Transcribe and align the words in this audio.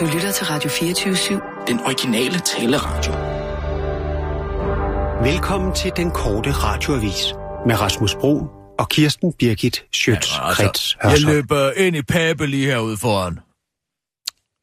Du 0.00 0.04
lytter 0.04 0.32
til 0.32 0.46
Radio 0.46 0.70
24-7. 0.70 1.64
Den 1.66 1.80
originale 1.80 2.38
taleradio. 2.38 3.12
Velkommen 5.32 5.74
til 5.74 5.92
den 5.96 6.10
korte 6.10 6.52
radioavis 6.52 7.34
med 7.66 7.80
Rasmus 7.80 8.14
Bro 8.14 8.46
og 8.78 8.88
Kirsten 8.88 9.32
Birgit 9.38 9.84
Schøtz-Krets 9.96 10.58
altså, 10.58 10.96
Jeg 11.02 11.20
løber 11.20 11.70
ind 11.76 11.96
i 11.96 12.02
Pape 12.02 12.46
lige 12.46 12.66
herude 12.66 12.96
foran. 12.96 13.38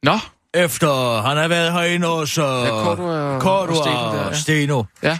Nå, 0.03 0.17
Efter 0.53 1.21
han 1.21 1.37
har 1.37 1.47
været 1.47 1.71
herinde 1.73 2.07
hos 2.07 2.37
uh, 2.37 2.43
Ja, 2.43 2.67
Cordua 2.69 3.35
og- 3.35 3.41
Cordua 3.41 3.77
og 3.77 3.85
Steno 3.85 4.11
der, 4.11 4.21
ja. 4.21 4.27
og 4.27 4.35
Steno. 4.35 4.83
ja. 5.03 5.19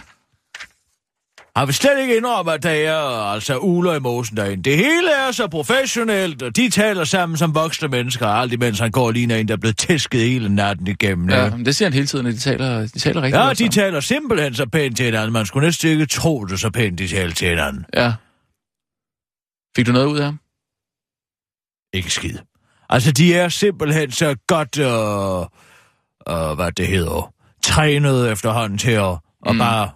Han 1.56 1.66
vil 1.66 1.74
slet 1.74 2.00
ikke 2.00 2.16
indrømme, 2.16 2.52
at 2.52 2.62
der 2.62 2.70
er 2.70 2.96
altså 3.32 3.58
uler 3.58 3.94
i 3.94 3.98
mosen 4.00 4.36
derinde. 4.36 4.62
Det 4.70 4.76
hele 4.76 5.10
er 5.12 5.32
så 5.32 5.48
professionelt, 5.48 6.42
og 6.42 6.56
de 6.56 6.70
taler 6.70 7.04
sammen 7.04 7.36
som 7.38 7.54
voksne 7.54 7.88
mennesker, 7.88 8.26
alt 8.26 8.52
imens 8.52 8.78
han 8.78 8.90
går 8.90 9.10
lige 9.10 9.40
en, 9.40 9.48
der 9.48 9.54
er 9.54 9.58
blevet 9.58 9.76
tæsket 9.78 10.20
hele 10.20 10.54
natten 10.54 10.86
igennem. 10.86 11.30
ja. 11.30 11.50
Men 11.50 11.66
Det 11.66 11.76
siger 11.76 11.86
han 11.86 11.92
hele 11.92 12.06
tiden, 12.06 12.26
at 12.26 12.34
de 12.34 12.38
taler, 12.38 12.80
de 12.80 12.98
taler 12.98 13.22
rigtig 13.22 13.38
ja 13.38 13.50
de 13.50 13.56
sammen. 13.56 13.70
taler 13.72 14.00
simpelthen 14.00 14.54
så 14.54 14.66
pænt 14.66 14.96
til 14.96 15.04
hinanden. 15.04 15.32
Man 15.32 15.46
skulle 15.46 15.66
næsten 15.66 15.90
ikke 15.90 16.06
tro 16.06 16.44
det 16.44 16.60
så 16.60 16.70
pænt, 16.70 16.98
de 16.98 17.08
taler 17.08 17.34
til 17.34 17.48
hinanden. 17.48 17.84
Ja. 17.94 18.12
Fik 19.76 19.86
du 19.86 19.92
noget 19.92 20.06
ud 20.06 20.18
af 20.18 20.24
ham? 20.24 20.38
Ikke 21.92 22.10
skid. 22.10 22.38
Altså, 22.90 23.12
de 23.12 23.34
er 23.34 23.48
simpelthen 23.48 24.10
så 24.10 24.36
godt, 24.46 24.78
øh, 24.78 25.40
øh, 26.50 26.54
hvad 26.54 26.72
det 26.72 26.86
hedder, 26.86 27.32
trænet 27.62 28.32
efterhånden 28.32 28.78
til 28.78 28.90
at, 28.90 29.10
mm. 29.10 29.50
at 29.50 29.58
bare 29.58 29.90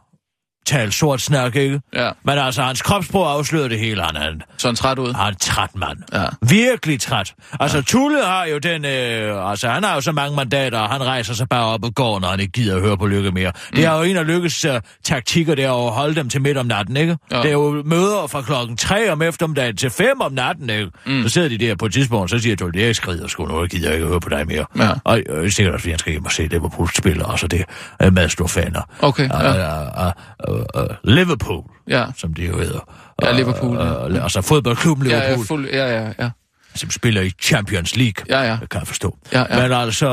tale 0.68 0.92
sort 0.92 1.20
snak, 1.20 1.56
ikke? 1.56 1.80
Ja. 1.94 2.10
Men 2.24 2.38
altså, 2.38 2.62
hans 2.62 2.82
kropsprog 2.82 3.30
afslører 3.30 3.68
det 3.68 3.78
hele. 3.78 4.02
Han 4.02 4.16
er 4.16 4.28
en, 4.28 4.42
Så 4.58 4.68
han 4.68 4.76
træt 4.76 4.98
ud? 4.98 5.12
han 5.14 5.32
er 5.32 5.36
træt 5.40 5.70
mand. 5.76 5.98
Ja. 6.12 6.24
Virkelig 6.48 7.00
træt. 7.00 7.34
Altså, 7.60 7.76
ja. 7.76 7.82
Tulle 7.82 8.24
har 8.24 8.44
jo 8.44 8.58
den... 8.58 8.84
Øh, 8.84 9.50
altså, 9.50 9.68
han 9.68 9.84
har 9.84 9.94
jo 9.94 10.00
så 10.00 10.12
mange 10.12 10.36
mandater, 10.36 10.78
og 10.78 10.88
han 10.88 11.04
rejser 11.06 11.34
sig 11.34 11.48
bare 11.48 11.64
op 11.64 11.84
og 11.84 11.94
går, 11.94 12.20
når 12.20 12.28
han 12.28 12.40
ikke 12.40 12.52
gider 12.52 12.76
at 12.76 12.82
høre 12.82 12.98
på 12.98 13.06
Lykke 13.06 13.30
mere. 13.30 13.50
Mm. 13.70 13.76
Det 13.76 13.84
er 13.84 13.96
jo 13.96 14.02
en 14.02 14.16
af 14.16 14.26
Lykkes 14.26 14.64
uh, 14.64 14.70
taktikker, 15.04 15.54
det 15.54 15.64
er 15.64 15.86
at 15.86 15.92
holde 15.92 16.14
dem 16.14 16.28
til 16.28 16.42
midt 16.42 16.58
om 16.58 16.66
natten, 16.66 16.96
ikke? 16.96 17.16
Ja. 17.30 17.36
Det 17.36 17.46
er 17.46 17.52
jo 17.52 17.82
møder 17.86 18.26
fra 18.26 18.42
klokken 18.42 18.76
3 18.76 19.12
om 19.12 19.22
eftermiddagen 19.22 19.76
til 19.76 19.90
5 19.90 20.20
om 20.20 20.32
natten, 20.32 20.70
ikke? 20.70 20.90
Mm. 21.06 21.22
Så 21.22 21.28
sidder 21.28 21.48
de 21.48 21.58
der 21.58 21.74
på 21.76 21.86
et 21.86 21.92
tidspunkt, 21.92 22.30
så 22.30 22.38
siger 22.38 22.56
Tulle, 22.56 22.80
jeg 22.82 22.96
skrider 22.96 23.28
sgu 23.28 23.46
nu, 23.46 23.60
jeg 23.60 23.68
gider 23.68 23.92
ikke 23.92 24.06
høre 24.06 24.20
på 24.20 24.28
dig 24.28 24.46
mere. 24.46 24.64
Ja. 24.78 24.90
Og 25.04 25.20
øh, 25.28 25.50
sikkert 25.50 25.74
også, 25.74 25.82
fordi 25.82 25.90
han 25.90 25.98
skal 25.98 26.12
hjem 26.12 26.24
og 26.24 26.32
se 26.32 26.42
Liverpool 26.46 26.88
spille, 26.94 27.24
og 27.26 27.38
så 27.38 27.46
det 27.46 27.64
er 28.00 28.10
meget 28.10 28.32
store 28.32 28.48
faner. 28.48 28.82
Okay, 29.02 29.28
ja. 29.28 29.82
Uh, 29.82 30.12
uh, 30.48 30.54
uh, 30.54 30.57
uh, 30.76 30.96
Liverpool, 31.04 31.64
Ja. 31.88 32.06
som 32.16 32.34
det 32.34 32.48
jo 32.48 32.58
hedder. 32.58 32.80
Ja, 33.22 33.32
Liverpool, 33.36 33.76
ja. 33.76 34.06
Uh, 34.06 34.12
uh, 34.14 34.22
altså 34.22 34.42
fodboldklubben 34.42 35.06
Ja, 35.06 35.34
Liverpool 35.34 35.64
ja, 35.66 35.86
fuld, 35.88 35.90
ja, 35.94 36.00
ja, 36.06 36.12
ja. 36.24 36.30
som 36.74 36.90
spiller 36.90 37.22
i 37.22 37.30
Champions 37.30 37.96
League. 37.96 38.24
Ja, 38.28 38.40
ja. 38.42 38.58
Kan 38.70 38.80
jeg 38.80 38.86
forstå. 38.86 39.18
Ja, 39.32 39.44
ja. 39.50 39.62
Men 39.62 39.72
altså... 39.72 40.08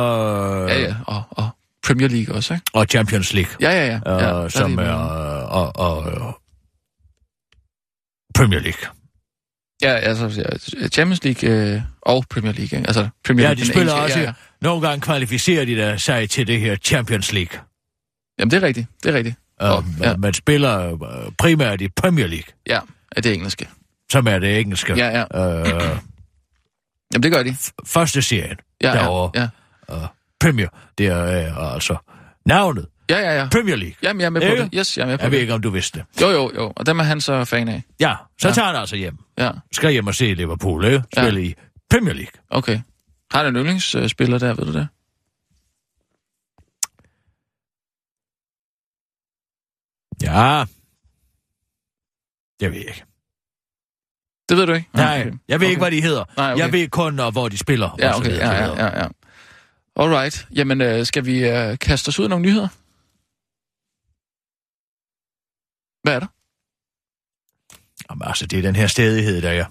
Ja, 0.69 0.79
ja. 0.79 0.95
Og, 1.07 1.23
og 1.31 1.49
Premier 1.87 2.07
League 2.07 2.35
også, 2.35 2.53
ikke? 2.53 2.65
Og 2.73 2.85
Champions 2.89 3.33
League. 3.33 3.51
Ja, 3.61 3.71
ja, 3.71 3.85
ja. 3.85 3.99
ja 4.23 4.35
Uh, 4.37 4.41
der 4.43 4.49
som 4.49 4.77
de- 4.77 4.83
er... 4.83 4.93
Og, 4.93 5.71
og, 5.75 5.97
og, 5.97 6.39
Premier 8.35 8.59
League. 8.59 8.89
Ja, 9.81 9.93
altså 9.93 10.41
ja, 10.81 10.87
Champions 10.87 11.23
League 11.23 11.49
øh, 11.75 11.81
og 12.01 12.25
Premier 12.29 12.51
League, 12.53 12.77
ikke? 12.77 12.87
Altså 12.87 13.09
Premier 13.25 13.43
Ja, 13.45 13.49
League. 13.53 13.55
de 13.55 13.65
den 13.65 13.73
spiller 13.73 13.93
engelske- 13.93 14.03
også... 14.03 14.19
Ja, 14.19 14.25
ja. 14.25 14.33
Nogle 14.61 14.87
gange 14.87 15.01
kvalificerer 15.01 15.65
de 15.65 15.75
der 15.75 15.97
sig 15.97 16.29
til 16.29 16.47
det 16.47 16.59
her 16.59 16.75
Champions 16.75 17.33
League. 17.33 17.59
Jamen, 18.39 18.51
det 18.51 18.63
er 18.63 18.67
rigtigt. 18.67 18.87
Det 19.03 19.09
er 19.13 19.17
rigtigt. 19.17 19.35
Og, 19.59 19.83
ja, 20.01 20.15
man, 20.17 20.33
spiller 20.33 20.91
uh, 20.91 21.31
primært 21.37 21.81
i 21.81 21.87
Premier 21.89 22.27
League, 22.27 22.53
ja, 22.67 22.79
er 23.11 23.21
det 23.21 23.33
engelske. 23.33 23.67
som 24.11 24.27
er 24.27 24.39
det 24.39 24.59
engelske. 24.59 24.93
Ja, 24.97 25.07
ja. 25.07 25.23
Uh, 25.61 25.97
Jamen, 27.13 27.23
det 27.23 27.31
gør 27.31 27.43
de. 27.43 27.55
første 27.85 28.21
serien 28.21 28.57
Ja, 28.83 28.91
derovre. 28.93 29.31
ja, 29.41 29.47
ja. 29.95 30.07
Premier, 30.39 30.67
det 30.97 31.07
er 31.07 31.51
uh, 31.67 31.73
altså 31.73 31.97
navnet. 32.45 32.85
Ja, 33.09 33.19
ja, 33.19 33.39
ja. 33.39 33.47
Premier 33.51 33.75
League. 33.75 33.95
Jamen, 34.03 34.19
jeg 34.21 34.25
er 34.25 34.29
med 34.29 34.41
på 34.41 34.47
Ikke? 34.47 34.63
det. 34.63 34.69
Yes, 34.73 34.97
jeg 34.97 35.03
er 35.03 35.07
med 35.07 35.17
på 35.17 35.21
Jeg 35.23 35.31
ved 35.31 35.37
det. 35.37 35.41
ikke, 35.41 35.53
om 35.53 35.61
du 35.61 35.69
vidste 35.69 35.99
det. 35.99 36.21
Jo, 36.21 36.29
jo, 36.29 36.51
jo. 36.55 36.73
Og 36.75 36.85
dem 36.85 36.99
er 36.99 37.03
han 37.03 37.21
så 37.21 37.45
fan 37.45 37.67
af. 37.67 37.83
Ja, 37.99 38.13
så 38.39 38.47
Ja. 38.47 38.53
tager 38.53 38.65
han 38.67 38.75
altså 38.75 38.95
hjem. 38.95 39.17
Ja, 39.37 39.51
Skal 39.71 39.91
hjem 39.91 40.07
og 40.07 40.15
se 40.15 40.33
Liverpool, 40.33 40.85
ikke? 40.85 41.03
Spille 41.17 41.45
i 41.45 41.53
Premier 41.89 42.13
League. 42.13 42.31
okay. 42.49 42.79
Har 43.31 43.43
han 43.43 43.55
en 43.55 43.61
yndlingsspiller 43.61 44.37
der, 44.39 44.53
ved 44.53 44.65
du 44.65 44.73
det? 44.73 44.87
Ja. 50.23 50.65
Jeg 52.61 52.71
ved 52.71 52.77
ikke. 52.79 53.03
Det 54.49 54.57
ved 54.57 54.65
du 54.67 54.73
ikke? 54.73 54.89
Nej, 54.93 55.21
Okay. 55.21 55.31
jeg 55.47 55.59
ved 55.59 55.67
ikke, 55.67 55.79
Okay. 55.81 55.89
hvad 55.89 55.91
de 55.97 56.01
hedder. 56.07 56.23
Nej, 56.37 56.51
okay. 56.53 56.63
Jeg 56.63 56.71
ved 56.71 56.87
kun, 56.89 57.19
og 57.19 57.31
hvor 57.31 57.49
de 57.49 57.57
spiller. 57.57 57.95
Ja, 57.99 58.17
okay. 58.17 58.31
Ja, 58.37 58.51
ja, 58.51 58.85
ja, 58.85 58.99
ja. 59.03 59.07
Alright. 59.95 60.47
Jamen, 60.55 60.81
øh, 60.81 61.05
skal 61.05 61.25
vi 61.25 61.49
øh, 61.49 61.77
kaste 61.79 62.09
os 62.09 62.19
ud 62.19 62.23
af 62.23 62.29
nogle 62.29 62.45
nyheder? 62.45 62.67
Hvad 66.03 66.15
er 66.15 66.19
der? 66.19 66.27
Jamen, 68.09 68.27
altså, 68.27 68.45
det 68.47 68.59
er 68.59 68.63
den 68.63 68.75
her 68.75 68.87
stedighed, 68.87 69.41
der 69.41 69.49
er. 69.51 69.65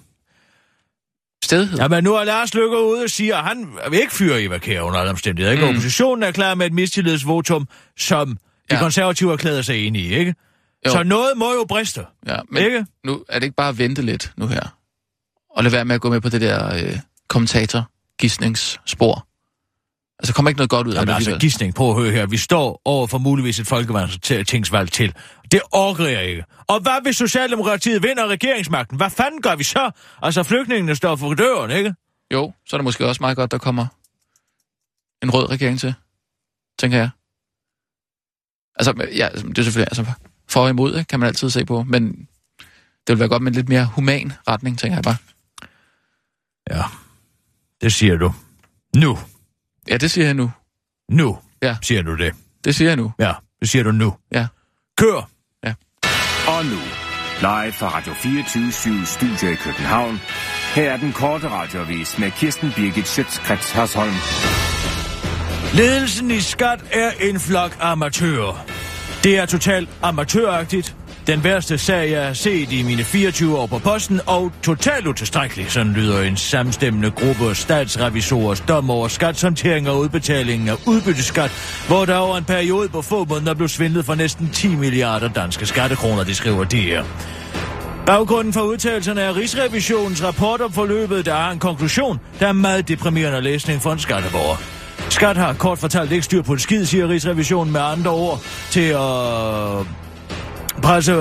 Stedighed? 1.43 1.77
Jamen, 1.79 2.03
nu 2.03 2.13
er 2.13 2.23
Lars 2.23 2.53
Lykke 2.53 2.77
ude 2.81 3.03
og 3.03 3.09
siger, 3.09 3.37
at 3.37 3.43
han 3.43 3.77
vil 3.89 3.99
ikke 3.99 4.13
fyre 4.13 4.41
Eva 4.43 4.57
Kjær 4.57 4.81
under 4.81 4.99
alle 4.99 5.09
omstændigheder. 5.11 5.51
Ikke? 5.51 5.63
Mm. 5.63 5.69
Oppositionen 5.69 6.23
er 6.23 6.31
klar 6.31 6.55
med 6.55 6.65
et 6.65 6.73
mistillidsvotum, 6.73 7.67
som 7.97 8.37
de 8.69 8.75
Ja. 8.75 8.79
konservative 8.81 9.33
erklærede 9.33 9.63
sig 9.63 9.87
enige 9.87 10.09
i, 10.09 10.13
ikke? 10.15 10.35
Jo. 10.85 10.91
Så 10.91 11.03
noget 11.03 11.37
må 11.37 11.53
jo 11.53 11.65
briste, 11.69 12.05
Ja, 12.27 12.37
men 12.51 12.63
ikke? 12.63 12.85
nu 13.03 13.25
er 13.29 13.39
det 13.39 13.43
ikke 13.43 13.55
bare 13.55 13.69
at 13.69 13.77
vente 13.77 14.01
lidt 14.01 14.33
nu 14.37 14.47
her? 14.47 14.77
Og 15.49 15.63
lade 15.63 15.73
være 15.73 15.85
med 15.85 15.95
at 15.95 16.01
gå 16.01 16.09
med 16.09 16.21
på 16.21 16.29
det 16.29 16.41
der 16.41 16.75
øh, 16.75 16.99
kommentator 17.27 17.89
gissningsspor. 18.19 19.27
Altså, 20.19 20.33
kommer 20.33 20.49
ikke 20.49 20.57
noget 20.57 20.69
godt 20.69 20.87
ud 20.87 20.91
af 20.93 20.95
Jamen, 20.95 21.07
det 21.07 21.13
altså, 21.15 21.37
gidsning, 21.39 21.75
prøv 21.75 21.89
at 21.89 21.95
høre 22.03 22.11
her. 22.11 22.25
Vi 22.25 22.37
står 22.37 22.81
over 22.85 23.07
for 23.07 23.17
muligvis 23.17 23.59
et 23.59 23.67
folketingsvalg 23.67 24.91
til. 24.91 25.13
Det 25.51 25.61
orker 25.71 26.05
jeg 26.05 26.25
ikke. 26.25 26.43
Og 26.67 26.79
hvad 26.79 27.03
hvis 27.03 27.17
Socialdemokratiet 27.17 28.03
vinder 28.03 28.27
regeringsmagten? 28.27 28.97
Hvad 28.97 29.09
fanden 29.09 29.41
gør 29.41 29.55
vi 29.55 29.63
så? 29.63 29.91
Altså, 30.21 30.43
flygtningene 30.43 30.95
står 30.95 31.15
for 31.15 31.33
døren, 31.33 31.71
ikke? 31.71 31.93
Jo, 32.33 32.53
så 32.67 32.75
er 32.75 32.77
det 32.77 32.83
måske 32.83 33.05
også 33.07 33.23
meget 33.23 33.37
godt, 33.37 33.51
der 33.51 33.57
kommer 33.57 33.85
en 35.23 35.29
rød 35.33 35.49
regering 35.49 35.79
til, 35.79 35.93
tænker 36.79 36.97
jeg. 36.97 37.09
Altså, 38.75 39.07
ja, 39.15 39.29
det 39.33 39.57
er 39.57 39.63
selvfølgelig, 39.63 39.87
altså, 39.97 40.05
for 40.49 40.59
og 40.63 40.69
imod, 40.69 40.97
ikke, 40.97 41.07
kan 41.07 41.19
man 41.19 41.27
altid 41.27 41.49
se 41.49 41.65
på, 41.65 41.83
men 41.83 42.07
det 43.07 43.09
vil 43.13 43.19
være 43.19 43.29
godt 43.29 43.41
med 43.43 43.51
en 43.51 43.55
lidt 43.55 43.69
mere 43.69 43.85
human 43.85 44.33
retning, 44.47 44.79
tænker 44.79 44.95
jeg 44.97 45.03
bare. 45.03 45.17
Ja, 46.71 46.83
det 47.81 47.93
siger 47.93 48.15
du. 48.17 48.33
Nu. 48.95 49.17
Ja, 49.89 49.97
det 49.97 50.11
siger 50.11 50.25
jeg 50.25 50.33
nu. 50.33 50.51
Nu 51.11 51.37
Ja. 51.61 51.77
siger 51.81 52.01
du 52.01 52.17
det. 52.17 52.33
Det 52.63 52.75
siger 52.75 52.89
jeg 52.89 52.97
nu. 52.97 53.11
Ja, 53.19 53.33
det 53.59 53.69
siger 53.69 53.83
du 53.83 53.91
nu. 53.91 54.13
Ja. 54.31 54.47
Kør. 54.97 55.29
Og 56.47 56.65
nu, 56.65 56.79
live 57.39 57.73
fra 57.73 57.87
Radio 57.97 58.13
24 58.13 59.05
Studio 59.05 59.49
i 59.51 59.55
København. 59.55 60.19
Her 60.75 60.91
er 60.91 60.97
den 60.97 61.13
korte 61.13 61.49
radiovis 61.49 62.17
med 62.19 62.31
Kirsten 62.31 62.71
Birgit 62.75 63.07
Schøtzgrads 63.07 63.71
Hasholm. 63.71 64.13
Ledelsen 65.75 66.31
i 66.31 66.39
Skat 66.39 66.79
er 66.91 67.11
en 67.21 67.39
flok 67.39 67.77
amatører. 67.81 68.65
Det 69.23 69.37
er 69.37 69.45
totalt 69.45 69.89
amatøragtigt. 70.01 70.95
Den 71.27 71.43
værste 71.43 71.77
sag, 71.77 72.11
jeg 72.11 72.25
har 72.25 72.33
set 72.33 72.71
i 72.71 72.83
mine 72.83 73.03
24 73.03 73.57
år 73.57 73.65
på 73.65 73.79
posten, 73.79 74.19
og 74.25 74.51
totalt 74.63 75.07
utilstrækkelig, 75.07 75.71
sådan 75.71 75.93
lyder 75.93 76.21
en 76.21 76.37
samstemmende 76.37 77.11
gruppe 77.11 77.49
af 77.49 77.55
statsrevisorers 77.55 78.59
dom 78.59 78.89
over 78.89 79.07
skatshåndtering 79.07 79.89
og 79.89 79.99
udbetalingen 79.99 80.69
af 80.69 80.75
udbytteskat, 80.87 81.51
hvor 81.87 82.05
der 82.05 82.15
over 82.15 82.37
en 82.37 82.45
periode 82.45 82.89
på 82.89 83.01
få 83.01 83.25
måneder 83.25 83.53
blev 83.53 83.67
svindlet 83.67 84.05
for 84.05 84.15
næsten 84.15 84.49
10 84.49 84.75
milliarder 84.75 85.27
danske 85.27 85.65
skattekroner, 85.65 86.23
det 86.23 86.35
skriver 86.35 86.63
DR. 86.63 87.03
Baggrunden 88.05 88.53
for 88.53 88.61
udtalelserne 88.61 89.21
er 89.21 89.35
Rigsrevisionens 89.35 90.23
rapport 90.23 90.61
om 90.61 90.71
forløbet, 90.71 91.25
der 91.25 91.33
har 91.33 91.51
en 91.51 91.59
konklusion, 91.59 92.19
der 92.39 92.47
er 92.47 92.53
meget 92.53 92.87
deprimerende 92.87 93.41
læsning 93.41 93.81
for 93.81 93.91
en 93.91 93.99
skatteborger. 93.99 94.74
Skat 95.09 95.37
har 95.37 95.53
kort 95.53 95.79
fortalt 95.79 96.11
ikke 96.11 96.23
styr 96.23 96.41
på 96.41 96.53
en 96.53 96.59
skid, 96.59 96.85
siger 96.85 97.09
Rigsrevisionen 97.09 97.73
med 97.73 97.81
andre 97.81 98.11
ord 98.11 98.41
til 98.71 98.89
at 98.89 99.85
presse 100.81 101.13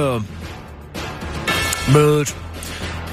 mødet. 1.93 2.44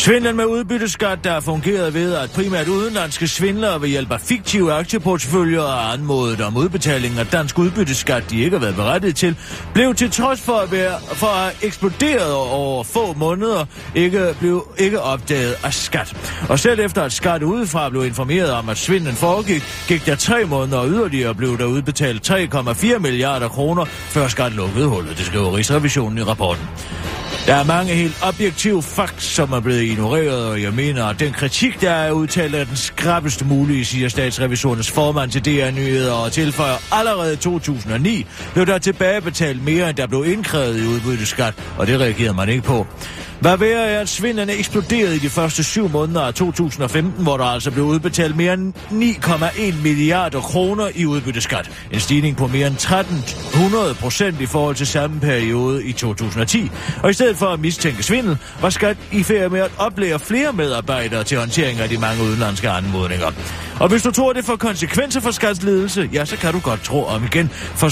Svindlen 0.01 0.35
med 0.35 0.45
udbytteskat, 0.45 1.23
der 1.23 1.31
har 1.31 1.39
fungeret 1.39 1.93
ved, 1.93 2.13
at 2.13 2.31
primært 2.31 2.67
udenlandske 2.67 3.27
svindlere 3.27 3.81
ved 3.81 3.89
hjælp 3.89 4.11
af 4.11 4.21
fiktive 4.21 4.73
aktieportføljer 4.73 5.61
og 5.61 5.93
anmodet 5.93 6.41
om 6.41 6.57
udbetaling 6.57 7.19
af 7.19 7.27
dansk 7.27 7.59
udbytteskat, 7.59 8.23
de 8.29 8.43
ikke 8.43 8.57
har 8.57 8.61
været 8.61 8.75
berettiget 8.75 9.15
til, 9.15 9.35
blev 9.73 9.95
til 9.95 10.11
trods 10.11 10.41
for 10.41 10.53
at, 10.53 10.71
være, 10.71 10.99
for 10.99 11.27
at 11.27 11.57
eksploderet 11.61 12.33
over 12.33 12.83
få 12.83 13.13
måneder, 13.13 13.65
ikke 13.95 14.35
blev 14.39 14.67
ikke 14.77 15.01
opdaget 15.01 15.55
af 15.63 15.73
skat. 15.73 16.37
Og 16.49 16.59
selv 16.59 16.79
efter 16.79 17.03
at 17.03 17.11
skat 17.11 17.43
udefra 17.43 17.89
blev 17.89 18.05
informeret 18.05 18.51
om, 18.51 18.69
at 18.69 18.77
svindlen 18.77 19.15
foregik, 19.15 19.63
gik 19.87 20.05
der 20.05 20.15
tre 20.15 20.45
måneder 20.45 20.77
og 20.77 20.89
yderligere 20.89 21.35
blev 21.35 21.57
der 21.57 21.65
udbetalt 21.65 22.31
3,4 22.31 22.97
milliarder 22.97 23.47
kroner, 23.47 23.85
før 23.85 24.27
skat 24.27 24.51
lukkede 24.51 24.87
hullet, 24.87 25.17
det 25.17 25.25
skriver 25.25 25.55
Rigsrevisionen 25.55 26.17
i 26.17 26.23
rapporten. 26.23 26.67
Der 27.45 27.55
er 27.55 27.63
mange 27.63 27.93
helt 27.93 28.17
objektive 28.23 28.83
fakt, 28.83 29.23
som 29.23 29.51
er 29.51 29.59
blevet 29.59 29.81
ignoreret, 29.81 30.45
og 30.45 30.61
jeg 30.61 30.73
mener, 30.73 31.05
at 31.05 31.19
den 31.19 31.33
kritik, 31.33 31.81
der 31.81 31.91
er 31.91 32.11
udtalt, 32.11 32.55
er 32.55 32.63
den 32.63 32.75
skrappeste 32.75 33.45
mulige, 33.45 33.85
siger 33.85 34.09
statsrevisorernes 34.09 34.91
formand 34.91 35.31
til 35.31 35.45
DR 35.45 35.71
Nyheder 35.71 36.13
og 36.13 36.31
tilføjer 36.31 36.75
allerede 36.91 37.35
2009 37.35 38.25
blev 38.53 38.65
der 38.65 38.77
tilbagebetalt 38.77 39.63
mere, 39.63 39.89
end 39.89 39.97
der 39.97 40.07
blev 40.07 40.25
indkrævet 40.25 40.83
i 40.83 40.87
udbytteskat, 40.87 41.53
og 41.77 41.87
det 41.87 41.99
reagerede 41.99 42.33
man 42.33 42.49
ikke 42.49 42.61
på. 42.61 42.87
Hvad 43.41 43.57
værre 43.57 43.89
er, 43.89 43.99
at 43.99 44.09
svindlen 44.09 44.49
eksploderede 44.49 45.15
i 45.15 45.19
de 45.19 45.29
første 45.29 45.63
syv 45.63 45.89
måneder 45.89 46.21
af 46.21 46.33
2015, 46.33 47.23
hvor 47.23 47.37
der 47.37 47.45
altså 47.45 47.71
blev 47.71 47.85
udbetalt 47.85 48.35
mere 48.37 48.53
end 48.53 48.73
9,1 48.91 49.83
milliarder 49.83 50.41
kroner 50.41 50.89
i 50.95 51.05
udbytteskat. 51.05 51.71
En 51.91 51.99
stigning 51.99 52.37
på 52.37 52.47
mere 52.47 52.67
end 52.67 52.75
1300 52.75 53.95
procent 53.95 54.41
i 54.41 54.45
forhold 54.45 54.75
til 54.75 54.87
samme 54.87 55.19
periode 55.19 55.85
i 55.85 55.91
2010. 55.91 56.71
Og 57.03 57.09
i 57.09 57.13
stedet 57.13 57.37
for 57.37 57.45
at 57.45 57.59
mistænke 57.59 58.03
svindel, 58.03 58.37
var 58.61 58.69
skat 58.69 58.97
i 59.11 59.23
færd 59.23 59.51
med 59.51 59.59
at 59.59 59.71
oplære 59.77 60.19
flere 60.19 60.53
medarbejdere 60.53 61.23
til 61.23 61.37
håndtering 61.37 61.79
af 61.79 61.89
de 61.89 61.97
mange 61.97 62.23
udenlandske 62.23 62.69
anmodninger. 62.69 63.31
Og 63.79 63.89
hvis 63.89 64.03
du 64.03 64.11
tror, 64.11 64.33
det 64.33 64.45
får 64.45 64.55
konsekvenser 64.55 65.21
for 65.21 65.31
skatsledelse, 65.31 66.09
ja, 66.13 66.25
så 66.25 66.37
kan 66.37 66.53
du 66.53 66.59
godt 66.59 66.83
tro 66.83 67.05
om 67.05 67.23
igen. 67.23 67.49
For 67.51 67.89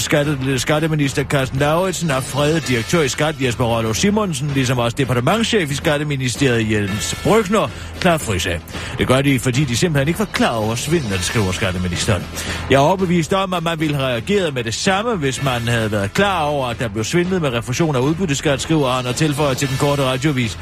skatteminister 0.58 1.24
Carsten 1.24 1.58
Lauritsen 1.58 2.10
er 2.10 2.20
fredet 2.20 2.68
direktør 2.68 3.02
i 3.02 3.08
Skat 3.08 3.34
Jesper 3.42 3.64
Rollo 3.64 3.92
Simonsen, 3.92 4.50
ligesom 4.54 4.78
også 4.78 4.96
departementchef 5.40 5.70
i 5.70 5.74
Skatteministeriet 5.74 6.70
Jens 6.70 7.20
Brygner, 7.22 7.68
klar 8.00 8.18
frisag. 8.18 8.60
Det 8.98 9.06
gør 9.06 9.22
de, 9.22 9.38
fordi 9.38 9.64
de 9.64 9.76
simpelthen 9.76 10.08
ikke 10.08 10.18
var 10.18 10.24
klar 10.24 10.54
over 10.54 10.74
svindlen, 10.74 11.18
skriver 11.18 11.52
skatteministeren. 11.52 12.22
Jeg 12.70 12.76
er 12.76 12.80
overbevist 12.80 13.32
om, 13.32 13.52
at 13.52 13.62
man 13.62 13.80
ville 13.80 13.96
have 13.96 14.08
reageret 14.08 14.54
med 14.54 14.64
det 14.64 14.74
samme, 14.74 15.16
hvis 15.16 15.42
man 15.42 15.60
havde 15.68 15.92
været 15.92 16.12
klar 16.12 16.42
over, 16.42 16.66
at 16.66 16.78
der 16.78 16.88
blev 16.88 17.04
svindlet 17.04 17.42
med 17.42 17.52
refusion 17.52 17.96
af 17.96 18.00
udbytteskat, 18.00 18.60
skriver 18.60 18.90
han 18.90 19.06
og 19.06 19.16
tilføjer 19.16 19.54
til 19.54 19.68
den 19.68 19.76
korte 19.76 20.02
radiovis. 20.02 20.58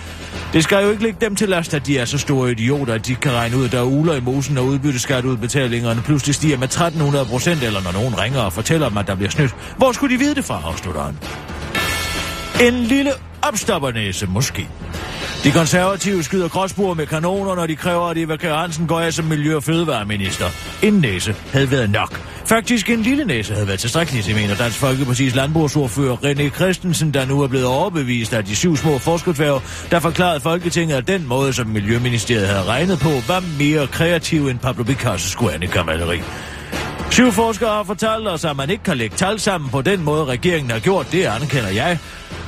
Det 0.52 0.64
skal 0.64 0.84
jo 0.84 0.90
ikke 0.90 1.02
ligge 1.02 1.18
dem 1.20 1.36
til 1.36 1.48
last, 1.48 1.74
at 1.74 1.86
de 1.86 1.98
er 1.98 2.04
så 2.04 2.18
store 2.18 2.50
idioter, 2.50 2.94
at 2.94 3.06
de 3.06 3.14
kan 3.14 3.32
regne 3.32 3.56
ud, 3.56 3.64
at 3.64 3.72
der 3.72 3.78
er 3.78 3.84
uler 3.84 4.14
i 4.14 4.20
mosen, 4.20 4.54
når 4.54 4.62
udbytteskatudbetalingerne 4.62 6.02
pludselig 6.04 6.34
stiger 6.34 6.56
med 6.56 6.68
1300 6.68 7.24
procent, 7.24 7.62
eller 7.62 7.82
når 7.82 7.92
nogen 7.92 8.18
ringer 8.18 8.40
og 8.40 8.52
fortæller 8.52 8.88
dem, 8.88 8.98
at 8.98 9.06
der 9.06 9.14
bliver 9.14 9.30
snydt. 9.30 9.54
Hvor 9.76 9.92
skulle 9.92 10.14
de 10.14 10.18
vide 10.18 10.34
det 10.34 10.44
fra, 10.44 10.62
afslutter 10.64 11.02
han. 11.02 11.16
En 12.60 12.74
lille 12.74 13.10
opstoppernæse, 13.42 14.26
måske. 14.26 14.68
De 15.44 15.50
konservative 15.50 16.22
skyder 16.22 16.48
gråsbord 16.48 16.96
med 16.96 17.06
kanoner, 17.06 17.54
når 17.54 17.66
de 17.66 17.76
kræver, 17.76 18.06
at 18.06 18.18
Eva 18.18 18.36
Kjær 18.36 18.54
Hansen 18.54 18.86
går 18.86 19.00
af 19.00 19.12
som 19.12 19.24
miljø- 19.24 19.56
og 19.56 19.62
fødevareminister. 19.62 20.46
En 20.82 20.92
næse 20.92 21.34
havde 21.52 21.70
været 21.70 21.90
nok. 21.90 22.20
Faktisk 22.44 22.90
en 22.90 23.02
lille 23.02 23.24
næse 23.24 23.54
havde 23.54 23.66
været 23.66 23.80
tilstrækkeligt, 23.80 24.26
det 24.26 24.34
mener 24.34 24.54
Dansk 24.54 24.82
Folkeparti's 24.82 25.36
landbrugsordfører 25.36 26.16
René 26.16 26.48
Christensen, 26.56 27.14
der 27.14 27.26
nu 27.26 27.42
er 27.42 27.48
blevet 27.48 27.66
overbevist 27.66 28.32
af 28.32 28.44
de 28.44 28.56
syv 28.56 28.76
små 28.76 28.98
forskudsværv, 28.98 29.62
der 29.90 30.00
forklarede 30.00 30.40
Folketinget, 30.40 30.96
at 30.96 31.08
den 31.08 31.26
måde, 31.26 31.52
som 31.52 31.66
Miljøministeriet 31.66 32.46
havde 32.48 32.64
regnet 32.64 32.98
på, 32.98 33.10
var 33.28 33.42
mere 33.58 33.86
kreativ 33.86 34.48
end 34.48 34.58
Pablo 34.58 34.84
Picasso's 34.84 35.36
Guernica-maleri. 35.36 36.22
Syv 37.10 37.32
forskere 37.32 37.70
har 37.70 37.84
fortalt 37.84 38.28
os, 38.28 38.44
at 38.44 38.56
man 38.56 38.70
ikke 38.70 38.84
kan 38.84 38.96
lægge 38.96 39.16
tal 39.16 39.40
sammen 39.40 39.70
på 39.70 39.82
den 39.82 40.04
måde, 40.04 40.24
regeringen 40.24 40.70
har 40.70 40.78
gjort. 40.78 41.12
Det 41.12 41.24
anerkender 41.24 41.70
jeg 41.70 41.98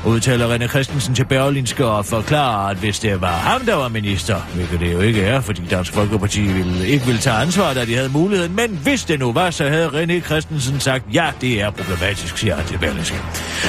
udtaler 0.06 0.55
René 0.55 0.67
Christensen 0.67 1.14
til 1.14 1.25
Berlinske 1.25 1.87
og 1.87 2.06
forklarer, 2.06 2.69
at 2.69 2.76
hvis 2.76 2.99
det 2.99 3.20
var 3.20 3.37
ham, 3.37 3.61
der 3.61 3.75
var 3.75 3.88
minister, 3.88 4.37
hvilket 4.55 4.81
det 4.81 4.93
jo 4.93 5.00
ikke 5.00 5.23
er, 5.23 5.41
fordi 5.41 5.62
Dansk 5.70 5.93
Folkeparti 5.93 6.41
ville, 6.41 6.88
ikke 6.88 7.06
ville 7.06 7.20
tage 7.20 7.37
ansvar, 7.37 7.75
da 7.75 7.85
de 7.85 7.94
havde 7.94 8.08
muligheden, 8.08 8.56
men 8.56 8.79
hvis 8.82 9.05
det 9.05 9.19
nu 9.20 9.32
var, 9.32 9.50
så 9.50 9.69
havde 9.69 9.88
René 9.88 10.20
Christensen 10.20 10.81
sagt, 10.81 11.05
ja, 11.14 11.31
det 11.41 11.61
er 11.61 11.70
problematisk, 11.70 12.38
siger 12.38 12.56
han 12.56 12.67
til 12.67 12.79
Berlinske. 12.79 13.17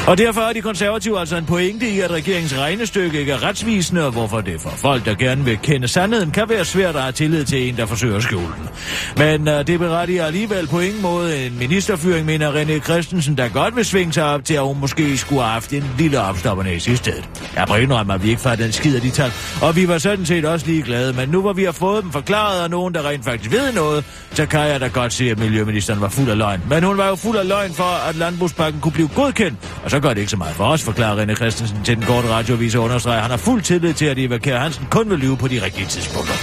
Og 0.08 0.18
derfor 0.18 0.42
er 0.42 0.54
de 0.54 0.62
konservative 0.62 1.20
altså 1.20 1.38
en 1.38 1.46
pointe 1.46 1.90
i, 1.90 2.00
at 2.00 2.12
regeringens 2.12 2.58
regnestykke 2.58 3.20
ikke 3.20 3.32
er 3.32 3.44
retsvisende, 3.44 4.06
og 4.06 4.12
hvorfor 4.12 4.42
det 4.42 4.62
for 4.62 4.70
folk, 4.70 5.06
der 5.06 5.16
gerne 5.16 5.46
vil 5.46 5.58
kende 5.58 5.88
sandheden, 5.88 6.32
kan 6.32 6.50
være 6.50 6.66
svært 6.66 6.96
at 6.96 7.02
have 7.02 7.12
tillid 7.12 7.46
til 7.46 7.70
en, 7.70 7.78
der 7.78 7.86
forsøger 7.86 8.18
at 8.18 8.24
skjule 8.24 8.46
den. 8.46 8.70
Men 9.18 9.48
uh, 9.48 9.68
det 9.68 9.80
berettiger 9.80 10.26
alligevel 10.26 10.68
på 10.68 10.80
ingen 10.80 11.02
måde 11.02 11.46
en 11.46 11.60
ministerfyring, 11.60 12.26
mener 12.26 12.52
René 12.52 12.80
Christensen, 12.80 13.38
der 13.38 13.50
godt 13.50 13.76
vil 13.76 13.86
svinge 13.86 14.14
sig 14.14 14.26
op 14.26 14.46
til, 14.46 14.54
at 14.54 14.62
hun 14.62 14.80
måske 14.80 15.18
skulle 15.18 15.42
have 15.42 15.54
haft 15.54 15.74
en 15.74 15.84
lille 15.98 16.21
opstopperne 16.22 16.76
i 16.76 16.80
sidste 16.80 17.12
stedet. 17.12 17.30
Jeg 17.56 17.66
må 17.70 17.76
indrømme, 17.76 18.14
at 18.14 18.24
vi 18.24 18.30
ikke 18.30 18.42
fattede 18.42 18.66
den 18.66 18.74
skid 18.74 18.96
af 18.96 19.02
de 19.02 19.10
tal, 19.10 19.32
og 19.62 19.76
vi 19.76 19.88
var 19.88 19.98
sådan 19.98 20.26
set 20.26 20.46
også 20.46 20.66
lige 20.66 20.82
glade, 20.82 21.14
men 21.14 21.30
nu 21.30 21.42
hvor 21.42 21.54
vi 21.54 21.64
har 21.64 21.72
fået 21.72 22.04
dem 22.04 22.12
forklaret 22.12 22.64
af 22.64 22.70
nogen, 22.70 22.94
der 22.94 23.10
rent 23.10 23.26
faktisk 23.26 23.52
ved 23.52 23.74
noget, 23.74 24.06
så 24.34 24.46
kan 24.46 24.60
jeg 24.60 24.80
da 24.82 24.88
godt 24.88 25.14
se, 25.14 25.30
at 25.30 25.40
Miljøministeren 25.40 26.02
var 26.02 26.10
fuld 26.10 26.30
af 26.30 26.38
løgn. 26.38 26.62
Men 26.70 26.84
hun 26.84 26.98
var 26.98 27.08
jo 27.08 27.16
fuld 27.16 27.38
af 27.38 27.48
løgn 27.48 27.74
for, 27.74 28.10
at 28.10 28.16
landbrugspakken 28.16 28.82
kunne 28.82 28.92
blive 28.92 29.10
godkendt, 29.16 29.58
og 29.84 29.92
så 29.92 30.00
gør 30.00 30.10
det 30.10 30.18
ikke 30.18 30.32
så 30.32 30.38
meget 30.38 30.56
for 30.56 30.66
os, 30.66 30.84
forklarer 30.84 31.26
René 31.26 31.36
Christensen 31.36 31.78
til 31.84 31.96
den 31.96 32.04
korte 32.04 32.30
radiovis 32.30 32.76
og 32.76 32.84
understreger, 32.84 33.22
han 33.22 33.30
har 33.32 33.38
fuld 33.38 33.62
tillid 33.62 33.94
til, 33.94 34.06
at 34.06 34.20
Eva 34.20 34.38
Kjær 34.38 34.60
Hansen 34.60 34.88
kun 34.90 35.10
vil 35.10 35.20
lyve 35.20 35.38
på 35.38 35.48
de 35.48 35.66
rigtige 35.66 35.86
tidspunkter. 35.86 36.34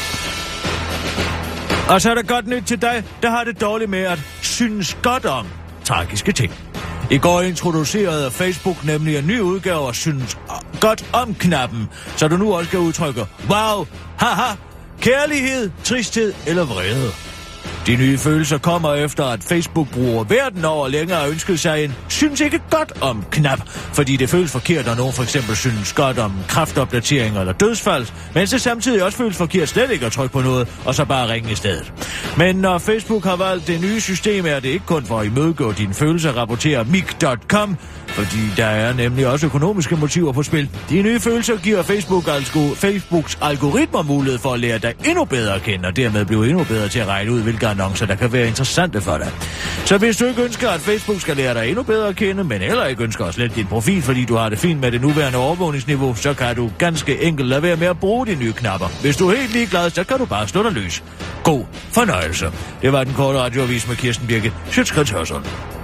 Og 1.88 2.00
så 2.00 2.10
er 2.10 2.14
der 2.14 2.22
godt 2.22 2.46
nyt 2.46 2.62
til 2.66 2.82
dig, 2.82 3.04
der 3.22 3.30
har 3.30 3.44
det 3.44 3.60
dårligt 3.60 3.90
med 3.90 4.02
at 4.02 4.18
synes 4.42 4.98
godt 5.02 5.24
om 5.26 5.46
tragiske 5.84 6.32
ting. 6.32 6.67
I 7.10 7.18
går 7.18 7.40
introducerede 7.40 8.30
Facebook 8.30 8.84
nemlig 8.84 9.16
en 9.16 9.26
ny 9.26 9.40
udgave 9.40 9.88
af 9.88 9.94
synes 9.94 10.38
godt 10.80 11.04
om 11.12 11.34
knappen, 11.34 11.88
så 12.16 12.28
du 12.28 12.36
nu 12.36 12.54
også 12.54 12.70
kan 12.70 12.80
udtrykke 12.80 13.26
wow, 13.50 13.86
haha, 14.16 14.54
kærlighed, 15.00 15.70
tristhed 15.84 16.34
eller 16.46 16.64
vrede. 16.64 17.27
De 17.88 17.96
nye 17.96 18.18
følelser 18.18 18.58
kommer 18.58 18.94
efter, 18.94 19.24
at 19.24 19.44
Facebook-brugere 19.44 20.30
verden 20.30 20.64
over 20.64 20.88
længere 20.88 21.18
har 21.18 21.28
ønsket 21.28 21.60
sig 21.60 21.84
en 21.84 21.94
synes 22.08 22.40
ikke 22.40 22.60
godt 22.70 22.92
om 23.02 23.24
knap, 23.30 23.60
fordi 23.68 24.16
det 24.16 24.30
føles 24.30 24.52
forkert, 24.52 24.86
når 24.86 24.94
nogen 24.94 25.12
for 25.12 25.22
eksempel 25.22 25.56
synes 25.56 25.92
godt 25.92 26.18
om 26.18 26.32
kraftopdateringer 26.48 27.40
eller 27.40 27.52
dødsfald, 27.52 28.06
mens 28.34 28.50
det 28.50 28.60
samtidig 28.60 29.04
også 29.04 29.18
føles 29.18 29.36
forkert 29.36 29.68
slet 29.68 29.90
ikke 29.90 30.06
at 30.06 30.12
trykke 30.12 30.32
på 30.32 30.40
noget, 30.40 30.68
og 30.84 30.94
så 30.94 31.04
bare 31.04 31.28
ringe 31.32 31.52
i 31.52 31.54
stedet. 31.54 31.92
Men 32.36 32.56
når 32.56 32.78
Facebook 32.78 33.24
har 33.24 33.36
valgt 33.36 33.66
det 33.66 33.80
nye 33.80 34.00
system, 34.00 34.46
er 34.46 34.60
det 34.60 34.68
ikke 34.68 34.86
kun 34.86 35.04
for 35.04 35.20
at 35.20 35.26
imødegå 35.26 35.72
dine 35.72 35.94
følelser, 35.94 36.32
rapporterer 36.32 36.84
Mik.com, 36.84 37.76
fordi 38.06 38.40
der 38.56 38.66
er 38.66 38.92
nemlig 38.92 39.26
også 39.26 39.46
økonomiske 39.46 39.96
motiver 39.96 40.32
på 40.32 40.42
spil. 40.42 40.70
De 40.90 41.02
nye 41.02 41.20
følelser 41.20 41.56
giver 41.56 41.82
Facebook 41.82 42.24
altså, 42.28 42.74
Facebooks 42.74 43.38
algoritmer 43.42 44.02
mulighed 44.02 44.38
for 44.38 44.52
at 44.52 44.60
lære 44.60 44.78
dig 44.78 44.94
endnu 45.04 45.24
bedre 45.24 45.54
at 45.54 45.62
kende, 45.62 45.88
og 45.88 45.96
dermed 45.96 46.24
blive 46.24 46.48
endnu 46.48 46.64
bedre 46.64 46.88
til 46.88 46.98
at 46.98 47.06
regne 47.06 47.32
ud, 47.32 47.42
hvilke 47.42 47.66
annoncer, 47.80 48.06
der 48.06 48.14
kan 48.14 48.32
være 48.32 48.46
interessante 48.48 49.00
for 49.00 49.18
dig. 49.18 49.30
Så 49.84 49.98
hvis 49.98 50.16
du 50.16 50.24
ikke 50.24 50.42
ønsker, 50.42 50.70
at 50.70 50.80
Facebook 50.80 51.20
skal 51.20 51.36
lære 51.36 51.54
dig 51.54 51.68
endnu 51.68 51.82
bedre 51.82 52.08
at 52.08 52.16
kende, 52.16 52.44
men 52.44 52.60
heller 52.60 52.84
ikke 52.84 53.02
ønsker 53.02 53.24
at 53.24 53.34
slette 53.34 53.56
din 53.56 53.66
profil, 53.66 54.02
fordi 54.02 54.24
du 54.24 54.36
har 54.36 54.48
det 54.48 54.58
fint 54.58 54.80
med 54.80 54.92
det 54.92 55.00
nuværende 55.00 55.38
overvågningsniveau, 55.38 56.14
så 56.14 56.34
kan 56.34 56.56
du 56.56 56.70
ganske 56.78 57.22
enkelt 57.22 57.48
lade 57.48 57.62
være 57.62 57.76
med 57.76 57.86
at 57.86 58.00
bruge 58.00 58.26
de 58.26 58.34
nye 58.34 58.52
knapper. 58.52 58.86
Hvis 59.00 59.16
du 59.16 59.28
er 59.28 59.36
helt 59.36 59.52
ligeglad, 59.52 59.90
så 59.90 60.04
kan 60.04 60.18
du 60.18 60.24
bare 60.24 60.48
slå 60.48 60.62
dig 60.62 60.72
løs. 60.72 61.02
God 61.44 61.64
fornøjelse. 61.92 62.46
Det 62.82 62.92
var 62.92 63.04
den 63.04 63.14
korte 63.14 63.38
radioavis 63.38 63.88
med 63.88 63.96
Kirsten 63.96 64.26
Birke. 64.26 64.52
Sjøtskrets 64.70 65.10
Hørsson. 65.10 65.77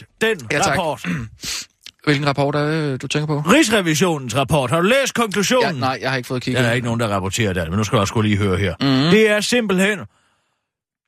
Læst 0.00 0.40
den 0.40 0.48
Ja, 0.52 0.58
tak. 0.58 0.66
rapport? 0.78 1.06
Hvilken 2.04 2.26
rapport 2.26 2.54
er 2.56 2.66
det, 2.70 3.02
du 3.02 3.08
tænker 3.08 3.26
på? 3.26 3.40
Rigsrevisionens 3.50 4.36
rapport. 4.36 4.70
Har 4.70 4.80
du 4.80 4.86
læst 4.88 5.18
Ja, 5.18 5.22
konklusionen? 5.22 5.74
nej, 5.74 5.98
jeg 6.00 6.10
har 6.10 6.16
ikke 6.16 6.26
fået 6.26 6.42
kigget. 6.42 6.62
Der 6.64 6.68
er 6.70 6.72
ikke 6.74 6.84
nogen, 6.84 7.00
der 7.00 7.08
rapporterer 7.08 7.52
det, 7.52 7.68
men 7.70 7.76
nu 7.78 7.84
skal 7.84 7.96
jeg 7.96 8.00
også 8.00 8.20
lige 8.20 8.36
høre 8.36 8.56
her. 8.58 8.74
Mm. 8.80 9.10
Det 9.10 9.30
er 9.30 9.40
simpelthen... 9.40 9.98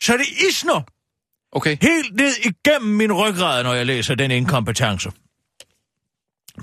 Så 0.03 0.13
det 0.13 0.27
isner 0.51 0.81
Okay. 1.53 1.77
helt 1.83 2.17
ned 2.17 2.33
igennem 2.45 2.91
min 2.97 3.13
ryggrad, 3.13 3.63
når 3.65 3.75
jeg 3.75 3.87
læser 3.87 4.15
den 4.15 4.31
inkompetence. 4.31 5.11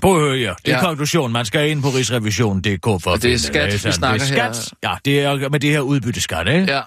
Prøv 0.02 0.14
at 0.16 0.20
høre 0.22 0.38
her. 0.38 0.54
Det 0.54 0.68
er 0.68 0.72
ja. 0.72 0.78
Ja. 0.78 0.84
konklusion. 0.84 1.32
Man 1.32 1.44
skal 1.44 1.70
ind 1.70 1.82
på 1.82 1.88
rigsrevisionen.dk 1.88 3.02
for 3.02 3.10
at 3.12 3.22
det 3.22 3.32
er 3.32 3.38
skat, 3.38 3.72
vi 3.72 3.78
snakker 3.78 4.24
det 4.24 4.38
er 4.38 4.42
her. 4.44 4.52
skat. 4.52 4.74
Ja, 4.82 4.94
det 5.04 5.20
er 5.20 5.48
med 5.48 5.60
det 5.60 5.70
her 5.70 5.80
udbytteskat, 5.80 6.48
ikke? 6.48 6.72
Ja. 6.72 6.80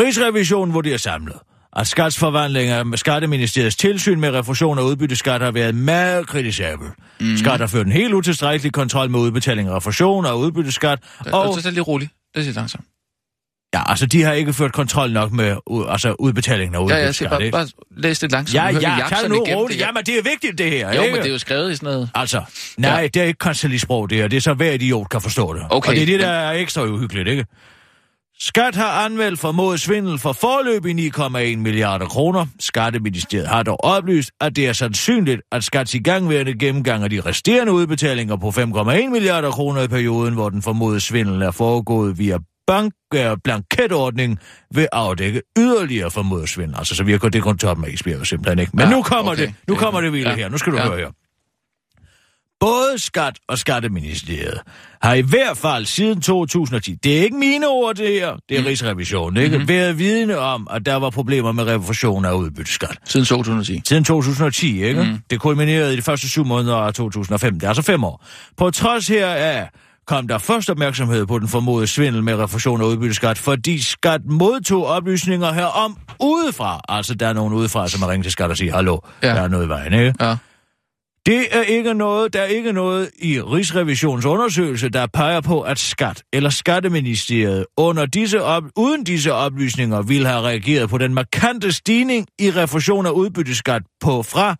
Rigsrevisionen 0.00 0.74
vurderer 0.74 0.96
samlet, 0.98 1.36
at 1.76 1.86
skatsforvandlinger 1.86 2.84
med 2.84 2.98
Skatteministeriets 2.98 3.76
tilsyn 3.76 4.20
med 4.20 4.30
refusion 4.30 4.78
af 4.78 4.82
udbytteskat 4.82 5.40
har 5.40 5.50
været 5.50 5.74
meget 5.74 6.26
kritisabel. 6.26 6.88
Mm. 7.20 7.36
Skat 7.36 7.60
har 7.60 7.66
ført 7.66 7.86
en 7.86 7.92
helt 7.92 8.14
utilstrækkelig 8.14 8.72
kontrol 8.72 9.10
med 9.10 9.20
udbetaling 9.20 9.68
af 9.68 9.76
refusion 9.76 10.26
og 10.26 10.38
udbytteskat, 10.38 10.98
Og... 11.32 11.42
og 11.42 11.54
Så 11.54 11.62
tag 11.62 11.72
lige 11.72 11.82
roligt. 11.82 12.10
Det 12.34 12.44
siger 12.44 12.54
langsomt. 12.54 12.84
ja, 13.74 13.90
altså 13.90 14.06
de 14.06 14.22
har 14.22 14.32
ikke 14.32 14.52
ført 14.52 14.72
kontrol 14.72 15.10
nok 15.12 15.32
med 15.32 15.56
u- 15.70 15.90
altså, 15.90 16.12
udbetalingen 16.18 16.74
af 16.74 16.88
Ja, 16.90 16.96
jeg 16.96 17.14
siger 17.14 17.28
udbytteskat. 17.34 17.52
bare, 17.52 17.64
bare 17.96 18.02
læs 18.02 18.18
det 18.18 18.32
langsomt. 18.32 18.54
ja, 18.54 18.66
ja, 18.66 19.04
tag 19.08 19.18
det 19.22 19.30
nu 19.30 19.36
roligt. 19.38 19.78
det. 19.80 19.86
Jamen, 19.86 20.02
det 20.06 20.18
er 20.18 20.22
vigtigt, 20.22 20.58
det 20.58 20.70
her. 20.70 20.94
Jo, 20.94 21.02
ikke? 21.02 21.14
men 21.14 21.22
det 21.22 21.28
er 21.28 21.32
jo 21.32 21.38
skrevet 21.38 21.72
i 21.72 21.76
sådan 21.76 21.86
noget. 21.86 22.10
Altså, 22.14 22.42
nej, 22.78 23.00
Ja. 23.00 23.06
det 23.06 23.22
er 23.22 23.24
ikke 23.26 23.38
koncelisprog, 23.38 24.10
det 24.10 24.18
her. 24.18 24.28
Det 24.28 24.36
er 24.36 24.40
så 24.40 24.54
hver 24.54 24.72
idiot 24.72 25.08
kan 25.08 25.20
forstå 25.20 25.54
det. 25.54 25.62
Okay, 25.70 25.88
Og 25.90 25.94
det 25.94 26.02
er 26.02 26.06
det, 26.06 26.14
men- 26.14 26.20
der 26.26 26.32
er 26.32 26.52
ekstra 26.52 26.82
uhyggeligt, 26.84 27.28
ikke? 27.28 27.46
Skat 28.40 28.74
har 28.74 29.04
anmeldt 29.04 29.40
formodet 29.40 29.80
svindel 29.80 30.18
for 30.18 30.32
forløb 30.32 30.86
i 30.86 31.08
9,1 31.08 31.56
milliarder 31.56 32.06
kroner. 32.06 32.46
Skatteministeriet 32.60 33.48
har 33.48 33.62
dog 33.62 33.84
oplyst, 33.84 34.30
at 34.40 34.56
det 34.56 34.66
er 34.68 34.72
sandsynligt, 34.72 35.40
at 35.52 35.64
Skats 35.64 35.94
igangværende 35.94 36.58
gennemgang 36.58 37.04
af 37.04 37.10
de 37.10 37.20
resterende 37.20 37.72
udbetalinger 37.72 38.36
på 38.36 38.48
5,1 38.48 39.08
milliarder 39.10 39.50
kroner 39.50 39.82
i 39.82 39.88
perioden, 39.88 40.34
hvor 40.34 40.48
den 40.48 40.62
formodede 40.62 41.00
svindel 41.00 41.42
er 41.42 41.50
foregået 41.50 42.18
via 42.18 42.38
bank, 42.66 42.92
øh, 43.14 43.36
blanketordning, 43.44 44.38
vil 44.74 44.88
afdække 44.92 45.42
yderligere 45.58 46.10
formodet 46.10 46.48
svindel. 46.48 46.78
Altså, 46.78 46.94
så 46.94 47.04
virker 47.04 47.28
det 47.28 47.42
kun 47.42 47.58
top 47.58 47.78
med 47.78 47.88
isbjerg 47.88 48.26
simpelthen 48.26 48.58
ikke. 48.58 48.72
Men 48.74 48.84
Ja, 48.84 48.90
nu 48.90 49.02
kommer 49.02 49.32
okay. 49.32 49.42
det, 49.46 49.54
nu 49.68 49.74
kommer 49.74 50.00
det 50.00 50.12
vilde 50.12 50.30
Ja. 50.30 50.36
her. 50.36 50.48
Nu 50.48 50.58
skal 50.58 50.72
du 50.72 50.76
Ja. 50.78 50.88
høre 50.88 50.96
her. 50.98 51.08
Både 52.60 52.98
Skat 52.98 53.36
og 53.48 53.58
Skatteministeriet 53.58 54.60
har 55.02 55.14
i 55.14 55.20
hvert 55.20 55.56
fald 55.56 55.84
siden 55.86 56.20
2010, 56.20 56.94
det 56.94 57.18
er 57.18 57.22
ikke 57.22 57.36
mine 57.36 57.66
ord 57.68 57.94
det 57.94 58.08
her, 58.08 58.36
det 58.48 58.56
er 58.56 58.60
mm. 58.60 58.66
Rigsrevisionen, 58.66 59.36
ikke? 59.42 59.56
Mm-hmm. 59.56 59.68
været 59.68 59.98
vidne 59.98 60.38
om, 60.38 60.68
at 60.70 60.86
der 60.86 60.94
var 60.96 61.10
problemer 61.10 61.52
med 61.52 61.64
refusion 61.66 62.24
af 62.24 62.32
udbytteskat. 62.32 62.98
Siden 63.04 63.26
2010. 63.26 63.82
Siden 63.88 64.04
2010, 64.04 64.84
ikke? 64.84 65.02
Mm. 65.02 65.18
Det 65.30 65.40
kulminerede 65.40 65.92
i 65.94 65.96
de 65.96 66.02
første 66.02 66.28
syv 66.28 66.44
måneder 66.44 66.76
af 66.76 66.94
2005, 66.94 67.54
det 67.54 67.62
er 67.62 67.68
altså 67.68 67.82
fem 67.82 68.04
år. 68.04 68.24
På 68.56 68.70
trods 68.70 69.08
heraf 69.08 69.68
kom 70.06 70.28
der 70.28 70.38
først 70.38 70.70
opmærksomhed 70.70 71.26
på 71.26 71.38
den 71.38 71.48
formodede 71.48 71.86
svindel 71.86 72.22
med 72.22 72.34
refusion 72.34 72.80
af 72.80 72.84
udbytteskat, 72.84 73.38
fordi 73.38 73.82
skat 73.82 74.20
modtog 74.24 74.86
oplysninger 74.86 75.52
herom 75.52 75.96
udefra. 76.20 76.80
Altså, 76.88 77.14
der 77.14 77.26
er 77.26 77.32
nogen 77.32 77.52
udefra, 77.54 77.88
som 77.88 78.02
har 78.02 78.10
ringet 78.10 78.24
til 78.24 78.32
skat 78.32 78.50
og 78.50 78.56
siger, 78.56 78.74
hallo, 78.74 78.98
Ja. 79.22 79.28
der 79.28 79.40
er 79.40 79.48
noget 79.48 79.66
i 79.66 79.68
vejen, 79.68 79.92
ikke? 79.92 80.14
Ja. 80.20 80.36
Det 81.28 81.46
er 81.50 81.62
ikke 81.62 81.94
noget, 81.94 82.32
der 82.32 82.40
er 82.40 82.44
ikke 82.44 82.72
noget 82.72 83.10
i 83.18 83.40
Rigsrevisions 83.40 84.24
undersøgelse, 84.24 84.88
der 84.88 85.06
peger 85.06 85.40
på, 85.40 85.60
at 85.60 85.78
skat 85.78 86.22
eller 86.32 86.50
skatteministeriet 86.50 87.66
under 87.76 88.06
disse 88.06 88.42
op, 88.42 88.62
uden 88.76 89.04
disse 89.04 89.32
oplysninger 89.32 90.02
ville 90.02 90.28
have 90.28 90.40
reageret 90.40 90.90
på 90.90 90.98
den 90.98 91.14
markante 91.14 91.72
stigning 91.72 92.26
i 92.38 92.50
refusion 92.50 93.06
af 93.06 93.10
udbytteskat 93.10 93.82
på 94.00 94.22
fra 94.22 94.56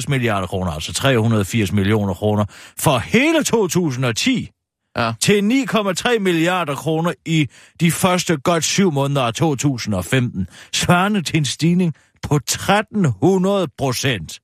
0,68 0.00 0.04
milliarder 0.08 0.46
kroner, 0.46 0.70
altså 0.70 0.92
380 0.92 1.72
millioner 1.72 2.14
kroner, 2.14 2.44
for 2.78 2.98
hele 2.98 3.42
2010 3.44 4.50
Ja. 4.96 5.12
til 5.20 5.40
9,3 5.42 6.18
milliarder 6.18 6.74
kroner 6.74 7.12
i 7.26 7.48
de 7.80 7.90
første 7.90 8.36
godt 8.36 8.64
syv 8.64 8.92
måneder 8.92 9.22
af 9.22 9.34
2015, 9.34 10.46
svarende 10.72 11.22
til 11.22 11.36
en 11.36 11.44
stigning 11.44 11.94
på 12.22 12.36
1300 12.36 13.68
procent. 13.78 14.41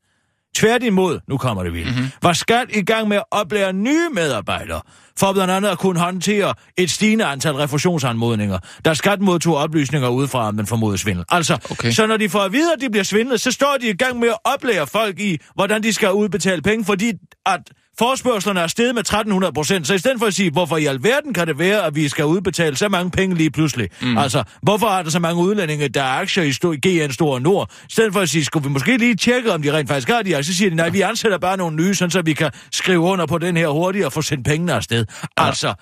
Tværtimod, 0.59 1.21
nu 1.29 1.37
kommer 1.37 1.63
det 1.63 1.73
vildt, 1.73 1.89
mm-hmm. 1.89 2.11
var 2.23 2.33
skat 2.33 2.67
i 2.71 2.83
gang 2.83 3.09
med 3.09 3.17
at 3.17 3.25
oplære 3.31 3.73
nye 3.73 4.09
medarbejdere, 4.13 4.81
for 5.19 5.33
blandt 5.33 5.51
andet 5.51 5.69
at 5.69 5.79
kunne 5.79 6.01
håndtere 6.01 6.55
et 6.77 6.91
stigende 6.91 7.25
antal 7.25 7.53
refusionsanmodninger, 7.55 8.59
da 8.85 8.95
skat 8.95 9.21
modtog 9.21 9.57
oplysninger 9.57 10.09
udefra 10.09 10.49
om 10.49 10.57
den 10.57 10.67
formodede 10.67 10.99
svindel. 10.99 11.25
Altså, 11.29 11.59
Okay. 11.71 11.91
så 11.91 12.07
når 12.07 12.17
de 12.17 12.29
får 12.29 12.41
at 12.41 12.53
vide, 12.53 12.73
at 12.73 12.81
de 12.81 12.91
bliver 12.91 13.05
svindlet, 13.05 13.41
så 13.41 13.51
står 13.53 13.77
de 13.81 13.89
i 13.89 13.97
gang 13.97 14.19
med 14.19 14.29
at 14.29 14.37
oplære 14.45 14.87
folk 14.87 15.21
i, 15.21 15.39
hvordan 15.55 15.83
de 15.83 15.93
skal 15.93 16.13
udbetale 16.13 16.63
penge, 16.63 16.85
fordi 16.85 17.13
at 17.47 17.61
forspørgslerne 17.99 18.61
er 18.61 18.67
steget 18.67 18.95
med 18.95 19.01
1300 19.01 19.53
procent. 19.53 19.87
Så 19.87 19.95
i 19.95 19.99
stedet 19.99 20.19
for 20.19 20.27
at 20.27 20.35
sige, 20.35 20.51
hvorfor 20.51 20.77
i 20.77 20.87
alverden 20.87 21.35
kan 21.35 21.47
det 21.47 21.59
være, 21.59 21.85
at 21.87 21.95
vi 21.95 22.09
skal 22.09 22.25
udbetale 22.25 22.77
så 22.77 22.89
mange 22.89 23.11
penge 23.11 23.35
lige 23.37 23.51
pludselig? 23.51 23.89
Mm. 24.03 24.19
Altså, 24.19 24.43
hvorfor 24.63 24.87
er 24.87 25.03
der 25.03 25.11
så 25.11 25.19
mange 25.19 25.43
udlændinge, 25.43 25.89
der 25.89 26.03
er 26.03 26.21
aktier 26.21 26.45
i 26.45 26.51
sto- 26.51 26.79
GN 26.89 27.13
Store 27.13 27.41
Nord? 27.41 27.71
I 27.89 27.93
stedet 27.93 28.13
for 28.13 28.21
at 28.21 28.29
sige, 28.29 28.45
skulle 28.45 28.65
vi 28.69 28.73
måske 28.73 28.97
lige 28.97 29.15
tjekke, 29.15 29.53
om 29.53 29.63
de 29.63 29.73
rent 29.73 29.89
faktisk 29.89 30.09
har 30.09 30.23
de 30.23 30.37
aktier, 30.37 30.43
så 30.53 30.59
siger 30.59 30.71
de, 30.71 30.77
nej, 30.77 30.89
vi 30.89 31.01
ansætter 31.01 31.39
bare 31.39 31.57
nogle 31.57 31.77
nye, 31.77 31.95
sådan 31.95 32.11
så 32.11 32.23
vi 32.23 32.33
kan 32.33 32.51
skrive 32.73 32.99
under 33.01 33.27
på 33.27 33.39
den 33.39 33.57
her 33.57 33.69
hurtigt 33.69 34.05
og 34.05 34.13
få 34.13 34.23
sendt 34.23 34.47
pengene 34.47 34.73
afsted. 34.73 35.05
Ja. 35.39 35.47
Altså, 35.47 35.75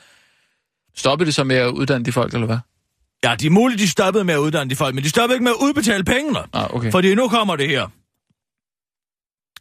Stoppede 0.96 1.26
det 1.26 1.35
så 1.35 1.44
med 1.44 1.56
at 1.56 1.68
uddanne 1.70 2.04
de 2.04 2.12
folk, 2.12 2.35
eller 2.35 2.46
hvad? 2.46 2.58
ja, 3.25 3.35
de 3.35 3.46
er 3.46 3.50
muligt, 3.50 3.80
de 3.80 3.88
stoppede 3.88 4.25
med 4.25 4.35
at 4.35 4.38
uddanne 4.38 4.70
de 4.70 4.76
folk, 4.76 4.94
men 4.94 5.04
de 5.04 5.08
stoppede 5.08 5.35
ikke 5.37 5.44
med 5.44 5.52
at 5.52 5.64
udbetale 5.66 6.04
pengene. 6.04 6.38
Ah, 6.52 6.75
okay. 6.75 6.90
Fordi 6.90 7.14
nu 7.14 7.28
kommer 7.28 7.56
det 7.56 7.68
her. 7.68 7.87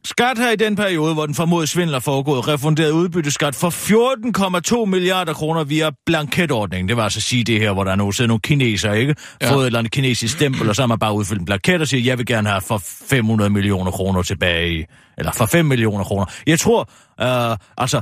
Skat 0.05 0.37
har 0.37 0.49
i 0.49 0.55
den 0.55 0.75
periode, 0.75 1.13
hvor 1.13 1.25
den 1.25 1.35
formodede 1.35 1.67
svindel 1.67 1.95
er 1.95 1.99
foregået, 1.99 2.47
refunderet 2.47 2.91
udbytteskat 2.91 3.55
for 3.55 3.69
14,2 3.69 4.85
milliarder 4.85 5.33
kroner 5.33 5.63
via 5.63 5.89
blanketordningen. 6.05 6.89
Det 6.89 6.97
var 6.97 7.03
altså 7.03 7.19
at 7.19 7.23
sige 7.23 7.43
det 7.43 7.59
her, 7.59 7.73
hvor 7.73 7.83
der 7.83 7.91
er 7.91 7.95
nogle, 7.95 8.13
sidder 8.13 8.27
nogle 8.27 8.41
kinesere, 8.41 8.99
ikke? 8.99 9.15
Ja. 9.41 9.51
Fået 9.51 9.61
et 9.61 9.65
eller 9.65 9.79
andet 9.79 9.91
kinesisk 9.91 10.33
stempel, 10.33 10.69
og 10.69 10.75
så 10.75 10.81
har 10.81 10.87
man 10.87 10.99
bare 10.99 11.13
udfyldt 11.13 11.39
en 11.39 11.45
blanket 11.45 11.81
og 11.81 11.87
siger, 11.87 12.03
jeg 12.03 12.17
vil 12.17 12.25
gerne 12.25 12.49
have 12.49 12.61
for 12.61 12.81
500 13.09 13.49
millioner 13.49 13.91
kroner 13.91 14.21
tilbage 14.21 14.87
eller 15.17 15.31
for 15.31 15.45
5 15.45 15.65
millioner 15.65 16.03
kroner. 16.03 16.25
Jeg 16.47 16.59
tror, 16.59 16.89
øh, 17.21 17.57
altså, 17.77 18.01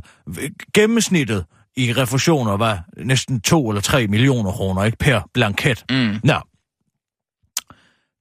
gennemsnittet 0.74 1.46
i 1.76 1.94
refusioner 1.94 2.58
var 2.58 2.84
næsten 2.98 3.42
2 3.42 3.70
eller 3.70 3.82
3 3.82 4.08
millioner 4.08 4.52
kroner, 4.52 4.84
ikke? 4.84 4.98
Per 4.98 5.22
blanket. 5.34 5.84
Mm. 5.90 6.16
Nå. 6.24 6.34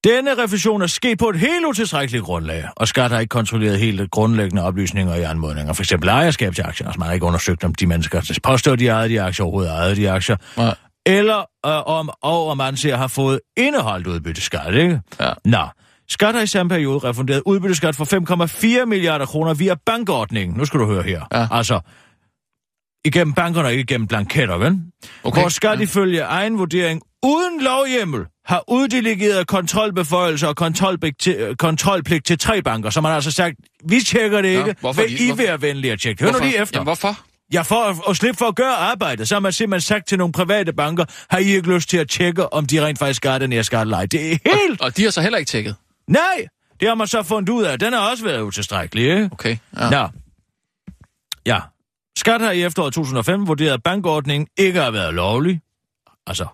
Denne 0.04 0.42
refusion 0.44 0.82
er 0.82 0.86
sket 0.86 1.18
på 1.18 1.28
et 1.28 1.38
helt 1.38 1.66
utilstrækkeligt 1.66 2.24
grundlag, 2.24 2.64
og 2.76 2.88
skat 2.88 3.10
har 3.10 3.20
ikke 3.20 3.28
kontrolleret 3.28 3.78
helt 3.78 4.10
grundlæggende 4.10 4.62
oplysninger 4.62 5.14
i 5.14 5.22
anmodninger. 5.22 5.72
For 5.72 5.82
eksempel 5.82 6.08
ejerskab 6.08 6.54
til 6.54 6.62
aktier, 6.62 6.86
altså 6.86 6.98
man 6.98 7.06
har 7.06 7.14
ikke 7.14 7.26
undersøgt, 7.26 7.64
om 7.64 7.74
de 7.74 7.86
mennesker, 7.86 8.20
der 8.20 8.38
påstår, 8.42 8.76
de 8.76 8.88
ejede 8.88 9.08
de 9.08 9.22
aktier, 9.22 9.44
overhovedet 9.44 9.70
ejede 9.72 9.96
de 9.96 10.10
aktier. 10.10 10.36
Nej. 10.56 10.74
Eller 11.06 11.38
øh, 11.66 11.86
om, 11.86 12.10
og 12.22 12.48
om 12.48 12.56
man 12.56 12.76
ser 12.76 12.96
har 12.96 13.06
fået 13.06 13.40
indeholdt 13.56 14.06
udbytteskat, 14.06 14.74
ikke? 14.74 15.00
Ja. 15.20 15.32
Nå. 15.44 15.66
Skat 16.08 16.34
har 16.34 16.42
i 16.42 16.46
samme 16.46 16.70
periode 16.70 16.98
refunderet 17.08 17.42
udbytteskat 17.46 17.96
for 17.96 18.78
5,4 18.80 18.84
milliarder 18.84 19.26
kroner 19.26 19.54
via 19.54 19.74
bankordningen. 19.86 20.56
Nu 20.56 20.64
skal 20.64 20.80
du 20.80 20.86
høre 20.86 21.02
her. 21.02 21.22
Ja. 21.32 21.46
Altså, 21.50 21.80
igennem 23.04 23.34
bankerne 23.34 23.68
og 23.68 23.72
ikke 23.72 23.82
igennem 23.82 24.08
blanketter, 24.08 24.56
vel? 24.56 24.78
Okay. 25.24 25.40
Hvor 25.40 25.48
skat 25.48 25.78
Ja. 25.78 25.82
ifølge 25.84 26.20
egen 26.20 26.58
vurdering 26.58 27.02
uden 27.22 27.60
lovhjemmel 27.62 28.26
har 28.46 28.64
uddelegeret 28.68 29.46
kontrolbeføjelser 29.46 30.48
og 30.48 30.56
kontrolpligt 30.56 31.20
til, 31.20 31.56
kontrolpligt 31.58 32.26
til 32.26 32.38
tre 32.38 32.62
banker, 32.62 32.90
så 32.90 33.00
man 33.00 33.12
altså 33.12 33.30
sagt, 33.30 33.54
vi 33.84 34.00
tjekker 34.00 34.42
det 34.42 34.52
Ja, 34.52 34.58
ikke, 34.58 34.80
hvorfor 34.80 35.02
vil 35.02 35.20
I 35.22 35.26
hvorfor- 35.26 35.42
være 35.42 35.62
venlige 35.62 35.92
at 35.92 36.00
tjekke? 36.00 36.20
Hør 36.24 36.26
nu 36.26 36.32
Hvorfor? 36.32 36.44
lige 36.44 36.58
efter. 36.58 36.78
Jamen, 36.78 36.86
hvorfor? 36.86 37.18
Ja, 37.52 37.62
for 37.62 37.82
at, 37.84 37.96
at 38.08 38.16
slippe 38.16 38.38
for 38.38 38.44
at 38.46 38.54
gøre 38.56 38.74
arbejdet, 38.74 39.28
så 39.28 39.34
har 39.34 39.40
man 39.40 39.52
simpelthen 39.52 39.80
sagt 39.80 40.06
til 40.08 40.18
nogle 40.18 40.32
private 40.32 40.72
banker, 40.72 41.04
har 41.30 41.38
I 41.38 41.44
ikke 41.44 41.74
lyst 41.74 41.88
til 41.88 41.96
at 41.98 42.08
tjekke, 42.08 42.52
om 42.52 42.66
de 42.66 42.86
rent 42.86 42.98
faktisk 42.98 43.22
gør 43.22 43.38
den 43.38 43.52
her 43.52 43.62
skat 43.62 43.80
eller 43.80 43.96
ej? 43.96 44.06
Det 44.06 44.32
er 44.32 44.36
helt... 44.44 44.80
Og 44.80 44.96
de 44.96 45.02
har 45.04 45.10
så 45.10 45.20
heller 45.20 45.38
ikke 45.38 45.48
tjekket. 45.48 45.76
Nej! 46.08 46.46
Det 46.80 46.88
har 46.88 46.94
man 46.94 47.06
så 47.06 47.22
fundet 47.22 47.48
ud 47.48 47.62
af. 47.62 47.78
Den 47.78 47.92
har 47.92 48.10
også 48.10 48.24
været 48.24 48.40
utilstrækkelig, 48.40 49.04
ikke? 49.04 49.28
Okay. 49.32 49.56
Ja. 49.78 49.90
Nå. 49.90 50.08
Ja. 51.46 51.60
Skat 52.18 52.40
har 52.40 52.50
i 52.50 52.62
efteråret 52.62 52.94
2005 52.94 53.46
vurderet, 53.48 53.72
at 53.72 53.82
bankordningen 53.82 54.46
ikke 54.58 54.80
har 54.80 54.90
været 54.90 55.14
lovlig. 55.14 55.60
Altså, 56.26 56.42
ja, 56.44 56.48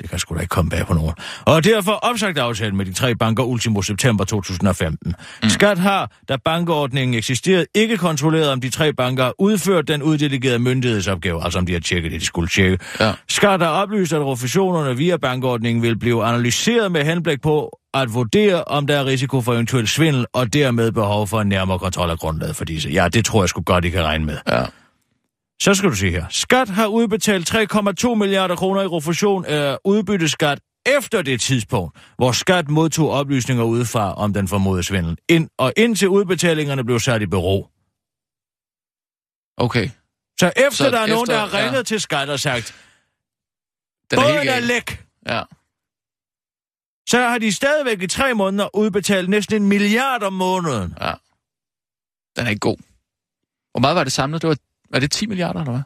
det 0.00 0.10
kan 0.10 0.18
sgu 0.18 0.34
da 0.34 0.40
ikke 0.40 0.50
komme 0.50 0.70
bag 0.70 0.86
på 0.86 0.94
nogen. 0.94 1.14
Og 1.44 1.64
derfor 1.64 1.92
opsagt 1.92 2.38
aftalen 2.38 2.76
med 2.76 2.84
de 2.86 2.92
tre 2.92 3.14
banker 3.14 3.44
ultimo 3.44 3.82
september 3.82 4.24
2015. 4.24 5.14
Mm. 5.42 5.48
Skat 5.48 5.78
har, 5.78 6.10
da 6.28 6.36
bankordningen 6.44 7.14
eksisterede, 7.14 7.66
ikke 7.74 7.96
kontrolleret, 7.96 8.50
om 8.50 8.60
de 8.60 8.70
tre 8.70 8.92
banker 8.92 9.24
har 9.24 9.34
udført 9.38 9.88
den 9.88 10.02
uddelegerede 10.02 10.58
myndighedsopgave, 10.58 11.44
altså 11.44 11.58
om 11.58 11.66
de 11.66 11.72
har 11.72 11.80
tjekket 11.80 12.12
det, 12.12 12.20
de 12.20 12.26
skulle 12.26 12.48
tjekke. 12.48 12.78
Ja. 13.00 13.12
Skat 13.28 13.60
har 13.60 13.68
oplyst, 13.68 14.12
at 14.12 14.22
refusionerne 14.22 14.96
via 14.96 15.16
bankordningen 15.16 15.82
vil 15.82 15.98
blive 15.98 16.24
analyseret 16.24 16.92
med 16.92 17.04
henblik 17.04 17.42
på 17.42 17.78
at 17.94 18.14
vurdere, 18.14 18.64
om 18.64 18.86
der 18.86 18.96
er 18.96 19.06
risiko 19.06 19.40
for 19.40 19.52
eventuel 19.52 19.88
svindel, 19.88 20.26
og 20.32 20.52
dermed 20.52 20.92
behov 20.92 21.26
for 21.26 21.40
en 21.40 21.48
nærmere 21.48 21.78
kontrol 21.78 22.10
af 22.10 22.18
grundlaget 22.18 22.56
for 22.56 22.64
disse. 22.64 22.88
Ja, 22.88 23.08
det 23.08 23.24
tror 23.24 23.42
jeg 23.42 23.48
sgu 23.48 23.62
godt, 23.62 23.84
I 23.84 23.90
kan 23.90 24.04
regne 24.04 24.24
med. 24.24 24.36
Ja. 24.48 24.64
Så 25.62 25.74
skal 25.74 25.90
du 25.90 25.94
se 25.96 26.10
her. 26.10 26.26
Skat 26.30 26.68
har 26.68 26.86
udbetalt 26.86 27.54
3,2 27.54 28.14
milliarder 28.14 28.56
kroner 28.56 28.82
i 28.82 28.86
refusion 28.86 29.44
af 29.44 29.78
udbytteskat 29.84 30.60
efter 30.98 31.22
det 31.22 31.40
tidspunkt, 31.40 31.98
hvor 32.16 32.32
skat 32.32 32.68
modtog 32.68 33.10
oplysninger 33.10 33.64
udefra 33.64 34.14
om 34.14 34.32
den 34.32 34.48
formodede 34.48 34.82
svindel. 34.82 35.18
Ind, 35.28 35.48
og 35.58 35.72
indtil 35.76 36.08
udbetalingerne 36.08 36.84
blev 36.84 37.00
sat 37.00 37.22
i 37.22 37.26
bero. 37.26 37.68
Okay. 39.56 39.88
Så 40.40 40.52
efter 40.56 40.70
Så 40.84 40.90
der 40.90 40.98
er 41.00 41.06
nogen, 41.06 41.22
efter- 41.22 41.34
der 41.34 41.46
har 41.46 41.58
ja. 41.58 41.64
ringet 41.66 41.86
til 41.86 42.00
skat 42.00 42.28
og 42.30 42.40
sagt, 42.40 42.74
Den 44.10 44.18
er 44.18 44.38
helt 44.38 44.50
er 44.50 44.60
læk, 44.60 45.04
Ja. 45.28 45.42
så 47.08 47.18
har 47.18 47.38
de 47.38 47.52
stadigvæk 47.52 48.02
i 48.02 48.06
tre 48.06 48.34
måneder 48.34 48.76
udbetalt 48.76 49.28
næsten 49.30 49.62
en 49.62 49.68
milliard 49.68 50.22
om 50.22 50.32
måneden. 50.32 50.94
ja. 51.00 51.14
Den 52.36 52.46
er 52.46 52.50
ikke 52.50 52.60
god. 52.60 52.76
Hvor 53.70 53.80
meget 53.80 53.96
var 53.96 54.04
det 54.04 54.12
samlet? 54.12 54.42
Det 54.42 54.48
var, 54.48 54.56
var 54.96 55.00
det 55.00 55.10
10 55.10 55.26
milliarder, 55.26 55.60
eller 55.60 55.72
hvad? 55.72 55.82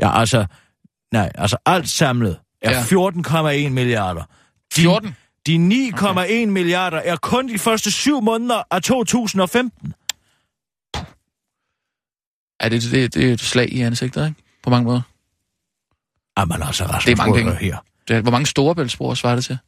Ja, 0.00 0.18
altså, 0.20 0.46
nej, 1.12 1.32
altså 1.34 1.56
alt 1.66 1.88
samlet 1.88 2.40
er 2.62 2.70
Ja. 2.70 2.82
14,1 3.66 3.68
milliarder. 3.68 4.22
De, 4.76 4.80
14? 4.82 5.16
De 5.46 5.56
9,1 5.56 6.10
okay. 6.10 6.44
milliarder 6.44 6.98
er 6.98 7.16
kun 7.16 7.48
de 7.48 7.58
første 7.58 7.90
syv 7.92 8.20
måneder 8.20 8.62
af 8.70 8.82
2015. 8.82 9.94
Ja, 12.62 12.68
det, 12.68 12.82
det, 12.82 13.14
det 13.14 13.28
er 13.28 13.32
et 13.32 13.40
slag 13.40 13.72
i 13.72 13.80
ansigtet, 13.80 14.26
ikke? 14.28 14.42
På 14.62 14.70
mange 14.70 14.84
måder. 14.84 15.00
Jamen 16.38 16.62
altså, 16.62 16.84
Rasmus, 16.84 17.04
Det 17.04 17.12
er 17.12 17.16
mange 17.16 17.34
penge. 17.34 17.54
her. 17.54 17.78
Det, 18.08 18.16
er- 18.16 18.20
hvor 18.20 18.30
mange 18.30 18.46
storebæltsbrugere 18.46 19.16
svarer 19.16 19.34
det 19.34 19.44
til? 19.44 19.58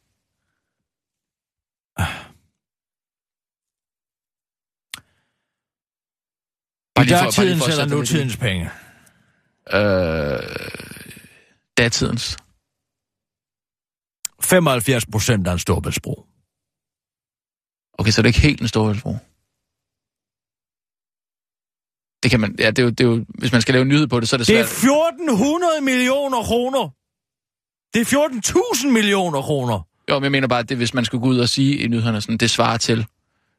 Bare 6.95 7.07
I 7.07 7.11
at 7.13 7.39
eller 7.69 7.87
nutidens 7.87 8.37
penge? 8.37 8.71
Øh, 9.73 10.39
datidens. 11.79 12.37
75 14.41 15.07
procent 15.07 15.47
af 15.47 15.53
en 15.53 15.59
storbæltsbro. 15.59 16.27
Okay, 17.99 18.11
så 18.11 18.21
er 18.21 18.23
det 18.23 18.29
ikke 18.29 18.41
helt 18.41 18.61
en 18.61 18.69
Storebæltsbro. 18.69 19.17
Det 22.23 22.31
kan 22.31 22.41
man, 22.41 22.57
ja, 22.59 22.71
det 22.71 22.79
er, 22.79 22.83
jo, 22.83 22.91
det 22.91 23.01
er 23.01 23.09
jo, 23.09 23.25
hvis 23.29 23.53
man 23.53 23.63
skal 23.63 23.75
lave 23.75 23.85
nyhed 23.85 24.07
på 24.07 24.21
det, 24.21 24.29
så 24.29 24.37
er 24.37 24.39
det 24.39 24.47
Det 24.47 24.59
er 24.61 24.65
svært. 24.65 25.15
1400 25.15 25.81
millioner 25.81 26.43
kroner. 26.43 26.85
Det 27.95 28.01
er 28.01 28.07
14.000 28.87 28.89
millioner 28.89 29.43
kroner. 29.43 29.81
Jo, 30.11 30.15
men 30.19 30.25
jeg 30.25 30.33
mener 30.33 30.49
bare, 30.49 30.59
at 30.59 30.69
det, 30.69 30.77
hvis 30.77 30.95
man 30.95 31.05
skulle 31.05 31.23
gå 31.23 31.29
ud 31.29 31.39
og 31.39 31.49
sige 31.49 31.77
i 31.77 31.89
nyhederne, 31.89 32.21
sådan, 32.21 32.37
det 32.37 32.51
svarer 32.51 32.77
til. 32.77 33.07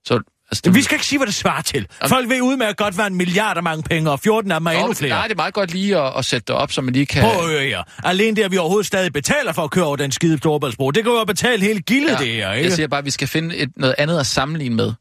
Så, 0.06 0.22
altså, 0.52 0.62
det, 0.66 0.76
vi 0.76 0.82
skal 0.82 0.96
ikke 0.96 1.06
sige, 1.06 1.20
hvad 1.20 1.28
det 1.28 1.36
svarer 1.36 1.62
til. 1.62 1.88
Folk 2.08 2.30
ved 2.30 2.42
udmærket 2.42 2.78
godt, 2.78 2.96
hvad 2.96 3.08
en 3.08 3.16
milliard 3.16 3.58
er 3.58 3.62
mange 3.62 3.84
penge, 3.84 4.12
og 4.12 4.20
14 4.20 4.52
er 4.52 4.60
mig 4.60 4.74
Nå, 4.74 4.80
endnu 4.80 4.90
det- 4.90 4.98
flere. 4.98 5.10
Nej, 5.14 5.24
det 5.28 5.32
er 5.32 5.36
meget 5.36 5.54
godt 5.54 5.72
lige 5.72 5.98
at, 5.98 6.14
at 6.18 6.26
sætte 6.26 6.46
det 6.48 6.56
op, 6.56 6.72
så 6.72 6.82
man 6.82 6.94
lige 6.94 7.06
kan... 7.06 7.24
Prøv 7.24 7.40
at 7.44 7.50
høre 7.50 7.64
her. 7.66 7.84
Alene 8.04 8.36
det, 8.36 8.44
at 8.44 8.52
vi 8.52 8.58
overhovedet 8.58 8.88
stadig 8.88 9.14
betaler 9.14 9.52
for 9.52 9.64
at 9.64 9.72
køre 9.72 9.86
over 9.86 9.96
den 9.96 10.12
skide 10.12 10.38
Storebæltsbro, 10.38 10.92
det 10.92 11.04
kan 11.04 11.14
jo 11.14 11.24
betale 11.24 11.64
hele 11.66 11.82
gildet, 11.82 12.12
ja, 12.14 12.18
det 12.18 12.28
her, 12.34 12.54
ikke? 12.54 12.68
Jeg 12.70 12.76
siger 12.76 12.88
bare, 12.88 12.98
at 13.00 13.06
vi 13.06 13.12
skal 13.12 13.28
finde 13.28 13.56
et, 13.58 13.70
noget 13.78 13.96
andet 13.98 14.20
at 14.20 14.28
sammenligne 14.28 14.76
med. 14.76 14.94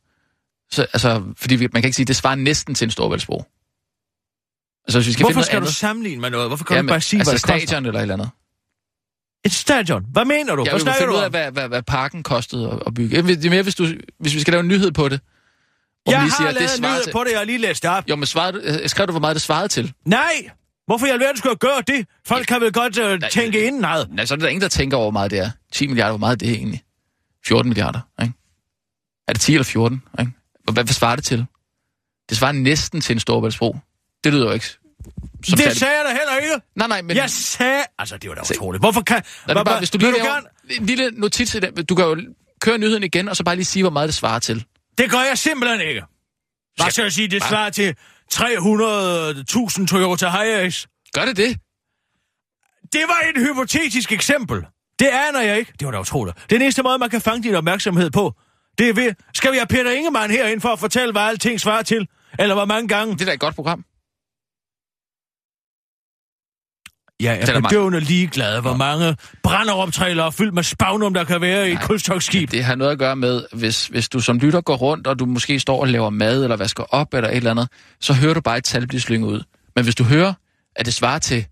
Så, 0.70 0.86
altså, 0.92 1.22
fordi 1.36 1.56
vi, 1.56 1.68
man 1.72 1.82
kan 1.82 1.88
ikke 1.88 1.96
sige, 1.96 2.04
at 2.04 2.08
det 2.08 2.16
svarer 2.16 2.34
næsten 2.34 2.74
til 2.74 2.84
en 2.84 2.90
Storebæltsbro. 2.90 3.44
Altså, 4.86 4.98
hvis 4.98 5.06
vi 5.06 5.12
skal 5.12 5.22
Hvorfor 5.22 5.28
finde 5.30 5.36
noget 5.36 5.46
skal 5.46 5.56
andet... 5.56 5.68
du 5.68 5.74
sammenligne 5.74 6.20
med 6.20 6.30
noget? 6.30 6.48
Hvorfor 6.48 6.64
kan 6.64 6.74
du 6.74 6.76
Jamen, 6.76 6.86
ikke 6.88 6.92
bare 6.92 7.00
sige, 7.00 7.20
altså 7.20 7.30
hvad 7.32 7.38
det 7.38 7.42
koster? 7.42 7.66
stadion 7.66 7.86
eller 7.86 7.98
et 7.98 8.02
eller 8.02 8.14
andet. 8.14 8.30
Et 9.44 9.52
stadion? 9.52 10.04
Hvad 10.12 10.24
mener 10.24 10.54
du? 10.54 10.64
Jeg 10.64 10.72
hvad 10.72 10.80
vil 10.84 10.92
finde 10.98 11.12
du 11.12 11.18
ud 11.18 11.22
af, 11.22 11.30
hvad, 11.30 11.50
hvad, 11.50 11.68
hvad 11.68 11.82
parken 11.82 12.22
kostede 12.22 12.70
at, 12.70 12.78
at 12.86 12.94
bygge. 12.94 13.22
Det 13.22 13.44
er 13.46 13.50
mere, 13.50 13.62
hvis, 13.62 13.74
du, 13.74 13.86
hvis 14.20 14.34
vi 14.34 14.40
skal 14.40 14.52
lave 14.52 14.60
en 14.60 14.68
nyhed 14.68 14.92
på 14.92 15.08
det. 15.08 15.20
Jeg 16.06 16.20
har 16.20 16.28
siger, 16.28 16.46
det 16.46 16.54
lavet 16.54 16.70
en 16.72 16.78
svarer 16.78 16.92
nyhed 16.92 17.04
til... 17.04 17.12
på 17.12 17.24
det, 17.24 17.30
jeg 17.30 17.38
har 17.38 17.44
lige 17.44 17.58
læst 17.58 17.82
det 17.82 17.90
op. 17.90 18.04
Jo, 18.10 18.16
men 18.16 18.26
svarede, 18.26 18.52
du- 18.52 18.58
øh, 18.82 18.88
skrev 18.88 19.06
du, 19.06 19.12
hvor 19.12 19.20
meget 19.20 19.34
det 19.34 19.42
svarede 19.42 19.68
til? 19.68 19.92
Nej! 20.06 20.50
Hvorfor 20.86 21.06
i 21.06 21.10
alverden 21.10 21.36
skulle 21.36 21.50
jeg 21.50 21.58
gøre 21.58 21.82
det? 21.96 22.06
Folk 22.26 22.46
kan 22.46 22.60
vel 22.60 22.72
godt 22.72 22.98
uh, 23.24 23.28
tænke 23.30 23.66
inden 23.66 23.80
nej. 23.80 24.04
Nej, 24.10 24.24
så 24.26 24.34
er 24.34 24.38
der 24.38 24.48
ingen, 24.48 24.62
der 24.62 24.68
tænker 24.68 24.96
over, 24.96 25.04
hvor 25.04 25.10
meget 25.10 25.30
det 25.30 25.38
er. 25.38 25.50
10 25.72 25.86
milliarder, 25.86 26.10
hvor 26.12 26.18
meget 26.18 26.40
det 26.40 26.48
er 26.48 26.52
egentlig? 26.54 26.82
14 27.46 27.68
milliarder, 27.68 28.00
ikke? 28.22 28.34
Er 29.28 29.32
det 29.32 29.40
10 29.40 29.52
eller 29.54 29.64
14, 29.64 30.02
ikke? 30.20 30.32
Hvad, 30.64 30.74
hvad 30.84 30.94
svarer 30.94 31.16
det 31.16 31.24
til? 31.24 31.46
Det 32.28 32.36
svarer 32.38 32.52
næsten 32.52 33.00
til 33.00 33.12
en 33.12 33.20
Storebæltsbro. 33.20 33.76
Det 34.24 34.32
lyder 34.32 34.46
jo 34.46 34.52
ikke... 34.52 34.66
Som 34.66 34.78
Det 35.56 35.58
særlig- 35.58 35.76
sagde 35.76 35.94
jeg 35.96 36.04
da 36.04 36.10
heller 36.10 36.36
ikke. 36.36 36.64
Nej, 36.76 36.88
nej, 36.88 37.02
men... 37.02 37.16
Jeg 37.16 37.30
sagde... 37.30 37.82
Altså, 37.98 38.16
det 38.16 38.28
var 38.30 38.34
da 38.34 38.40
utroligt. 38.54 38.82
Hvorfor 38.82 39.00
kan... 39.00 39.22
Mig 39.46 39.64
bare, 39.64 39.78
hvis 39.78 39.90
du 39.90 39.98
lige 39.98 40.10
du 40.12 40.16
laver 40.16 40.32
gerne... 40.34 40.46
en 40.80 40.86
lille 40.86 41.10
notits 41.10 41.50
til 41.50 41.62
det. 41.62 41.88
Du 41.88 41.94
kan 41.94 42.04
jo 42.04 42.16
køre 42.60 42.78
nyheden 42.78 43.02
igen, 43.02 43.28
og 43.28 43.36
så 43.36 43.44
bare 43.44 43.54
lige 43.56 43.64
sige, 43.64 43.82
hvor 43.82 43.90
meget 43.90 44.06
det 44.06 44.14
svarer 44.14 44.38
til. 44.38 44.64
Det 44.98 45.10
gør 45.10 45.18
jeg 45.18 45.38
simpelthen 45.38 45.80
ikke. 45.80 46.02
Hvad 46.76 46.90
skal 46.90 47.02
jeg 47.02 47.12
sige? 47.12 47.28
Det 47.28 47.42
svarer 47.42 47.70
til 47.70 47.96
300.000 48.34 49.86
Toyota 49.86 50.28
Hiace. 50.28 50.88
Gør 51.14 51.24
det 51.24 51.36
det? 51.36 51.56
Det 52.92 53.00
var 53.08 53.22
et 53.34 53.46
hypotetisk 53.46 54.12
eksempel. 54.12 54.66
Det 54.98 55.06
aner 55.06 55.40
jeg 55.40 55.58
ikke. 55.58 55.72
Det 55.78 55.86
var 55.86 55.92
da 55.92 56.00
utroligt. 56.00 56.36
Det 56.36 56.42
er 56.42 56.48
den 56.48 56.62
eneste 56.62 56.82
måde, 56.82 56.98
man 56.98 57.10
kan 57.10 57.20
fange 57.20 57.42
din 57.42 57.54
opmærksomhed 57.54 58.10
på. 58.10 58.32
Det 58.78 58.88
er 58.88 58.92
ved... 58.92 59.14
Skal 59.34 59.52
vi 59.52 59.56
have 59.56 59.66
Peter 59.66 59.90
Ingemann 59.90 60.32
herind 60.32 60.60
for 60.60 60.68
at 60.68 60.78
fortælle, 60.78 61.12
hvad 61.12 61.22
alting 61.22 61.60
svarer 61.60 61.82
til? 61.82 62.08
Eller 62.38 62.54
hvor 62.54 62.64
mange 62.64 62.88
gange? 62.88 63.14
Det 63.14 63.20
er 63.20 63.24
da 63.24 63.32
et 63.32 63.40
godt 63.40 63.54
program. 63.54 63.84
Jeg 67.22 67.40
er 67.40 67.46
er 67.46 67.52
mange. 67.52 67.68
bedøvende 67.68 68.00
ligeglad, 68.00 68.60
hvor 68.60 68.76
mange 68.76 69.16
brænderoptrailere 69.42 70.32
fyldt 70.32 70.54
med 70.54 70.62
spagnum, 70.62 71.14
der 71.14 71.24
kan 71.24 71.40
være 71.40 71.68
i 71.68 71.72
et 71.72 71.80
kulstokskib. 71.80 72.50
Det 72.50 72.64
har 72.64 72.74
noget 72.74 72.92
at 72.92 72.98
gøre 72.98 73.16
med, 73.16 73.44
hvis, 73.52 73.86
hvis 73.86 74.08
du 74.08 74.20
som 74.20 74.38
lytter 74.38 74.60
går 74.60 74.76
rundt, 74.76 75.06
og 75.06 75.18
du 75.18 75.26
måske 75.26 75.60
står 75.60 75.80
og 75.80 75.88
laver 75.88 76.10
mad, 76.10 76.42
eller 76.42 76.56
vasker 76.56 76.82
op, 76.82 77.14
eller 77.14 77.30
et 77.30 77.36
eller 77.36 77.50
andet, 77.50 77.68
så 78.00 78.14
hører 78.14 78.34
du 78.34 78.40
bare 78.40 78.58
et 78.58 78.64
tal 78.64 78.86
blive 78.86 79.00
slynget 79.00 79.28
ud. 79.28 79.42
Men 79.76 79.84
hvis 79.84 79.94
du 79.94 80.04
hører, 80.04 80.32
at 80.76 80.86
det 80.86 80.94
svarer 80.94 81.18
til 81.18 81.46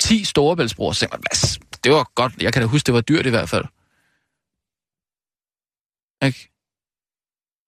10 0.00 0.24
storebæltsbroer, 0.24 0.92
så 0.92 1.00
tænker 1.00 1.16
man, 1.16 1.22
"Hvad, 1.30 1.58
det 1.84 1.92
var 1.92 2.10
godt. 2.14 2.32
Jeg 2.42 2.52
kan 2.52 2.62
da 2.62 2.68
huske, 2.68 2.86
det 2.86 2.94
var 2.94 3.00
dyrt 3.00 3.26
i 3.26 3.30
hvert 3.30 3.48
fald. 3.48 3.64
Ikke? 6.24 6.50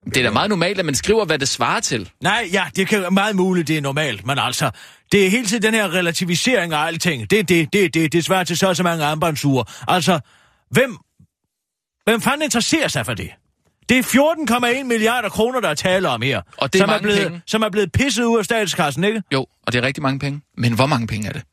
Det 0.05 0.17
er 0.17 0.23
da 0.23 0.31
meget 0.31 0.49
normalt, 0.49 0.79
at 0.79 0.85
man 0.85 0.95
skriver, 0.95 1.25
hvad 1.25 1.39
det 1.39 1.47
svarer 1.47 1.79
til. 1.79 2.09
Nej, 2.21 2.49
ja, 2.51 2.65
det 2.75 2.87
kan 2.87 3.01
være 3.01 3.11
meget 3.11 3.35
muligt, 3.35 3.67
det 3.67 3.77
er 3.77 3.81
normalt, 3.81 4.25
men 4.25 4.39
altså, 4.39 4.71
det 5.13 5.25
er 5.25 5.29
hele 5.29 5.45
tiden 5.45 5.63
den 5.63 5.73
her 5.73 5.93
relativisering 5.93 6.73
af 6.73 6.77
alting. 6.77 7.29
Det 7.29 7.39
er 7.39 7.43
det, 7.43 7.73
det 7.73 7.85
er 7.85 7.89
det, 7.89 8.13
det 8.13 8.25
svarer 8.25 8.43
til 8.43 8.57
så 8.57 8.67
og 8.67 8.75
så 8.75 8.83
mange 8.83 9.05
armbåndsure. 9.05 9.65
Altså, 9.87 10.19
hvem, 10.69 10.97
hvem 12.05 12.21
fanden 12.21 12.41
interesserer 12.41 12.87
sig 12.87 13.05
for 13.05 13.13
det? 13.13 13.29
Det 13.89 13.97
er 13.97 14.03
14,1 14.79 14.83
milliarder 14.83 15.29
kroner, 15.29 15.59
der 15.59 15.69
er 15.69 15.73
tale 15.73 16.09
om 16.09 16.21
her. 16.21 16.41
Og 16.57 16.73
det 16.73 16.81
er 16.81 16.85
som, 16.85 16.93
er 16.93 16.99
blevet, 17.01 17.23
penge. 17.23 17.41
som 17.47 17.61
er 17.61 17.69
blevet 17.69 17.91
pisset 17.91 18.23
ud 18.23 18.37
af 18.37 18.45
statskassen, 18.45 19.03
ikke? 19.03 19.23
Jo, 19.33 19.45
og 19.65 19.73
det 19.73 19.79
er 19.79 19.87
rigtig 19.87 20.03
mange 20.03 20.19
penge. 20.19 20.41
Men 20.57 20.73
hvor 20.73 20.85
mange 20.85 21.07
penge 21.07 21.27
er 21.27 21.33
det? 21.33 21.43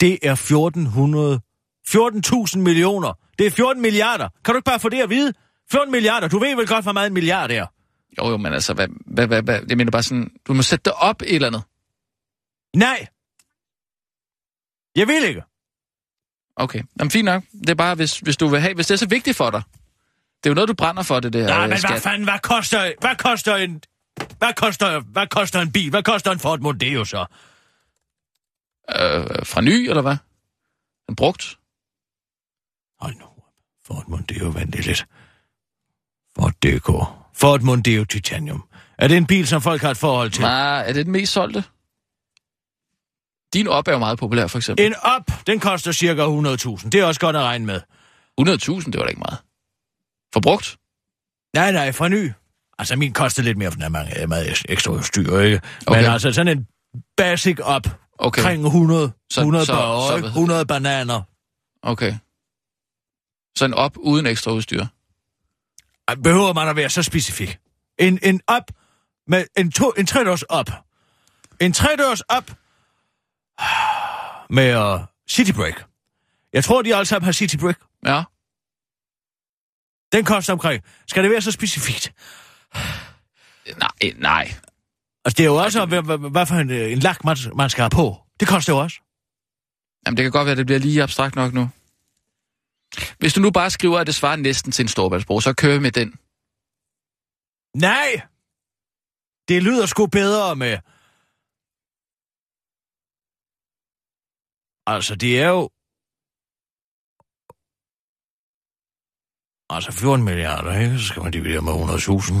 Det 0.00 0.18
er 0.22 0.32
1400... 0.32 1.40
14.000 1.88 2.58
millioner. 2.58 3.18
Det 3.38 3.46
er 3.46 3.50
14 3.50 3.82
milliarder. 3.82 4.28
Kan 4.44 4.54
du 4.54 4.58
ikke 4.58 4.64
bare 4.64 4.80
få 4.80 4.88
det 4.88 5.00
at 5.00 5.10
vide? 5.10 5.32
14 5.70 5.92
milliarder. 5.92 6.28
Du 6.28 6.38
ved 6.38 6.56
vel 6.56 6.66
godt, 6.66 6.84
hvor 6.84 6.92
meget 6.92 7.06
en 7.06 7.14
milliard 7.14 7.50
er. 7.50 7.66
Jo, 8.18 8.30
jo, 8.30 8.36
men 8.36 8.52
altså, 8.52 8.74
hvad, 8.74 8.88
hvad, 9.06 9.26
hvad, 9.26 9.42
hvad, 9.42 9.60
jeg 9.68 9.76
mener 9.76 9.90
bare 9.90 10.02
sådan, 10.02 10.30
du 10.46 10.54
må 10.54 10.62
sætte 10.62 10.82
det 10.84 10.92
op 10.96 11.22
et 11.22 11.34
eller 11.34 11.48
andet. 11.48 11.62
Nej. 12.74 13.06
Jeg 14.96 15.06
vil 15.08 15.24
ikke. 15.24 15.42
Okay, 16.56 16.82
jamen 16.98 17.10
fint 17.10 17.24
nok. 17.24 17.42
Det 17.60 17.70
er 17.70 17.74
bare, 17.74 17.94
hvis, 17.94 18.18
hvis 18.18 18.36
du 18.36 18.48
vil 18.48 18.60
have, 18.60 18.74
hvis 18.74 18.86
det 18.86 18.94
er 18.94 18.98
så 18.98 19.08
vigtigt 19.08 19.36
for 19.36 19.50
dig. 19.50 19.62
Det 20.44 20.46
er 20.46 20.50
jo 20.50 20.54
noget, 20.54 20.68
du 20.68 20.74
brænder 20.74 21.02
for, 21.02 21.20
det 21.20 21.32
der 21.32 21.46
Nej, 21.46 21.56
øh, 21.56 21.60
men 21.60 21.68
hvad 21.68 21.78
skat. 21.78 22.02
fanden, 22.02 22.24
hvad 22.24 22.38
koster, 22.42 22.92
hvad 23.00 23.16
koster 23.16 23.56
en... 23.56 23.82
Hvad 24.38 24.54
koster, 24.54 25.00
hvad 25.00 25.26
koster 25.26 25.60
en 25.60 25.72
bil? 25.72 25.90
Hvad 25.90 26.02
koster 26.02 26.30
en 26.32 26.38
Ford 26.38 26.60
Mondeo 26.60 27.04
så? 27.04 27.20
Øh, 28.90 29.46
fra 29.46 29.60
ny, 29.60 29.88
eller 29.88 30.02
hvad? 30.02 30.16
En 31.08 31.16
brugt? 31.16 31.58
Hold 33.00 33.14
nu. 33.14 33.26
Ford 33.86 34.08
Mondeo, 34.08 34.48
vent 34.48 34.70
lidt. 34.86 35.06
Ford 36.36 36.52
DK. 36.52 36.86
Ford 37.34 37.60
Mondeo 37.60 38.04
Titanium. 38.04 38.64
Er 38.98 39.08
det 39.08 39.16
en 39.16 39.26
bil, 39.26 39.46
som 39.46 39.62
folk 39.62 39.82
har 39.82 39.90
et 39.90 39.96
forhold 39.96 40.30
til? 40.30 40.42
Nej, 40.42 40.88
er 40.88 40.92
det 40.92 41.06
den 41.06 41.12
mest 41.12 41.32
solgte? 41.32 41.64
Din 43.56 43.68
op 43.68 43.88
er 43.88 43.92
jo 43.92 43.98
meget 43.98 44.18
populær, 44.18 44.46
for 44.46 44.58
eksempel. 44.58 44.86
En 44.86 44.94
op, 45.02 45.22
den 45.46 45.60
koster 45.60 45.92
cirka 45.92 46.22
100.000. 46.26 46.88
Det 46.88 47.00
er 47.00 47.04
også 47.04 47.20
godt 47.20 47.36
at 47.36 47.42
regne 47.42 47.66
med. 47.66 47.80
100.000, 48.40 48.46
det 48.90 48.94
var 48.98 49.02
da 49.02 49.08
ikke 49.08 49.18
meget. 49.20 49.38
For 50.32 50.40
brugt? 50.40 50.76
Nej, 51.54 51.72
nej, 51.72 51.92
fra 51.92 52.08
ny. 52.08 52.32
Altså, 52.78 52.96
min 52.96 53.12
koster 53.12 53.42
lidt 53.42 53.58
mere, 53.58 53.70
for 53.70 53.74
den 53.76 53.82
er 53.84 53.88
mange, 53.88 54.26
meget 54.26 54.62
ekstra 54.68 54.92
udstyr, 54.92 55.38
ikke? 55.40 55.60
Men 55.80 55.88
Okay. 55.98 56.12
altså, 56.12 56.32
sådan 56.32 56.58
en 56.58 56.66
basic 57.16 57.58
op. 57.62 57.82
Okay, 58.18 58.42
Kring 58.42 58.64
100, 58.66 59.12
Så- 59.32 59.40
100 59.40 59.66
så- 59.66 59.72
børger, 59.72 60.08
så- 60.10 60.16
ikke? 60.16 60.28
100 60.28 60.66
bananer. 60.66 61.22
okay. 61.82 62.14
Så 63.58 63.64
en 63.64 63.74
op 63.74 63.92
uden 63.96 64.26
ekstra 64.26 64.52
udstyr. 64.52 64.84
Behøver 66.22 66.52
man 66.52 66.68
at 66.68 66.76
være 66.76 66.90
så 66.90 67.02
specifik? 67.02 67.58
En, 67.98 68.18
en 68.22 68.40
op 68.46 68.70
med 69.26 69.44
en, 69.56 69.72
to, 69.72 69.90
en 69.98 70.06
tredørs 70.06 70.42
op. 70.42 70.70
En 71.60 71.72
tredørs 71.72 72.20
op 72.20 72.50
med 74.50 74.94
uh, 74.94 75.00
City 75.28 75.52
Break. 75.52 75.84
Jeg 76.52 76.64
tror, 76.64 76.82
de 76.82 76.94
alle 76.94 77.06
sammen 77.06 77.24
har 77.24 77.32
City 77.32 77.56
Break. 77.56 77.78
Ja. 78.06 78.22
Den 80.12 80.24
koster 80.24 80.52
omkring. 80.52 80.82
Skal 81.06 81.22
det 81.22 81.30
være 81.30 81.40
så 81.40 81.52
specifikt? 81.52 82.12
Nej, 83.78 84.12
nej. 84.16 84.54
Altså, 85.24 85.36
det 85.36 85.40
er 85.40 85.44
jo 85.44 85.56
også, 85.56 85.86
hvad, 85.86 86.02
hvad, 86.02 86.30
hvad 86.30 86.46
for 86.46 86.54
en, 86.54 86.70
øh, 86.70 86.92
en 86.92 86.98
lak, 86.98 87.24
man, 87.24 87.36
man 87.56 87.70
skal 87.70 87.82
have 87.82 87.90
på. 87.90 88.16
Det 88.40 88.48
koster 88.48 88.72
jo 88.72 88.78
også. 88.78 89.00
Jamen, 90.06 90.16
det 90.16 90.22
kan 90.22 90.32
godt 90.32 90.46
være, 90.46 90.52
at 90.52 90.58
det 90.58 90.66
bliver 90.66 90.78
lige 90.78 91.02
abstrakt 91.02 91.34
nok 91.34 91.52
nu. 91.52 91.70
Hvis 93.18 93.34
du 93.34 93.40
nu 93.40 93.50
bare 93.50 93.70
skriver, 93.70 93.98
at 93.98 94.06
det 94.06 94.14
svarer 94.14 94.36
næsten 94.36 94.72
til 94.72 94.82
en 94.82 94.88
storbæltsbro, 94.88 95.40
så 95.40 95.52
kører 95.52 95.72
vi 95.72 95.82
med 95.82 95.92
den. 95.92 96.14
Nej! 97.74 98.20
Det 99.48 99.62
lyder 99.62 99.86
sgu 99.86 100.06
bedre 100.06 100.56
med... 100.56 100.78
Altså, 104.86 105.14
det 105.16 105.40
er 105.40 105.48
jo... 105.48 105.70
Altså, 109.70 109.92
14 109.92 110.24
milliarder, 110.24 110.78
ikke? 110.80 110.98
Så 110.98 111.06
skal 111.06 111.22
man 111.22 111.32
dividere 111.32 111.62
med 111.62 111.72
100.000. 111.72 112.34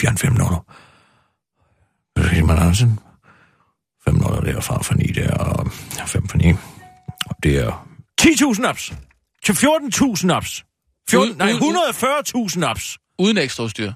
Fjern 0.00 0.18
5 0.18 0.32
nuller. 0.32 0.64
Så 2.18 2.28
siger 2.28 2.44
man 2.44 2.58
altså... 2.68 2.84
5 4.04 4.14
nuller 4.14 4.40
derfra 4.40 4.82
for 4.82 4.94
9 4.94 5.02
der, 5.04 5.34
og 5.36 5.70
5 6.08 6.28
for 6.28 6.38
9. 6.38 6.52
Og 7.26 7.36
det 7.42 7.58
er 7.58 7.88
10.000 8.20 8.70
ups. 8.70 8.92
Til 9.44 9.52
14.000 9.52 10.36
ups. 10.36 10.64
14, 11.10 11.30
Ud- 11.32 11.36
nej, 11.36 11.52
ud- 11.52 12.66
140.000 12.66 12.70
ups. 12.70 12.98
Uden 13.18 13.38
ekstra 13.38 13.64
udstyr. 13.64 13.92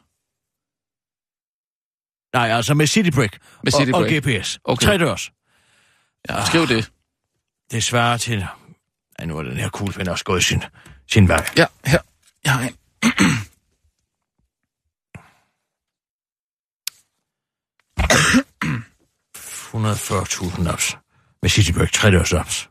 Nej, 2.37 2.57
altså 2.57 2.75
med 2.75 2.87
City 2.87 3.11
Break. 3.11 3.39
Med 3.65 3.73
City 3.73 3.91
og, 3.95 4.01
og 4.01 4.07
GPS. 4.11 4.59
Okay. 4.65 4.87
Tre 4.87 4.99
dørs. 4.99 5.33
Ja. 6.29 6.45
Skriv 6.47 6.67
det. 6.67 6.93
Det 7.71 7.85
svarer 7.85 8.17
til... 8.17 8.47
Ej, 9.19 9.25
nu 9.25 9.39
er 9.39 9.43
den 9.43 9.57
her 9.57 9.69
kuglepen 9.69 10.09
også 10.09 10.25
gået 10.25 10.45
sin, 10.45 10.63
sin 11.11 11.29
vej. 11.29 11.47
Ja, 11.57 11.67
her. 11.85 11.99
Jeg 12.45 12.53
har 12.53 12.63
en. 12.63 12.77
ops 20.73 20.97
med 21.43 21.51
Cityberg 21.51 21.93
3 21.93 22.11
dørs 22.11 22.33
ops. 22.33 22.69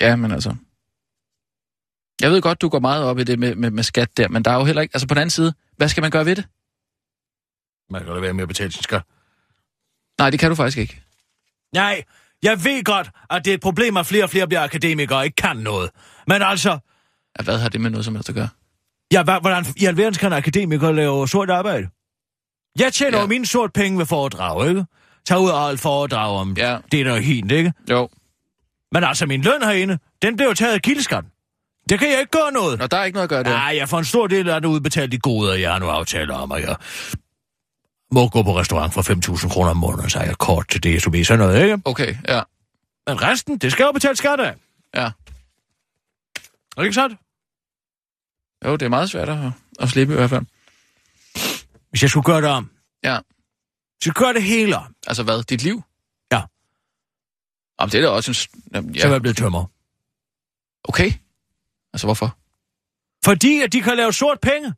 Ja, 0.00 0.16
men 0.16 0.32
altså... 0.32 0.56
Jeg 2.20 2.30
ved 2.30 2.42
godt, 2.42 2.60
du 2.60 2.68
går 2.68 2.78
meget 2.80 3.04
op 3.04 3.18
i 3.18 3.24
det 3.24 3.38
med, 3.38 3.54
med, 3.54 3.70
med 3.70 3.82
skat 3.82 4.16
der, 4.16 4.28
men 4.28 4.44
der 4.44 4.50
er 4.50 4.54
jo 4.54 4.64
heller 4.64 4.82
ikke... 4.82 4.94
Altså 4.94 5.08
på 5.08 5.14
den 5.14 5.20
anden 5.20 5.30
side, 5.30 5.54
hvad 5.76 5.88
skal 5.88 6.00
man 6.00 6.10
gøre 6.10 6.26
ved 6.26 6.36
det? 6.36 6.48
Man 7.90 8.04
kan 8.04 8.14
da 8.14 8.20
være 8.20 8.32
med 8.32 8.42
at 8.42 8.48
betale 8.48 8.72
sin 8.72 8.82
skat. 8.82 9.02
Nej, 10.18 10.30
det 10.30 10.40
kan 10.40 10.48
du 10.50 10.54
faktisk 10.54 10.78
ikke. 10.78 11.02
Nej, 11.74 12.02
jeg 12.42 12.64
ved 12.64 12.84
godt, 12.84 13.10
at 13.30 13.44
det 13.44 13.50
er 13.50 13.54
et 13.54 13.60
problem, 13.60 13.96
at 13.96 14.06
flere 14.06 14.24
og 14.24 14.30
flere 14.30 14.46
bliver 14.48 14.62
akademikere 14.62 15.18
og 15.18 15.24
ikke 15.24 15.36
kan 15.36 15.56
noget. 15.56 15.90
Men 16.26 16.42
altså, 16.42 16.70
Ja, 17.38 17.44
hvad 17.44 17.58
har 17.58 17.68
det 17.68 17.80
med 17.80 17.90
noget 17.90 18.04
som 18.04 18.14
helst 18.14 18.28
at 18.28 18.34
gøre? 18.34 18.48
ja, 19.12 19.22
hva- 19.22 19.40
hvordan 19.40 19.64
i 19.76 19.84
alverden 19.84 20.14
kan 20.14 20.32
akademikere 20.32 20.94
lave 20.96 21.28
sort 21.28 21.50
arbejde? 21.50 21.88
Jeg 22.78 22.92
tjener 22.92 23.16
Ja. 23.18 23.22
jo 23.22 23.28
mine 23.28 23.46
sort 23.46 23.72
penge 23.72 23.98
ved 23.98 24.06
foredrag, 24.06 24.68
ikke? 24.68 24.84
Tag 25.26 25.38
ud 25.38 25.48
og 25.50 25.58
holde 25.58 25.78
foredrag 25.78 26.36
om 26.40 26.54
Ja. 26.56 26.78
det, 26.92 27.06
der 27.06 27.14
er 27.14 27.18
helt, 27.20 27.52
ikke? 27.52 27.72
Jo. 27.90 28.08
Men 28.92 29.04
altså, 29.04 29.26
min 29.26 29.42
løn 29.42 29.62
herinde, 29.62 29.98
den 30.22 30.36
blev 30.36 30.48
jo 30.48 30.54
taget 30.54 30.74
af 30.74 30.82
kildeskatten. 30.82 31.32
Det 31.88 31.98
kan 31.98 32.10
jeg 32.10 32.20
ikke 32.20 32.30
gøre 32.30 32.52
noget. 32.52 32.78
Nå, 32.78 32.86
der 32.86 32.96
er 32.96 33.04
ikke 33.04 33.14
noget 33.16 33.24
at 33.24 33.28
gøre 33.30 33.42
der. 33.44 33.50
Nej, 33.50 33.74
jeg 33.76 33.88
får 33.88 33.98
en 33.98 34.04
stor 34.04 34.26
del 34.26 34.48
af 34.48 34.60
det 34.60 34.68
udbetalt 34.68 35.12
de 35.12 35.18
goder, 35.18 35.54
jeg 35.54 35.72
har 35.72 35.78
nu 35.78 35.86
aftaler 35.86 36.34
om, 36.34 36.50
og 36.50 36.60
jeg 36.60 36.76
må 38.10 38.28
gå 38.28 38.42
på 38.42 38.58
restaurant 38.58 38.94
for 38.94 39.02
5.000 39.02 39.48
kroner 39.48 39.70
om 39.70 39.76
måneden, 39.76 40.10
så 40.10 40.18
har 40.18 40.26
jeg 40.26 40.38
kort 40.38 40.68
til 40.68 40.82
det, 40.82 41.02
så 41.02 41.10
vi 41.10 41.24
sådan 41.24 41.38
noget, 41.38 41.62
ikke? 41.62 41.78
Okay, 41.84 42.16
ja. 42.28 42.42
Men 43.06 43.22
resten, 43.22 43.58
det 43.58 43.72
skal 43.72 43.84
jo 43.84 43.92
betale 43.92 44.16
skat 44.16 44.40
af. 44.40 44.54
Ja. 44.94 45.00
Er 45.04 45.10
det 46.76 46.84
ikke 46.84 46.94
sandt? 46.94 47.20
Jo, 48.64 48.72
det 48.72 48.82
er 48.82 48.88
meget 48.88 49.10
svært 49.10 49.28
at, 49.28 49.38
at 49.80 49.88
slippe 49.88 50.14
i 50.14 50.16
hvert 50.16 50.30
fald. 50.30 50.46
Hvis 51.90 52.02
jeg 52.02 52.10
skulle 52.10 52.24
gøre 52.24 52.40
det 52.42 52.50
om. 52.50 52.70
Ja. 53.04 53.18
Så 54.02 54.12
gøre 54.12 54.32
det 54.32 54.42
hele 54.42 54.76
om. 54.76 54.94
Altså 55.06 55.22
hvad? 55.22 55.42
Dit 55.42 55.62
liv? 55.62 55.82
Ja. 56.32 56.42
Jamen, 57.80 57.92
det 57.92 57.98
er 57.98 58.02
da 58.02 58.08
også 58.08 58.30
en... 58.30 58.60
Jamen, 58.74 58.94
Ja. 58.94 59.00
Så 59.00 59.06
er 59.08 59.12
jeg 59.12 59.22
blevet 59.22 59.36
tømmer. 59.36 59.64
Okay. 60.84 61.12
Altså, 61.92 62.06
hvorfor? 62.06 62.38
Fordi 63.24 63.60
at 63.60 63.72
de 63.72 63.82
kan 63.82 63.96
lave 63.96 64.12
sort 64.12 64.40
penge. 64.40 64.74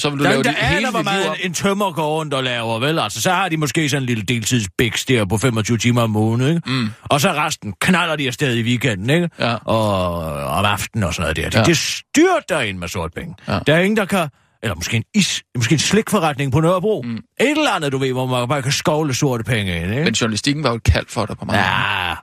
Så 0.00 0.10
vil 0.10 0.18
du 0.18 0.24
Der 0.24 0.30
er 0.30 0.32
lave 0.32 0.40
ikke 0.40 0.48
det 0.48 0.56
der 0.60 0.66
hele 0.66 0.90
hvor 0.90 1.02
meget 1.02 1.26
en, 1.26 1.34
en 1.42 1.54
tømmer 1.54 1.92
går 1.92 2.18
rundt 2.18 2.34
og 2.34 2.44
laver, 2.44 2.78
vel? 2.78 2.98
Altså, 2.98 3.22
så 3.22 3.30
har 3.30 3.48
de 3.48 3.56
måske 3.56 3.88
sådan 3.88 4.02
en 4.02 4.06
lille 4.06 4.22
deltidsbæks 4.24 5.04
der 5.04 5.24
på 5.24 5.36
25 5.38 5.78
timer 5.78 6.02
om 6.02 6.10
måneden, 6.10 6.56
ikke? 6.56 6.70
Mm. 6.70 6.88
Og 7.02 7.20
så 7.20 7.28
resten 7.32 7.74
knaller 7.80 8.16
de 8.16 8.26
afsted 8.26 8.56
i 8.56 8.62
weekenden, 8.62 9.10
ikke? 9.10 9.28
Ja. 9.38 9.54
Og 9.54 10.18
om 10.44 10.64
aftenen 10.64 11.04
og 11.04 11.14
sådan 11.14 11.22
noget 11.22 11.36
der. 11.36 11.50
Det, 11.50 11.58
Ja. 11.58 11.64
det 11.64 11.76
styrt 11.78 12.48
derinde 12.48 12.80
med 12.80 12.88
sort 12.88 13.12
penge. 13.16 13.34
Ja. 13.48 13.58
Der 13.66 13.74
er 13.74 13.80
ingen, 13.80 13.96
der 13.96 14.04
kan... 14.04 14.28
Eller 14.62 14.74
måske 14.74 14.96
en, 14.96 15.04
is, 15.14 15.42
måske 15.56 15.72
en 15.72 15.78
slikforretning 15.78 16.52
på 16.52 16.60
Nørrebro. 16.60 17.02
Mm. 17.02 17.16
Et 17.16 17.22
eller 17.50 17.70
andet, 17.70 17.92
du 17.92 17.98
ved, 17.98 18.12
hvor 18.12 18.26
man 18.26 18.48
bare 18.48 18.62
kan 18.62 18.72
skovle 18.72 19.14
sorte 19.14 19.44
penge 19.44 19.82
ind, 19.82 19.90
ikke? 19.90 20.04
Men 20.04 20.12
journalistikken 20.14 20.62
var 20.64 20.70
jo 20.70 20.76
et 20.76 20.82
kald 20.84 21.06
for 21.08 21.26
dig 21.26 21.36
på 21.38 21.44
mange. 21.44 21.60
Ja, 21.62 22.14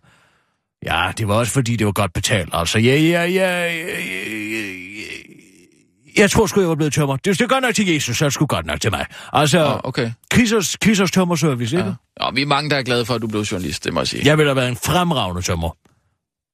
ja, 0.85 1.11
det 1.17 1.27
var 1.27 1.35
også 1.35 1.51
fordi, 1.53 1.75
det 1.75 1.85
var 1.85 1.91
godt 1.93 2.13
betalt. 2.13 2.49
Altså, 2.53 2.79
ja, 2.79 2.95
ja, 2.95 3.23
ja, 3.25 3.25
ja, 3.25 3.63
ja, 3.63 3.71
ja. 3.71 5.42
Jeg 6.17 6.31
tror 6.31 6.45
sgu, 6.45 6.59
jeg 6.59 6.69
var 6.69 6.75
blevet 6.75 6.93
tømmer. 6.93 7.17
Det 7.17 7.41
er 7.41 7.47
godt 7.47 7.61
nok 7.61 7.75
til 7.75 7.87
Jesus, 7.87 8.17
så 8.17 8.25
er 8.25 8.29
det 8.29 8.33
sgu 8.33 8.45
godt 8.45 8.65
nok 8.65 8.81
til 8.81 8.91
mig. 8.91 9.05
Altså, 9.33 9.65
Åh, 9.65 9.79
okay. 9.83 10.11
Kissers, 10.31 10.77
Kissers 10.77 11.11
tømmerservice, 11.11 11.77
ikke? 11.77 11.89
Ja. 12.19 12.25
Ja. 12.25 12.31
vi 12.31 12.41
er 12.41 12.45
mange, 12.45 12.69
der 12.69 12.77
er 12.77 12.83
glade 12.83 13.05
for, 13.05 13.13
at 13.15 13.21
du 13.21 13.27
blev 13.27 13.41
journalist, 13.41 13.83
det 13.83 13.93
må 13.93 13.99
jeg 13.99 14.07
sige. 14.07 14.25
Jeg 14.25 14.37
ville 14.37 14.49
have 14.49 14.55
været 14.55 14.69
en 14.69 14.75
fremragende 14.75 15.41
tømmer. 15.41 15.77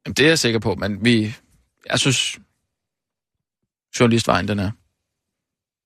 Jamen, 0.06 0.14
det 0.14 0.26
er 0.26 0.30
jeg 0.30 0.40
sikker 0.40 0.60
på, 0.60 0.76
men 0.76 1.06
vi... 1.06 1.36
Jeg 1.90 2.00
synes, 2.00 2.40
journalistvejen, 4.00 4.48
den 4.48 4.60
er, 4.60 4.72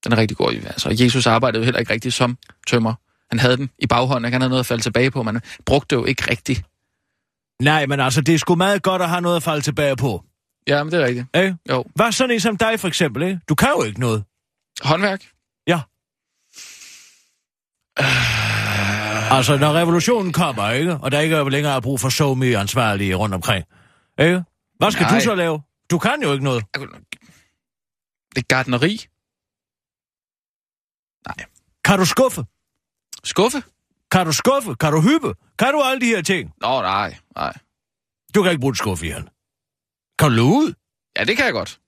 den 0.03 0.11
er 0.13 0.17
rigtig 0.17 0.37
god. 0.37 0.53
Altså, 0.53 0.97
Jesus 0.99 1.27
arbejdede 1.27 1.61
jo 1.61 1.65
heller 1.65 1.79
ikke 1.79 1.93
rigtig 1.93 2.13
som 2.13 2.37
tømmer. 2.67 2.93
Han 3.29 3.39
havde 3.39 3.57
den 3.57 3.69
i 3.79 3.87
baghånden, 3.87 4.25
ikke? 4.25 4.35
han 4.35 4.41
havde 4.41 4.49
noget 4.49 4.59
at 4.59 4.65
falde 4.65 4.83
tilbage 4.83 5.11
på, 5.11 5.23
men 5.23 5.35
han 5.35 5.41
brugte 5.65 5.95
det 5.95 6.01
jo 6.01 6.05
ikke 6.05 6.31
rigtigt. 6.31 6.63
Nej, 7.61 7.85
men 7.85 7.99
altså, 7.99 8.21
det 8.21 8.35
er 8.35 8.39
sgu 8.39 8.55
meget 8.55 8.83
godt 8.83 9.01
at 9.01 9.09
have 9.09 9.21
noget 9.21 9.35
at 9.35 9.43
falde 9.43 9.61
tilbage 9.61 9.95
på. 9.95 10.23
Ja, 10.67 10.83
men 10.83 10.91
det 10.91 11.01
er 11.01 11.05
rigtigt. 11.05 11.27
Ikke? 11.35 11.57
Jo. 11.69 11.85
Hvad 11.95 12.11
sådan 12.11 12.31
en 12.31 12.39
som 12.39 12.57
dig, 12.57 12.79
for 12.79 12.87
eksempel, 12.87 13.23
ikke? 13.23 13.39
Du 13.49 13.55
kan 13.55 13.69
jo 13.77 13.83
ikke 13.83 13.99
noget. 13.99 14.23
Håndværk? 14.81 15.23
Ja. 15.67 15.81
Altså, 19.37 19.57
når 19.57 19.73
revolutionen 19.73 20.33
kommer, 20.33 20.69
ikke? 20.69 20.97
Og 20.97 21.11
der 21.11 21.19
ikke 21.19 21.35
er 21.35 21.49
længere 21.49 21.81
brug 21.81 21.99
for 21.99 22.09
så 22.09 22.33
mye 22.33 22.57
ansvarlige 22.57 23.15
rundt 23.15 23.35
omkring. 23.35 23.65
Ikke? 24.19 24.43
Hvad 24.77 24.91
skal 24.91 25.03
Nej. 25.05 25.15
du 25.15 25.23
så 25.23 25.35
lave? 25.35 25.61
Du 25.91 25.97
kan 25.97 26.21
jo 26.23 26.33
ikke 26.33 26.43
noget. 26.43 26.65
Det 28.35 28.37
er 28.37 28.41
gardneri. 28.47 29.05
Kan 31.85 31.99
du 31.99 32.05
skuffe? 32.05 32.45
Skuffe? 33.23 33.63
Kan 34.11 34.25
du 34.25 34.31
skuffe? 34.31 34.75
Kan 34.75 34.91
du 34.93 35.01
hyppe? 35.01 35.33
Kan 35.59 35.73
du 35.73 35.81
alle 35.81 36.01
de 36.01 36.05
her 36.05 36.21
ting? 36.21 36.53
Nå, 36.61 36.81
nej, 36.81 37.17
nej. 37.35 37.53
Du 38.35 38.43
kan 38.43 38.51
ikke 38.51 38.61
bruge 38.61 38.71
et 38.71 38.77
skuffe 38.77 39.07
i 39.07 39.09
han. 39.09 39.29
Kan 40.19 40.29
du 40.29 40.35
luge 40.35 40.57
ud? 40.63 40.73
Ja, 41.17 41.23
det 41.23 41.37
kan 41.37 41.45
jeg 41.45 41.53
godt. 41.53 41.79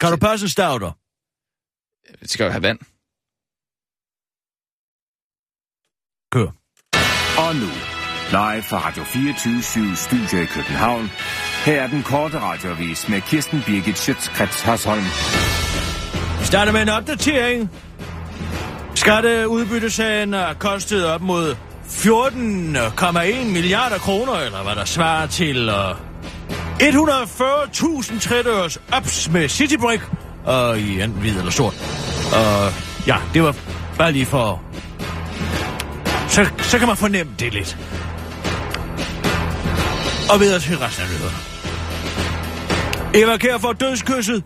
Kan 0.00 0.10
du 0.12 0.16
passe 0.16 0.44
en 0.44 0.50
stavter? 0.50 0.92
Det 2.20 2.30
skal 2.30 2.44
jo 2.44 2.50
have 2.50 2.62
vand. 2.62 2.78
Kør. 6.32 6.48
Og 7.44 7.54
nu, 7.62 7.70
live 8.36 8.62
fra 8.62 8.78
Radio 8.86 9.04
24 9.04 9.96
Studio 9.96 10.38
i 10.42 10.46
København. 10.46 11.04
Her 11.64 11.82
er 11.82 11.86
den 11.86 12.02
korte 12.02 12.38
radiovis 12.40 13.08
med 13.08 13.20
Kirsten 13.20 13.62
Birgit 13.66 13.98
Schøtzgrads 13.98 14.60
Hasholm. 14.60 15.04
Vi 16.40 16.44
starter 16.44 16.72
med 16.72 16.82
en 16.82 16.88
opdatering. 16.88 17.70
Skatteudbyttesagen 18.94 20.34
er 20.34 20.54
kostet 20.54 21.06
op 21.06 21.20
mod 21.20 21.56
14,1 21.84 23.44
milliarder 23.44 23.98
kroner, 23.98 24.34
eller 24.34 24.62
hvad 24.62 24.74
der 24.74 24.84
svarer 24.84 25.26
til 25.26 25.68
uh, 25.68 26.07
140.000 26.80 28.20
trædørs 28.20 28.78
ups 28.96 29.30
med 29.30 29.48
Citybreak, 29.48 30.00
og 30.44 30.78
i 30.78 31.02
enten 31.02 31.20
hvid 31.20 31.38
eller 31.38 31.50
sort. 31.50 31.74
Og 32.32 32.72
ja, 33.06 33.16
det 33.34 33.42
var 33.42 33.54
bare 33.98 34.12
lige 34.12 34.26
for... 34.26 34.62
Så, 36.28 36.46
så 36.58 36.78
kan 36.78 36.88
man 36.88 36.96
fornemme 36.96 37.32
det 37.38 37.52
lidt. 37.52 37.78
Og 40.32 40.40
videre 40.40 40.60
til 40.60 40.78
resten 40.78 41.04
af 41.04 41.10
nyhederne. 41.10 41.36
Eva 43.14 43.36
Kjær 43.36 43.58
får 43.58 43.72
dødskysset. 43.72 44.42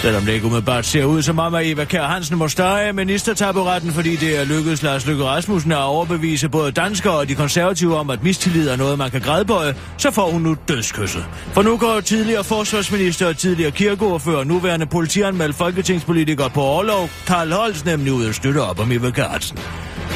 Selvom 0.00 0.22
det 0.24 0.32
ikke 0.32 0.46
umiddelbart 0.46 0.86
ser 0.86 1.04
ud 1.04 1.22
som 1.22 1.38
om, 1.38 1.54
at 1.54 1.66
Eva 1.66 1.84
Kjær 1.84 2.06
Hansen 2.06 2.38
må 2.38 2.48
støje 2.48 2.86
af 2.86 2.94
ministertaburetten, 2.94 3.92
fordi 3.92 4.16
det 4.16 4.40
er 4.40 4.44
lykkedes 4.44 4.82
Lars 4.82 5.06
Løkke 5.06 5.24
Rasmussen 5.24 5.72
at 5.72 5.78
overbevise 5.78 6.48
både 6.48 6.72
danskere 6.72 7.12
og 7.12 7.28
de 7.28 7.34
konservative 7.34 7.96
om, 7.96 8.10
at 8.10 8.22
mistillid 8.22 8.68
er 8.68 8.76
noget, 8.76 8.98
man 8.98 9.10
kan 9.10 9.20
grædbøje, 9.20 9.74
så 9.98 10.10
får 10.10 10.30
hun 10.30 10.42
nu 10.42 10.56
dødskysset. 10.68 11.24
For 11.52 11.62
nu 11.62 11.76
går 11.76 12.00
tidligere 12.00 12.44
forsvarsminister 12.44 13.26
og 13.28 13.36
tidligere 13.36 13.70
kirkeordfører 13.70 14.38
og 14.38 14.46
nuværende 14.46 14.86
politianmeldt 14.86 15.56
folketingspolitiker 15.56 16.48
på 16.48 16.60
overlov, 16.60 17.08
Karl 17.26 17.52
Holst 17.52 17.84
nemlig 17.84 18.12
ud 18.12 18.24
og 18.24 18.34
støtte 18.34 18.58
op 18.58 18.80
om 18.80 18.92
Eva 18.92 19.10
Kjær 19.10 19.28
Hansen. 19.28 19.58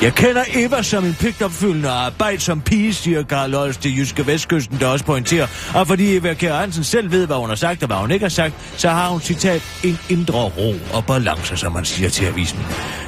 Jeg 0.02 0.14
kender 0.14 0.42
Eva 0.54 0.82
som 0.82 1.04
en 1.04 1.14
pligtopfyldende 1.14 1.88
arbejde 1.88 2.40
som 2.40 2.60
pige, 2.60 2.94
siger 2.94 3.22
Karl 3.22 3.54
Holst 3.54 3.80
til 3.80 3.98
Jyske 3.98 4.26
Vestkysten, 4.26 4.80
der 4.80 4.86
også 4.86 5.04
pointerer. 5.04 5.46
Og 5.74 5.86
fordi 5.86 6.16
Eva 6.16 6.34
Kjær 6.34 6.54
Hansen 6.54 6.84
selv 6.84 7.10
ved, 7.10 7.26
hvad 7.26 7.36
hun 7.36 7.48
har 7.48 7.56
sagt 7.56 7.82
og 7.82 7.86
hvad 7.86 7.96
hun 7.96 8.10
ikke 8.10 8.24
har 8.24 8.30
sagt, 8.30 8.54
så 8.76 8.88
har 8.88 9.08
hun 9.08 9.20
citat 9.20 9.62
en 9.84 9.98
indre 10.08 10.38
ro 10.38 10.74
og 10.92 11.06
balance, 11.06 11.56
som 11.56 11.72
man 11.72 11.84
siger 11.84 12.08
til 12.08 12.24
avisen. 12.24 12.58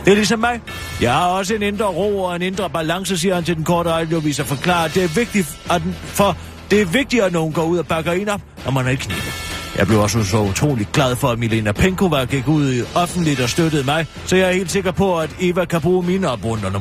Det 0.05 0.11
er 0.11 0.15
ligesom 0.15 0.39
mig. 0.39 0.61
Jeg 1.01 1.13
har 1.13 1.27
også 1.27 1.55
en 1.55 1.63
indre 1.63 1.85
ro 1.85 2.23
og 2.23 2.37
en 2.37 2.43
indre 2.43 2.71
balance, 2.71 3.19
siger 3.19 3.35
han 3.35 3.45
til 3.45 3.57
den 3.57 3.65
korte 3.65 3.91
radiovis 3.91 4.41
og 4.41 4.47
forklarer, 4.47 4.85
at 4.85 4.95
det 4.95 5.05
er 5.05 5.09
vigtigt, 5.09 5.59
at 5.71 5.83
den, 5.83 5.97
for 6.05 6.37
det 6.71 6.81
er 6.81 6.87
vigtigt, 6.87 7.23
at 7.23 7.33
nogen 7.33 7.53
går 7.53 7.65
ud 7.65 7.79
og 7.79 7.87
bakker 7.87 8.13
en 8.13 8.29
op, 8.29 8.41
når 8.65 8.73
man 8.73 8.87
er 8.87 8.91
i 8.91 8.95
knibe. 8.95 9.33
Jeg 9.79 9.87
blev 9.87 10.01
også 10.01 10.25
så 10.25 10.39
utrolig 10.39 10.89
glad 10.93 11.17
for, 11.17 11.29
at 11.29 11.39
Milena 11.39 11.73
Penkova 11.73 12.25
gik 12.25 12.49
ud 12.49 12.87
offentligt 12.95 13.41
og 13.41 13.49
støttede 13.49 13.85
mig, 13.85 14.07
så 14.27 14.37
jeg 14.37 14.49
er 14.49 14.53
helt 14.53 14.71
sikker 14.71 14.91
på, 14.91 15.19
at 15.19 15.31
Eva 15.41 15.65
kan 15.65 15.81
bruge 15.81 16.03
mine 16.03 16.31
opmuntrende 16.31 16.81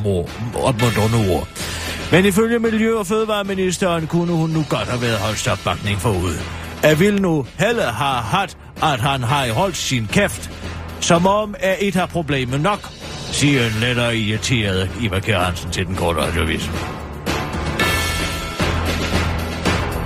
ord. 1.30 1.48
Men 2.12 2.26
ifølge 2.26 2.60
Miljø- 2.60 2.98
og 2.98 3.08
Fødevareministeren 3.08 4.08
kunne 4.08 4.34
hun 4.34 4.50
nu 4.50 4.66
godt 4.70 4.88
have 4.88 5.02
været 5.02 5.18
holdt 5.18 5.48
opbakning 5.48 6.00
forud. 6.00 6.34
Jeg 6.84 7.00
vil 7.00 7.22
nu 7.22 7.46
heller 7.60 7.92
have 7.92 8.22
haft, 8.22 8.58
at 8.84 9.00
han 9.00 9.24
har 9.24 9.54
holdt 9.54 9.78
sin 9.78 10.08
kæft, 10.08 10.52
som 11.02 11.28
om 11.28 11.56
er 11.60 11.76
et 11.80 11.96
har 11.96 12.06
problemet 12.06 12.62
nok, 12.62 12.90
siger 13.32 13.66
en 13.66 13.74
lettere 13.80 14.18
irriteret 14.18 14.90
Eva 15.02 15.20
Kjær 15.20 15.40
Hansen 15.40 15.72
til 15.72 15.86
den 15.86 15.96
korte 15.96 16.20
radiovis. 16.20 16.70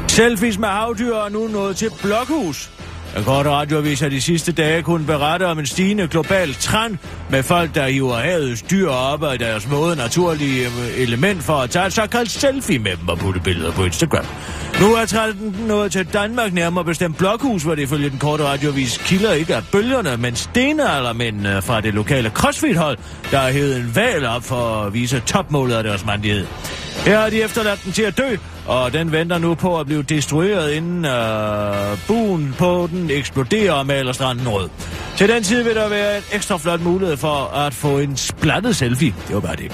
Selfies 0.07 0.57
med 0.57 0.67
havdyr 0.67 1.15
er 1.15 1.29
nu 1.29 1.47
nået 1.47 1.77
til 1.77 1.89
blokhus. 2.01 2.78
Den 3.15 3.23
korte 3.23 3.49
radioavis 3.49 3.99
har 3.99 4.09
de 4.09 4.21
sidste 4.21 4.51
dage 4.51 4.81
kunne 4.81 5.05
berette 5.05 5.43
om 5.43 5.59
en 5.59 5.65
stigende 5.65 6.07
global 6.07 6.53
trend 6.53 6.97
med 7.29 7.43
folk, 7.43 7.75
der 7.75 7.87
hiver 7.87 8.15
havets 8.15 8.61
dyr 8.61 8.89
op 8.89 9.23
af 9.23 9.39
deres 9.39 9.67
måde 9.69 9.95
naturlige 9.95 10.65
øh, 10.65 11.01
element 11.01 11.43
for 11.43 11.53
at 11.53 11.69
tage 11.69 11.85
et 11.85 11.93
såkaldt 11.93 12.31
selfie 12.31 12.79
med 12.79 12.97
dem 12.97 13.07
og 13.07 13.17
putte 13.17 13.39
billeder 13.39 13.71
på 13.71 13.83
Instagram. 13.83 14.25
Nu 14.81 14.95
er 14.95 15.05
trenden 15.05 15.55
nået 15.67 15.91
til 15.91 16.13
Danmark 16.13 16.53
nærmere 16.53 16.85
bestemt 16.85 17.17
blokhus, 17.17 17.63
hvor 17.63 17.75
det 17.75 17.81
ifølge 17.81 18.09
den 18.09 18.19
korte 18.19 18.43
radioavis 18.43 18.97
kilder 18.97 19.33
ikke 19.33 19.55
af 19.55 19.63
bølgerne, 19.71 20.17
men 20.17 20.35
stenaldermændene 20.35 21.61
fra 21.61 21.81
det 21.81 21.93
lokale 21.93 22.29
crossfit-hold, 22.29 22.97
der 23.31 23.37
har 23.37 23.51
hævet 23.51 23.77
en 23.77 23.95
valg 23.95 24.27
op 24.27 24.43
for 24.43 24.83
at 24.83 24.93
vise 24.93 25.19
topmålet 25.25 25.75
af 25.75 25.83
deres 25.83 26.05
mandighed. 26.05 26.47
Her 27.05 27.19
har 27.19 27.29
de 27.29 27.41
efterladt 27.41 27.83
den 27.83 27.91
til 27.91 28.01
at 28.01 28.17
dø, 28.17 28.35
og 28.69 28.93
den 28.93 29.11
venter 29.11 29.37
nu 29.37 29.55
på 29.55 29.79
at 29.79 29.85
blive 29.85 30.03
destrueret, 30.03 30.71
inden 30.71 31.05
øh, 31.05 31.97
buen 32.07 32.55
på 32.57 32.87
den 32.91 33.09
eksploderer 33.11 33.73
og 33.73 33.85
maler 33.85 34.11
stranden 34.11 34.49
rød. 34.49 34.69
Til 35.17 35.29
den 35.29 35.43
tid 35.43 35.63
vil 35.63 35.75
der 35.75 35.89
være 35.89 36.17
en 36.17 36.23
ekstra 36.31 36.57
flot 36.57 36.81
mulighed 36.81 37.17
for 37.17 37.55
at 37.55 37.73
få 37.73 37.99
en 37.99 38.17
splattet 38.17 38.75
selfie. 38.75 39.13
Det 39.27 39.35
var 39.35 39.41
bare 39.41 39.55
det. 39.55 39.71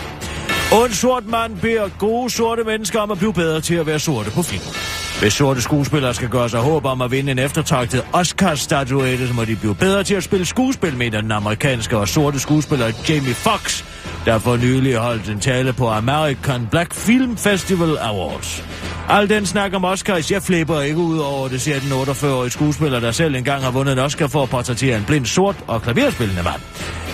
Og 0.71 0.85
en 0.85 0.93
sort 0.93 1.25
mand 1.25 1.57
beder 1.57 1.89
gode 1.99 2.29
sorte 2.29 2.63
mennesker 2.63 2.99
om 2.99 3.11
at 3.11 3.17
blive 3.17 3.33
bedre 3.33 3.61
til 3.61 3.75
at 3.75 3.87
være 3.87 3.99
sorte 3.99 4.31
på 4.31 4.41
film. 4.41 5.04
Hvis 5.19 5.33
sorte 5.33 5.61
skuespillere 5.61 6.13
skal 6.13 6.29
gøre 6.29 6.49
sig 6.49 6.59
håb 6.59 6.85
om 6.85 7.01
at 7.01 7.11
vinde 7.11 7.31
en 7.31 7.39
eftertragtet 7.39 8.05
Oscar-statuette, 8.13 9.27
så 9.27 9.33
må 9.33 9.45
de 9.45 9.55
blive 9.55 9.75
bedre 9.75 10.03
til 10.03 10.15
at 10.15 10.23
spille 10.23 10.45
skuespil, 10.45 10.97
med 10.97 11.11
den 11.11 11.31
amerikanske 11.31 11.97
og 11.97 12.07
sorte 12.07 12.39
skuespiller 12.39 12.91
Jamie 13.09 13.33
Foxx, 13.33 13.83
der 14.25 14.39
for 14.39 14.57
nylig 14.57 14.95
holdt 14.95 15.29
en 15.29 15.39
tale 15.39 15.73
på 15.73 15.89
American 15.89 16.67
Black 16.71 16.93
Film 16.93 17.37
Festival 17.37 17.97
Awards. 18.01 18.63
Al 19.09 19.29
den 19.29 19.45
snak 19.45 19.73
om 19.73 19.85
Oscars, 19.85 20.31
jeg 20.31 20.43
flipper 20.43 20.81
ikke 20.81 20.97
ud 20.97 21.17
over 21.17 21.47
det, 21.47 21.61
siger 21.61 21.79
den 21.79 21.91
48-årige 21.91 22.51
skuespiller, 22.51 22.99
der 22.99 23.11
selv 23.11 23.35
engang 23.35 23.63
har 23.63 23.71
vundet 23.71 23.93
en 23.93 23.99
Oscar 23.99 24.27
for 24.27 24.43
at 24.43 24.49
portrættere 24.49 24.97
en 24.97 25.03
blind 25.03 25.25
sort 25.25 25.55
og 25.67 25.81
klaverspillende 25.81 26.43
mand. 26.43 26.61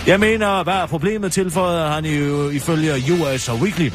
Jeg 0.06 0.20
mener, 0.20 0.62
hvad 0.62 0.74
er 0.74 0.86
problemet, 0.86 1.32
tilføjede 1.32 1.88
han 1.88 2.04
i, 2.04 2.16
ifølge 2.56 2.92
US 3.12 3.50
Weekly. 3.52 3.90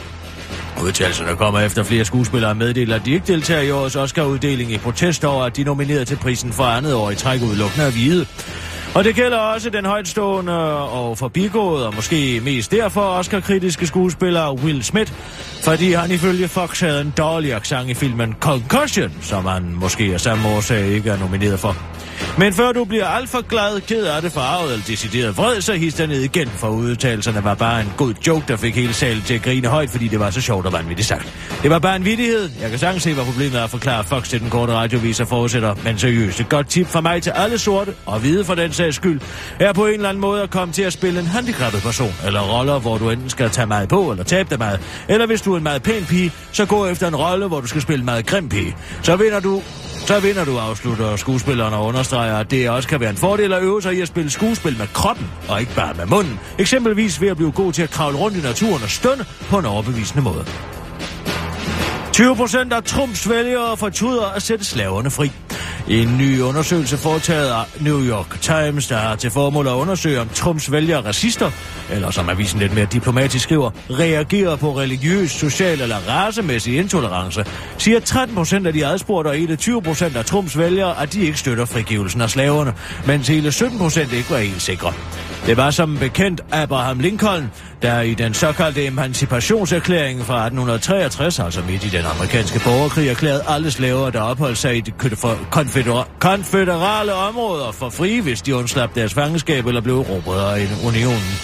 Udtalelserne 0.84 1.36
kommer 1.36 1.60
efter 1.60 1.84
flere 1.84 2.06
skuespillere 2.06 2.56
meddeler, 2.56 2.96
at 2.96 3.06
de 3.06 3.12
ikke 3.12 3.28
deltager 3.28 3.62
i 3.62 3.72
årets 3.72 3.96
Oscar-uddeling 3.96 4.72
i 4.72 4.78
protest 4.78 5.26
over, 5.26 5.44
at 5.44 5.56
de 5.56 5.62
er 5.62 5.66
nomineret 5.66 6.08
til 6.08 6.16
prisen 6.16 6.54
for 6.54 6.64
andet 6.64 6.94
år 6.94 7.12
i 7.12 7.16
træk 7.16 7.42
udelukkende 7.42 7.86
af 7.86 7.92
hvide. 7.92 8.26
Og 8.96 9.04
det 9.04 9.16
gælder 9.16 9.38
også 9.38 9.70
den 9.70 9.86
højtstående 9.86 10.54
og 10.78 11.18
forbigåede, 11.18 11.88
og 11.88 11.96
måske 11.96 12.42
mest 12.44 12.72
derfor 12.72 13.02
Oscar-kritiske 13.02 13.88
skuespiller 13.88 14.54
Will 14.54 14.84
Smith, 14.84 15.12
fordi 15.64 15.92
han 15.92 16.12
ifølge 16.12 16.48
Fox 16.48 16.80
havde 16.80 17.02
en 17.02 17.14
dårlig 17.18 17.54
accent 17.54 17.90
i 17.90 17.94
filmen 17.94 18.36
Concussion, 18.40 19.12
som 19.22 19.46
han 19.46 19.74
måske 19.76 20.04
af 20.14 20.22
samme 20.22 20.50
årsag 20.50 20.88
ikke 20.88 21.10
er 21.10 21.18
nomineret 21.18 21.60
for. 21.60 21.76
Men 22.38 22.54
før 22.54 22.72
du 22.72 22.86
bliver 22.86 23.06
alt 23.06 23.30
for 23.30 23.42
glad, 23.42 23.82
ked 23.82 24.06
af 24.06 24.22
det, 24.22 24.32
farvet 24.32 24.72
eller 24.72 24.86
decideret 24.86 25.38
vred, 25.38 25.62
så 25.62 25.74
his 25.74 26.00
ned 26.00 26.22
igen, 26.22 26.48
for 26.48 26.68
udtalelserne 26.68 27.44
var 27.44 27.56
bare 27.56 27.82
en 27.82 27.94
god 27.98 28.14
joke, 28.28 28.46
der 28.48 28.56
fik 28.56 28.76
hele 28.76 28.94
salen 28.94 29.22
til 29.22 29.34
at 29.34 29.42
grine 29.42 29.68
højt, 29.68 29.90
fordi 29.90 30.08
det 30.08 30.20
var 30.20 30.30
så 30.30 30.42
sjovt 30.42 30.66
og 30.66 30.74
vanvittigt 30.74 31.08
sagt. 31.08 31.34
Det 31.64 31.72
var 31.72 31.80
bare 31.80 31.96
en 31.96 32.06
vittighed. 32.06 32.50
Jeg 32.62 32.70
kan 32.70 32.80
sagtens 32.80 33.04
se, 33.04 33.14
hvad 33.14 33.26
problemet 33.26 33.60
er 33.60 33.64
at 33.64 33.70
forklare 33.70 34.04
Fox 34.04 34.30
til 34.30 34.40
den 34.40 34.50
korte 34.50 34.74
radioviser 34.74 35.26
fortsætter, 35.26 35.76
men 35.84 35.98
seriøst. 35.98 36.40
Et 36.40 36.50
godt 36.50 36.70
tip 36.70 36.88
fra 36.88 37.02
mig 37.02 37.24
til 37.24 37.30
alle 37.30 37.58
sorte, 37.58 37.94
og 38.06 38.20
hvide 38.20 38.46
for 38.46 38.56
den 38.56 38.74
sags 38.78 38.96
skyld, 38.96 39.22
er 39.60 39.74
på 39.74 39.86
en 39.86 39.94
eller 39.94 40.10
anden 40.10 40.22
måde 40.22 40.42
at 40.42 40.50
komme 40.50 40.74
til 40.74 40.84
at 40.84 40.94
spille 40.94 41.20
en 41.20 41.26
handicappet 41.26 41.82
person, 41.82 42.14
eller 42.26 42.42
roller, 42.42 42.80
hvor 42.80 42.98
du 42.98 43.10
enten 43.10 43.30
skal 43.30 43.50
tage 43.50 43.68
meget 43.68 43.90
på, 43.90 44.12
eller 44.12 44.24
tabe 44.24 44.50
dig 44.50 44.60
meget. 44.60 44.80
Eller 45.08 45.26
hvis 45.26 45.42
du 45.42 45.54
er 45.54 45.58
en 45.58 45.64
meget 45.64 45.84
pæn 45.84 46.06
pige, 46.06 46.32
så 46.52 46.66
gå 46.66 46.86
efter 46.86 47.08
en 47.08 47.16
rolle, 47.16 47.48
hvor 47.48 47.62
du 47.62 47.68
skal 47.68 47.82
spille 47.82 48.00
en 48.00 48.06
meget 48.06 48.26
grim 48.26 48.50
pige. 48.50 48.76
Så 49.02 49.16
vinder 49.16 49.40
du 49.40 49.62
så 50.08 50.20
vinder 50.20 50.46
du, 50.46 50.58
afslutter 50.58 51.16
skuespilleren 51.16 51.74
og 51.74 51.86
understreger, 51.86 52.38
at 52.38 52.52
det 52.52 52.70
også 52.70 52.90
kan 52.90 53.00
være 53.00 53.10
en 53.10 53.18
fordel 53.18 53.54
at 53.54 53.64
øve 53.64 53.82
sig 53.82 53.94
i 53.94 54.02
at 54.02 54.08
spille 54.08 54.30
skuespil 54.30 54.78
med 54.78 54.88
kroppen, 54.94 55.28
og 55.50 55.60
ikke 55.60 55.76
bare 55.76 55.94
med 55.94 56.06
munden. 56.06 56.40
Eksempelvis 56.60 57.22
ved 57.22 57.28
at 57.28 57.38
blive 57.38 57.52
god 57.52 57.74
til 57.74 57.84
at 57.84 57.90
kravle 57.90 58.18
rundt 58.18 58.38
i 58.38 58.42
naturen 58.42 58.84
og 58.84 58.90
stønne 58.90 59.26
på 59.50 59.58
en 59.60 59.66
overbevisende 59.66 60.24
måde. 60.24 60.46
20 62.18 62.36
procent 62.36 62.74
af 62.74 62.84
Trumps 62.84 63.30
vælgere 63.30 63.78
fortryder 63.78 64.26
at 64.26 64.42
sætte 64.42 64.66
slaverne 64.66 65.12
fri. 65.12 65.32
En 65.88 66.18
ny 66.18 66.42
undersøgelse 66.42 66.98
foretaget 66.98 67.50
af 67.50 67.64
New 67.82 68.02
York 68.02 68.42
Times, 68.42 68.88
der 68.88 68.98
har 68.98 69.16
til 69.16 69.32
formål 69.32 69.68
at 69.68 69.72
undersøge, 69.72 70.22
om 70.22 70.30
Trumps 70.30 70.72
vælgere 70.72 71.06
racister, 71.06 71.52
eller 71.92 72.12
som 72.12 72.30
avisen 72.30 72.60
lidt 72.60 72.74
mere 72.74 72.86
diplomatisk 72.86 73.44
skriver, 73.44 73.72
reagerer 73.90 74.56
på 74.56 74.78
religiøs, 74.78 75.32
social 75.32 75.82
eller 75.82 75.98
racemæssig 75.98 76.78
intolerance, 76.78 77.46
siger 77.78 78.00
13 78.00 78.36
procent 78.36 78.68
af 78.68 78.74
de 78.74 78.86
adspurgte 78.86 79.28
og 79.28 79.40
21 79.40 79.82
procent 79.82 80.18
af 80.18 80.26
Trumps 80.26 80.58
vælgere, 80.58 81.02
at 81.02 81.14
de 81.14 81.22
ikke 81.22 81.40
støtter 81.40 81.66
frigivelsen 81.66 82.22
af 82.22 82.30
slaverne, 82.30 82.74
mens 83.08 83.28
hele 83.28 83.52
17 83.52 83.78
procent 83.80 84.14
ikke 84.14 84.30
var 84.30 84.38
helt 84.38 84.62
sikre. 84.62 84.94
Det 85.46 85.58
var 85.58 85.72
som 85.72 85.98
bekendt 85.98 86.42
Abraham 86.52 87.00
Lincoln, 87.00 87.52
der 87.82 88.02
i 88.02 88.14
den 88.14 88.34
såkaldte 88.34 88.86
emancipationserklæring 88.86 90.20
fra 90.26 90.46
1863, 90.46 91.40
altså 91.40 91.62
midt 91.70 91.84
i 91.86 91.90
den 91.90 92.06
amerikanske 92.06 92.60
borgerkrig, 92.60 93.08
erklærede 93.10 93.44
alle 93.48 93.72
slaver, 93.72 94.10
der 94.10 94.22
opholdt 94.22 94.58
sig 94.58 94.78
i 94.78 94.82
de 94.82 94.92
konfedera- 95.52 96.08
konfederale 96.20 97.14
områder 97.14 97.72
for 97.72 97.90
frie, 97.90 98.22
hvis 98.22 98.42
de 98.42 98.56
undslap 98.56 98.96
deres 98.96 99.14
fangenskab 99.14 99.68
eller 99.68 99.82
blev 99.82 100.00
erobret 100.00 100.60
af 100.60 100.68
unionen. 100.86 101.40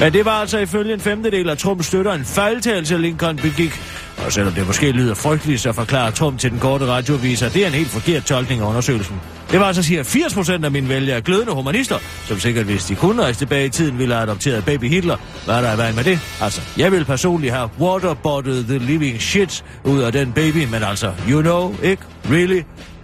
Men 0.00 0.12
det 0.12 0.24
var 0.24 0.40
altså 0.40 0.58
ifølge 0.58 0.94
en 0.94 1.00
femtedel 1.00 1.50
af 1.50 1.58
Trumps 1.58 1.86
støtter 1.86 2.12
en 2.12 2.24
fejltagelse, 2.24 2.98
Lincoln 2.98 3.36
begik. 3.36 3.80
Og 4.24 4.32
selvom 4.32 4.54
det 4.54 4.66
måske 4.66 4.92
lyder 4.92 5.14
frygteligt, 5.14 5.60
så 5.60 5.72
forklarer 5.72 6.10
Trump 6.10 6.38
til 6.38 6.50
den 6.50 6.58
korte 6.58 6.86
radioviser, 6.86 7.46
at 7.46 7.54
det 7.54 7.62
er 7.62 7.66
en 7.66 7.72
helt 7.72 7.88
forkert 7.88 8.24
tolkning 8.24 8.62
af 8.62 8.66
undersøgelsen. 8.66 9.20
Det 9.50 9.60
var 9.60 9.66
altså 9.66 9.82
siger 9.82 10.02
80 10.02 10.34
procent 10.34 10.64
af 10.64 10.70
mine 10.70 10.88
vælgere 10.88 11.16
er 11.16 11.20
glødende 11.20 11.52
humanister, 11.52 11.98
som 12.26 12.38
sikkert 12.38 12.64
hvis 12.64 12.84
de 12.84 12.94
kunne 12.94 13.22
rejse 13.22 13.38
tilbage 13.38 13.66
i 13.66 13.68
tiden, 13.68 13.98
ville 13.98 14.14
have 14.14 14.22
adopteret 14.22 14.64
baby 14.64 14.88
Hitler. 14.88 15.16
Hvad 15.44 15.54
er 15.54 15.60
der 15.60 15.74
i 15.74 15.76
vejen 15.76 15.96
med 15.96 16.04
det? 16.04 16.20
Altså, 16.40 16.60
jeg 16.76 16.92
vil 16.92 17.04
personligt 17.04 17.54
have 17.54 17.70
waterboarded 17.80 18.64
the 18.64 18.78
living 18.78 19.22
shit 19.22 19.64
ud 19.84 20.00
af 20.00 20.12
den 20.12 20.32
baby, 20.32 20.64
men 20.64 20.82
altså, 20.82 21.12
you 21.30 21.42
know, 21.42 21.74
ikke? 21.82 22.02
Really? 22.30 22.62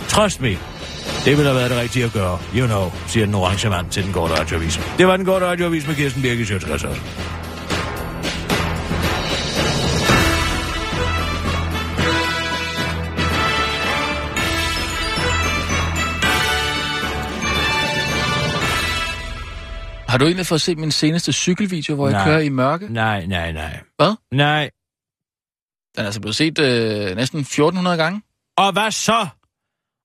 Trust 0.08 0.40
me. 0.40 0.48
Det 1.24 1.36
ville 1.36 1.44
have 1.44 1.56
været 1.56 1.70
det 1.70 1.78
rigtige 1.78 2.04
at 2.04 2.12
gøre. 2.12 2.38
You 2.56 2.66
know, 2.66 2.92
siger 3.06 3.26
den 3.26 3.34
orange 3.34 3.68
mand 3.68 3.90
til 3.90 4.04
den 4.04 4.12
korte 4.12 4.40
radioavis. 4.40 4.80
Det 4.98 5.06
var 5.06 5.16
den 5.16 5.26
korte 5.26 5.46
radioavis 5.46 5.86
med 5.86 5.94
Kirsten 5.94 6.22
Birke 6.22 6.42
i 6.42 7.45
Har 20.16 20.18
du 20.18 20.24
egentlig 20.24 20.46
fået 20.46 20.60
set 20.60 20.78
min 20.78 20.90
seneste 20.90 21.32
cykelvideo, 21.32 21.94
hvor 21.94 22.10
Nej. 22.10 22.18
jeg 22.18 22.26
kører 22.26 22.38
i 22.38 22.48
mørke? 22.48 22.92
Nej, 22.92 23.26
nej, 23.26 23.52
nej. 23.52 23.80
Hvad? 23.96 24.16
Nej. 24.32 24.70
Den 25.94 26.02
er 26.02 26.04
altså 26.04 26.20
blevet 26.20 26.36
set 26.36 26.58
øh, 26.58 27.16
næsten 27.16 27.40
1400 27.40 27.96
gange. 27.96 28.22
Og 28.56 28.72
hvad 28.72 28.90
så? 28.90 29.28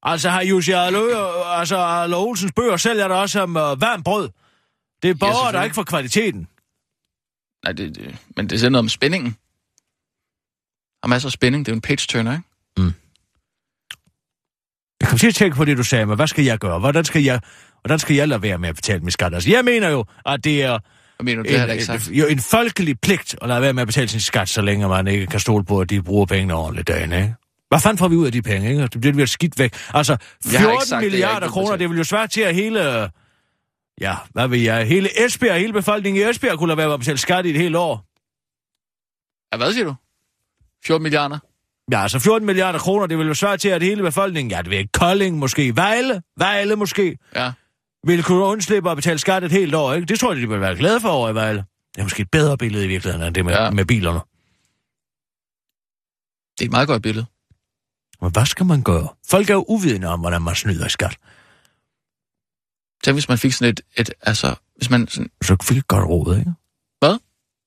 Altså 0.04 0.30
har 0.30 0.43
Jussi 0.43 0.71
Arlo, 0.71 1.08
altså 1.43 1.78
Arlo 1.78 2.28
Olsens 2.28 2.52
bøger 2.56 2.78
sælger 2.78 3.08
der 3.08 3.15
også 3.15 3.34
som 3.34 3.50
uh, 3.50 3.82
varmt 3.82 4.06
brød. 4.06 4.30
Det 5.02 5.10
er 5.10 5.13
borgere, 5.13 5.36
der 5.36 5.41
selvfølgelig. 5.41 5.65
ikke 5.65 5.76
får 5.76 5.84
kvaliteten. 5.84 6.47
Nej, 7.63 7.71
det, 7.71 7.95
det, 7.95 8.17
men 8.36 8.50
det 8.50 8.56
er 8.56 8.60
sådan 8.60 8.71
noget 8.71 8.84
om 8.84 8.89
spændingen. 8.89 9.32
Der 11.02 11.04
er 11.04 11.08
masser 11.08 11.30
af 11.30 11.34
spænding. 11.34 11.65
Det 11.65 11.71
er 11.71 11.74
jo 11.74 11.78
en 11.78 11.82
page-turner, 11.82 12.32
ikke? 12.32 12.43
Jeg 15.02 15.10
kom 15.10 15.17
til 15.17 15.28
at 15.28 15.36
tænke 15.36 15.58
på 15.58 15.65
det, 15.65 15.78
du 15.78 15.84
sagde, 15.84 16.06
men 16.06 16.15
hvad 16.15 16.28
skal 16.28 16.43
jeg 16.43 16.60
gøre? 16.60 16.80
Hvordan 16.80 17.06
skal 17.06 17.24
jeg, 17.24 17.41
hvordan 17.82 18.00
skal 18.00 18.15
jeg 18.15 18.28
lade 18.28 18.41
være 18.41 18.58
med 18.58 18.70
at 18.70 18.76
betale 18.76 19.00
min 19.00 19.12
skat? 19.12 19.34
Altså, 19.34 19.50
jeg 19.50 19.65
mener 19.65 19.89
jo, 19.89 20.06
at 20.26 20.44
det 20.44 20.63
er 20.63 20.80
Hvad 21.17 21.24
mener 21.24 21.44
du? 21.44 21.50
Det 21.50 21.52
har 21.52 21.60
jeg 21.60 21.67
da 21.67 21.74
ikke 21.74 21.82
en, 21.82 21.86
sagt. 22.00 22.08
en, 22.08 22.15
jo, 22.15 22.26
en 22.28 22.39
folkelig 22.39 23.00
pligt 23.00 23.36
at 23.41 23.48
lade 23.48 23.62
være 23.62 23.74
med 23.74 23.82
at 23.82 23.88
betale 23.88 24.08
sin 24.08 24.20
skat, 24.20 24.50
så 24.50 24.62
længe 24.62 24.88
man 24.88 25.08
ikke 25.08 25.26
kan 25.26 25.39
stole 25.39 25.65
på, 25.65 25.82
at 25.82 25.89
de 25.89 26.02
bruger 26.04 26.26
pengene 26.26 26.54
ordentligt 26.54 26.88
dagen, 26.88 27.13
ikke? 27.13 27.36
Hvad 27.70 27.80
fanden 27.80 27.98
får 27.98 28.08
vi 28.08 28.15
ud 28.15 28.26
af 28.26 28.32
de 28.32 28.41
penge, 28.41 28.70
ikke? 28.70 28.82
Det 28.88 29.02
bliver 29.02 29.13
vi 29.15 29.26
skidt 29.28 29.60
væk. 29.60 29.74
Altså, 29.94 30.17
Jeg 30.52 30.60
har 30.60 30.67
14 30.67 30.74
ikke 30.76 30.86
sagt, 30.86 31.02
det 31.02 31.08
er 31.08 31.12
milliarder 31.12 31.46
ikke 31.48 31.52
kroner, 31.52 31.76
det 31.76 31.89
vil 31.89 31.98
jo 31.98 32.04
svære 32.04 32.28
til 32.28 32.41
at 32.41 32.56
hele... 32.56 33.10
Ja, 34.02 34.15
hvad 34.32 34.48
vil 34.48 34.62
jeg? 34.62 34.88
Hele 34.88 35.26
Esbjerg, 35.26 35.60
hele 35.60 35.74
befolkningen 35.74 36.24
i 36.28 36.30
Esbjerg 36.30 36.58
kunne 36.58 36.67
lade 36.67 36.78
være 36.78 36.88
med 36.88 36.94
at 36.94 37.00
betale 37.00 37.17
skat 37.17 37.46
i 37.46 37.50
et 37.50 37.58
helt 37.58 37.76
år. 37.76 38.06
Ja, 39.54 39.58
hvad 39.58 39.74
siger 39.74 39.86
du? 39.86 39.96
14 40.86 41.04
milliarder? 41.04 41.39
Ja, 41.91 42.02
altså 42.02 42.20
14 42.20 42.46
milliarder 42.46 42.80
kroner, 42.80 43.08
det 43.08 43.17
vil 43.17 43.28
jo 43.28 43.34
svare 43.34 43.58
til, 43.58 43.70
at 43.70 43.84
hele 43.84 44.02
befolkningen, 44.04 44.52
ja, 44.52 44.58
det 44.58 44.70
ved 44.70 44.78
ikke, 44.78 44.91
Kolding 44.91 45.38
måske, 45.38 45.76
Vejle, 45.76 46.22
Vejle 46.38 46.76
måske, 46.76 47.17
Ja. 47.36 47.52
Ville 48.08 48.24
kunne 48.24 48.44
undslippe 48.44 48.90
at 48.92 48.98
betale 48.98 49.20
skat 49.20 49.44
et 49.44 49.52
helt 49.52 49.76
år, 49.76 49.94
ikke? 49.94 50.06
Det 50.06 50.20
tror 50.20 50.34
jeg, 50.34 50.42
de 50.42 50.50
vil 50.50 50.62
være 50.62 50.76
glade 50.76 51.00
for 51.02 51.10
over 51.10 51.30
i 51.30 51.36
Vejle. 51.36 51.66
Det 51.96 52.00
er 52.00 52.04
måske 52.04 52.22
et 52.22 52.32
bedre 52.32 52.58
billede 52.58 52.86
i 52.86 52.88
virkeligheden, 52.88 53.28
end 53.28 53.36
det 53.36 53.46
med, 53.46 53.54
Ja. 53.54 53.70
med 53.72 53.86
bilerne. 53.86 54.20
Det 56.60 56.62
er 56.62 56.66
et 56.66 56.72
meget 56.72 56.88
godt 56.88 57.04
billede. 57.04 57.26
Men 58.22 58.32
hvad 58.32 58.46
skal 58.46 58.66
man 58.66 58.84
gøre? 58.84 59.08
Folk 59.30 59.50
er 59.50 59.54
jo 59.54 59.66
uvidende 59.68 60.08
om, 60.08 60.20
hvordan 60.20 60.42
man 60.42 60.56
snyder 60.56 60.86
i 60.86 60.90
skat. 60.90 61.18
Tænk, 63.04 63.16
hvis 63.16 63.30
man 63.30 63.38
fik 63.38 63.54
sådan 63.54 63.70
et, 63.74 63.82
et 63.98 64.10
altså, 64.22 64.56
hvis 64.76 64.90
man 64.90 65.08
sådan, 65.08 65.30
Så 65.44 65.58
fik 65.64 65.78
et 65.78 65.88
godt 65.88 66.06
råd, 66.10 66.38
ikke? 66.40 66.52
Hvad? 67.00 67.18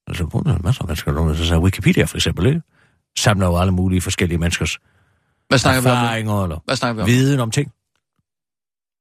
Altså, 0.07 0.25
er 0.25 0.43
der 0.43 0.59
masser 0.59 0.83
af 0.83 0.89
mennesker, 0.89 1.13
der 1.13 1.35
så 1.35 1.45
siger 1.47 1.59
Wikipedia 1.59 2.05
for 2.05 2.17
eksempel, 2.17 2.47
ikke? 2.47 2.63
Samler 3.19 3.47
jo 3.47 3.57
alle 3.59 3.73
mulige 3.73 4.01
forskellige 4.01 4.39
menneskers 4.39 4.79
hvad 5.49 5.59
snakker 5.59 5.83
vi 5.83 5.89
om 5.89 6.27
nu? 6.27 6.43
eller 6.43 6.59
Hvad 6.65 6.77
snakker 6.77 6.95
vi 6.95 7.01
om? 7.03 7.07
viden 7.07 7.41
om 7.41 7.51
ting. 7.51 7.73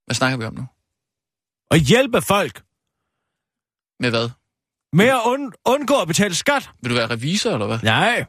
Hvad 0.05 0.15
snakker 0.15 0.37
vi 0.37 0.43
om 0.45 0.53
nu? 0.53 0.65
Og 1.71 1.77
hjælpe 1.77 2.21
folk 2.21 2.63
Med 3.99 4.09
hvad? 4.09 4.29
med 4.93 5.05
at 5.05 5.21
und- 5.31 5.61
undgå 5.65 6.01
at 6.01 6.07
betale 6.07 6.35
skat. 6.35 6.69
Vil 6.81 6.89
du 6.91 6.95
være 6.95 7.09
revisor, 7.09 7.51
eller 7.51 7.67
hvad? 7.67 7.79
Nej. 7.79 8.25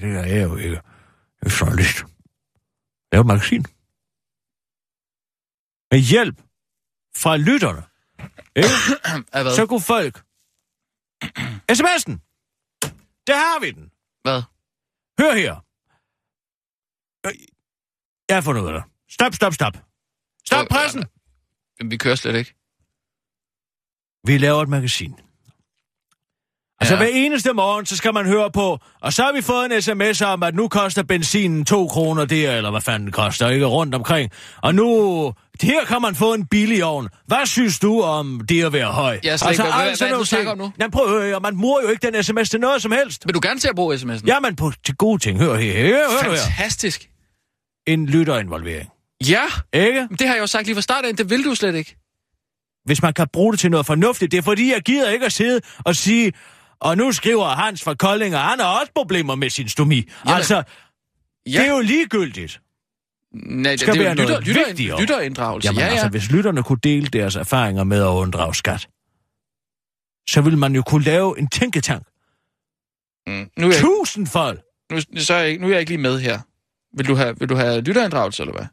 Det 0.00 0.32
er 0.36 0.42
jo 0.42 0.56
ikke. 0.56 0.76
Det 1.40 1.46
er 1.46 1.56
journalist. 1.60 1.96
Det 3.08 3.12
er 3.12 3.16
jo 3.16 3.22
magasin. 3.22 3.62
Med 5.90 5.98
hjælp 6.10 6.36
fra 7.16 7.36
lytterne. 7.36 7.82
Ikke? 8.56 9.52
Så 9.58 9.66
kunne 9.68 9.80
folk... 9.80 10.14
SMS'en! 11.72 12.14
Der 13.26 13.36
har 13.36 13.60
vi 13.60 13.70
den. 13.70 13.90
Hvad? 14.22 14.42
Hør 15.20 15.32
her. 15.34 15.54
Øh, 17.26 17.32
Jeg 18.28 18.36
har 18.36 18.40
fundet 18.42 18.62
ud 18.62 18.66
af 18.68 18.72
det. 18.74 18.84
Stop, 19.12 19.34
stop, 19.34 19.52
stop. 19.54 19.74
Stop 20.52 20.66
pressen! 20.70 21.04
Jamen, 21.80 21.90
vi 21.90 21.96
kører 21.96 22.14
slet 22.14 22.36
ikke. 22.36 22.54
Vi 24.26 24.38
laver 24.38 24.62
et 24.62 24.68
magasin. 24.68 25.14
Altså 26.82 26.94
Ja. 26.94 27.00
hver 27.00 27.10
eneste 27.12 27.52
morgen, 27.52 27.86
så 27.86 27.96
skal 27.96 28.14
man 28.14 28.26
høre 28.26 28.50
på, 28.50 28.78
og 29.00 29.12
så 29.12 29.22
har 29.22 29.32
vi 29.32 29.42
fået 29.42 29.72
en 29.72 29.82
sms 29.82 30.22
om, 30.22 30.42
at 30.42 30.54
nu 30.54 30.68
koster 30.68 31.02
benzinen 31.02 31.64
2 31.64 31.88
kroner 31.88 32.24
der, 32.24 32.56
eller 32.56 32.70
hvad 32.70 32.80
fanden 32.80 33.06
det 33.06 33.14
koster, 33.14 33.48
ikke 33.48 33.66
rundt 33.66 33.94
omkring. 33.94 34.30
Og 34.62 34.74
nu, 34.74 34.86
her 35.62 35.84
kan 35.84 36.02
man 36.02 36.14
få 36.14 36.34
en 36.34 36.46
billig 36.46 36.84
ovn. 36.84 37.08
Hvad 37.26 37.46
synes 37.46 37.78
du 37.78 38.00
om 38.02 38.40
det 38.48 38.64
at 38.64 38.72
være 38.72 38.92
høj? 38.92 39.20
Jeg 39.22 39.32
er 39.32 39.36
slet 39.36 39.50
ikke- 39.50 39.62
hvad- 39.62 39.72
hvad- 39.72 40.32
hvad 40.32 40.44
du 40.44 40.50
om 40.50 40.58
nu? 40.58 40.72
Jamen 40.80 40.90
prøv 40.90 41.04
at 41.16 41.22
høre, 41.22 41.40
man 41.40 41.60
bruger 41.60 41.82
jo 41.82 41.88
ikke 41.88 42.10
den 42.10 42.22
sms 42.22 42.50
til 42.50 42.60
noget 42.60 42.82
som 42.82 42.92
helst. 42.92 43.26
Vil 43.26 43.34
du 43.34 43.40
gerne 43.42 43.60
til 43.60 43.68
at 43.68 43.74
bruge 43.76 43.96
sms'en? 43.96 44.26
Jamen 44.26 44.56
på, 44.56 44.72
til 44.84 44.96
gode 44.96 45.18
ting. 45.22 45.38
Hør 45.38 45.54
her, 45.56 45.72
hør, 45.86 45.92
hør, 46.10 46.30
hør. 46.30 46.36
Fantastisk. 46.36 47.10
En 47.86 48.06
lytterinvolvering. 48.06 48.90
Ja, 49.28 49.44
Ikke? 49.72 50.08
det 50.18 50.26
har 50.26 50.34
jeg 50.34 50.40
jo 50.42 50.46
sagt 50.46 50.66
lige 50.66 50.74
fra 50.76 50.82
start 50.82 51.04
af. 51.04 51.16
Det 51.16 51.30
vil 51.30 51.44
du 51.44 51.54
slet 51.54 51.74
ikke. 51.74 51.96
hvis 52.84 53.02
man 53.02 53.12
kan 53.14 53.26
bruge 53.32 53.52
det 53.52 53.60
til 53.60 53.70
noget 53.70 53.86
fornuftigt. 53.86 54.32
Det 54.32 54.38
er 54.38 54.42
fordi, 54.42 54.72
jeg 54.72 54.82
gider 54.82 55.10
ikke 55.10 55.26
at 55.26 55.32
sidde 55.32 55.60
og 55.84 55.96
sige, 55.96 56.32
og 56.80 56.96
nu 56.96 57.12
skriver 57.12 57.48
Hans 57.48 57.82
fra 57.82 57.94
Kolding, 57.94 58.34
og 58.34 58.40
han 58.40 58.58
har 58.60 58.80
også 58.80 58.92
problemer 58.94 59.34
med 59.34 59.50
sin 59.50 59.68
stomi. 59.68 59.94
Jamen, 59.96 60.36
altså, 60.36 60.62
Ja. 61.46 61.50
det 61.60 61.66
er 61.68 61.70
jo 61.74 61.80
ligegyldigt. 61.80 62.60
Nej, 63.34 63.70
det, 63.70 63.80
skal 63.80 63.94
det 63.94 64.00
er 64.00 64.04
være 64.04 64.14
jo 64.16 64.22
lytter, 64.22 64.40
lytter, 64.40 65.00
lytterinddragelse. 65.00 65.66
Jamen 65.66 65.78
ja, 65.78 65.84
ja. 65.86 65.90
altså, 65.92 66.08
hvis 66.08 66.30
lytterne 66.30 66.62
kunne 66.62 66.78
dele 66.82 67.06
deres 67.06 67.36
erfaringer 67.36 67.84
med 67.84 68.00
at 68.02 68.06
unddrage 68.08 68.54
skat, 68.54 68.88
så 70.30 70.40
ville 70.40 70.58
man 70.58 70.74
jo 70.74 70.82
kunne 70.82 71.04
lave 71.04 71.38
en 71.38 71.48
tænketank. 71.48 72.02
Mm. 73.26 73.50
Nu, 73.58 73.66
er 73.68 73.72
jeg, 73.72 73.80
Tusindfold! 73.80 74.58
nu, 74.92 75.20
så 75.22 75.34
er 75.34 75.38
jeg, 75.38 75.48
ikke- 75.48 75.60
nu 75.62 75.66
er 75.66 75.70
jeg 75.72 75.80
ikke 75.80 75.90
lige 75.90 76.02
med 76.02 76.20
her. 76.20 76.40
Vil 76.96 77.06
du 77.08 77.14
have, 77.14 77.38
vil 77.38 77.48
du 77.48 77.54
have 77.54 77.80
lytterinddragelse, 77.80 78.42
eller 78.42 78.52
hvad? 78.54 78.66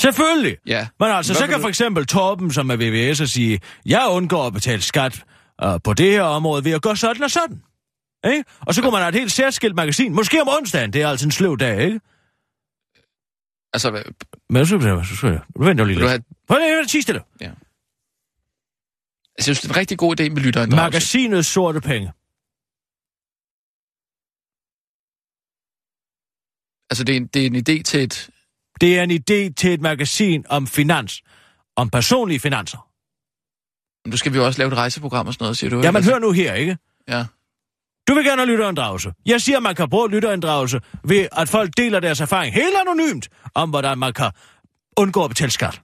Selvfølgelig! 0.00 0.56
Ja. 0.66 0.88
Men 1.00 1.08
altså, 1.08 1.32
Hvad 1.32 1.40
så 1.40 1.46
kan 1.46 1.60
for 1.60 1.68
eksempel 1.68 2.06
Torben, 2.06 2.52
som 2.52 2.70
er 2.70 2.76
VVS, 2.76 3.30
sige, 3.30 3.60
jeg 3.86 4.06
undgår 4.10 4.46
at 4.46 4.52
betale 4.52 4.82
skat 4.82 5.24
uh, 5.64 5.70
på 5.84 5.94
det 5.94 6.10
her 6.10 6.22
område 6.22 6.64
ved 6.64 6.72
at 6.72 6.82
gøre 6.82 6.96
sådan 6.96 7.22
og 7.22 7.30
sådan. 7.30 7.62
Ikke? 8.24 8.44
Og 8.60 8.74
så 8.74 8.82
kunne 8.82 8.90
man 8.92 9.00
have 9.00 9.08
et 9.08 9.14
helt 9.14 9.32
særskilt 9.32 9.74
magasin. 9.74 10.12
Måske 10.14 10.42
om 10.42 10.48
onsdagen, 10.48 10.92
det 10.92 11.02
er 11.02 11.08
altså 11.08 11.26
en 11.26 11.30
sløv 11.30 11.56
dag, 11.58 11.84
ikke? 11.84 12.00
Altså, 13.72 13.90
hvad, 13.90 14.02
Men 14.50 14.66
så 14.66 15.02
så- 15.04 15.16
så- 15.16 15.38
nu 15.56 15.64
venter 15.64 15.84
jeg 15.84 15.94
lige 15.96 16.08
lidt. 16.08 16.22
Prøv 16.48 16.58
lige 16.58 16.80
at 16.80 16.88
tige 16.88 17.02
stille. 17.02 17.20
jeg 17.40 17.54
synes, 19.44 19.60
det 19.60 19.68
er 19.68 19.72
en 19.72 19.76
rigtig 19.76 19.98
god 19.98 20.20
idé 20.20 20.28
med 20.28 20.42
lytterinddragelse. 20.42 20.76
Magasinet 20.76 21.46
Sorte 21.46 21.80
Penge. 21.80 22.12
Altså, 26.90 27.04
det 27.04 27.12
er, 27.12 27.16
en, 27.16 27.26
det 27.26 27.42
er 27.42 27.46
en 27.46 27.56
idé 27.56 27.82
til 27.82 28.02
et... 28.02 28.30
Det 28.80 28.98
er 28.98 29.02
en 29.02 29.10
idé 29.10 29.52
til 29.56 29.72
et 29.74 29.80
magasin 29.80 30.44
om 30.48 30.66
finans. 30.66 31.22
Om 31.76 31.90
personlige 31.90 32.40
finanser. 32.40 32.86
Nu 34.08 34.16
skal 34.16 34.32
vi 34.32 34.38
jo 34.38 34.46
også 34.46 34.58
lave 34.58 34.68
et 34.72 34.76
rejseprogram 34.76 35.26
og 35.26 35.32
sådan 35.34 35.44
noget, 35.44 35.56
siger 35.56 35.70
du. 35.70 35.76
Jamen 35.80 35.96
Altså, 35.96 36.10
hør 36.10 36.18
nu 36.18 36.32
her, 36.32 36.54
ikke? 36.54 36.78
Ja. 37.08 37.24
Du 38.08 38.14
vil 38.14 38.24
gerne 38.24 38.40
have 38.42 38.50
lytterinddragelse. 38.50 39.12
Jeg 39.26 39.40
siger, 39.40 39.56
at 39.56 39.62
man 39.62 39.74
kan 39.74 39.90
bruge 39.90 40.10
lytterinddragelse 40.10 40.80
ved, 41.04 41.28
at 41.32 41.48
folk 41.48 41.70
deler 41.76 42.00
deres 42.00 42.20
erfaring 42.20 42.54
helt 42.54 42.76
anonymt 42.86 43.28
om, 43.54 43.70
hvordan 43.70 43.98
man 43.98 44.12
kan 44.12 44.30
undgå 44.96 45.24
at 45.24 45.30
betale 45.30 45.50
skat. 45.50 45.80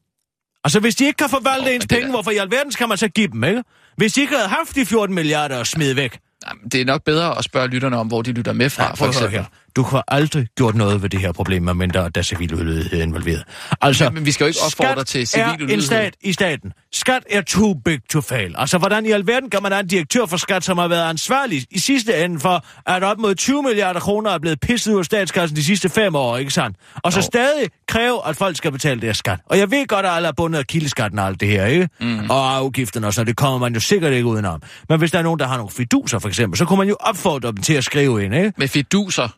Altså, 0.64 0.80
hvis 0.80 0.94
de 0.96 1.04
ikke 1.06 1.16
kan 1.16 1.28
forvalte 1.30 1.68
oh, 1.68 1.74
ens 1.74 1.82
men 1.82 1.88
penge, 1.88 2.04
der- 2.04 2.10
hvorfor 2.10 2.30
i 2.30 2.36
alverden 2.36 2.72
skal 2.72 2.88
man 2.88 2.98
så 2.98 3.08
give 3.08 3.28
dem, 3.28 3.44
ikke? 3.44 3.62
Hvis 3.96 4.12
de 4.12 4.20
ikke 4.20 4.34
havde 4.36 4.48
haft 4.48 4.74
de 4.74 4.86
14 4.86 5.14
milliarder 5.14 5.60
at 5.60 5.66
smide 5.66 5.96
væk. 5.96 6.18
Jamen, 6.48 6.68
det 6.68 6.80
er 6.80 6.84
nok 6.84 7.04
bedre 7.04 7.38
at 7.38 7.44
spørge 7.44 7.68
lytterne 7.68 7.96
om, 7.96 8.06
hvor 8.06 8.22
de 8.22 8.32
lytter 8.32 8.52
med 8.52 8.70
fra, 8.70 8.84
Ja, 8.84 8.92
for 8.92 9.06
eksempel. 9.06 9.30
her. 9.38 9.44
Du 9.76 9.82
har 9.82 10.04
aldrig 10.08 10.46
gjort 10.56 10.74
noget 10.74 11.02
ved 11.02 11.08
det 11.08 11.20
her 11.20 11.32
problem, 11.32 11.62
medmindre 11.62 12.00
der 12.08 12.18
er 12.18 12.22
civil 12.22 12.54
ulydighed 12.54 13.02
involveret. 13.02 13.44
Altså, 13.80 14.04
Ja, 14.04 14.10
men 14.10 14.26
vi 14.26 14.32
skal 14.32 14.44
jo 14.44 14.48
ikke 14.48 14.58
opfordre 14.66 14.92
skat 14.92 15.06
til 15.06 15.26
civil 15.26 15.44
er 15.44 15.48
ulydighed. 15.54 15.74
en 15.74 15.82
stat 15.82 16.14
i 16.22 16.32
staten. 16.32 16.72
Skat 16.92 17.22
er 17.30 17.40
too 17.42 17.74
big 17.84 18.00
to 18.10 18.20
fail. 18.20 18.54
Altså, 18.58 18.78
hvordan 18.78 19.06
i 19.06 19.10
alverden 19.10 19.50
kan 19.50 19.62
man 19.62 19.72
have 19.72 19.80
en 19.82 19.86
direktør 19.88 20.26
for 20.26 20.36
skat, 20.36 20.64
som 20.64 20.78
har 20.78 20.88
været 20.88 21.10
ansvarlig 21.10 21.64
i 21.70 21.78
sidste 21.78 22.24
ende 22.24 22.40
for, 22.40 22.64
at 22.86 23.02
op 23.04 23.18
mod 23.18 23.34
20 23.34 23.62
milliarder 23.62 24.00
kroner 24.00 24.30
er 24.30 24.38
blevet 24.38 24.60
pisset 24.60 24.92
ud 24.92 24.98
af 24.98 25.04
statskassen 25.04 25.56
de 25.56 25.64
sidste 25.64 25.88
fem 25.88 26.14
år, 26.14 26.36
ikke 26.36 26.50
sandt? 26.50 26.76
Og 27.04 27.12
så 27.12 27.18
Jo. 27.18 27.22
stadig 27.22 27.68
kræve, 27.88 28.28
at 28.28 28.36
folk 28.36 28.56
skal 28.56 28.72
betale 28.72 29.00
deres 29.00 29.16
skat. 29.16 29.38
Og 29.46 29.58
jeg 29.58 29.70
ved 29.70 29.86
godt, 29.86 30.06
at 30.06 30.12
alle 30.12 30.28
er 30.28 30.32
bundet 30.36 30.58
af 30.58 30.66
kildeskatten 30.66 31.18
og 31.18 31.26
alt 31.26 31.40
det 31.40 31.48
her, 31.48 31.66
ikke? 31.66 31.88
Mm. 32.00 32.30
Og 32.30 32.56
afgifterne 32.56 33.06
og 33.06 33.14
så, 33.14 33.24
det 33.24 33.36
kommer 33.36 33.58
man 33.58 33.74
jo 33.74 33.80
sikkert 33.80 34.12
ikke 34.12 34.26
udenom. 34.26 34.62
Men 34.88 34.98
hvis 34.98 35.10
der 35.10 35.18
er 35.18 35.22
nogen, 35.22 35.38
der 35.40 35.46
har 35.46 35.56
nogle 35.56 35.70
fiduser, 35.70 36.18
for 36.18 36.28
eksempel, 36.28 36.58
så 36.58 36.64
kunne 36.64 36.78
man 36.78 36.88
jo 36.88 36.96
opfordre 37.00 37.48
dem 37.48 37.56
til 37.56 37.74
at 37.74 37.84
skrive 37.84 38.24
ind, 38.24 38.34
ikke? 38.34 38.52
Med 38.58 38.68
fiduser. 38.68 39.28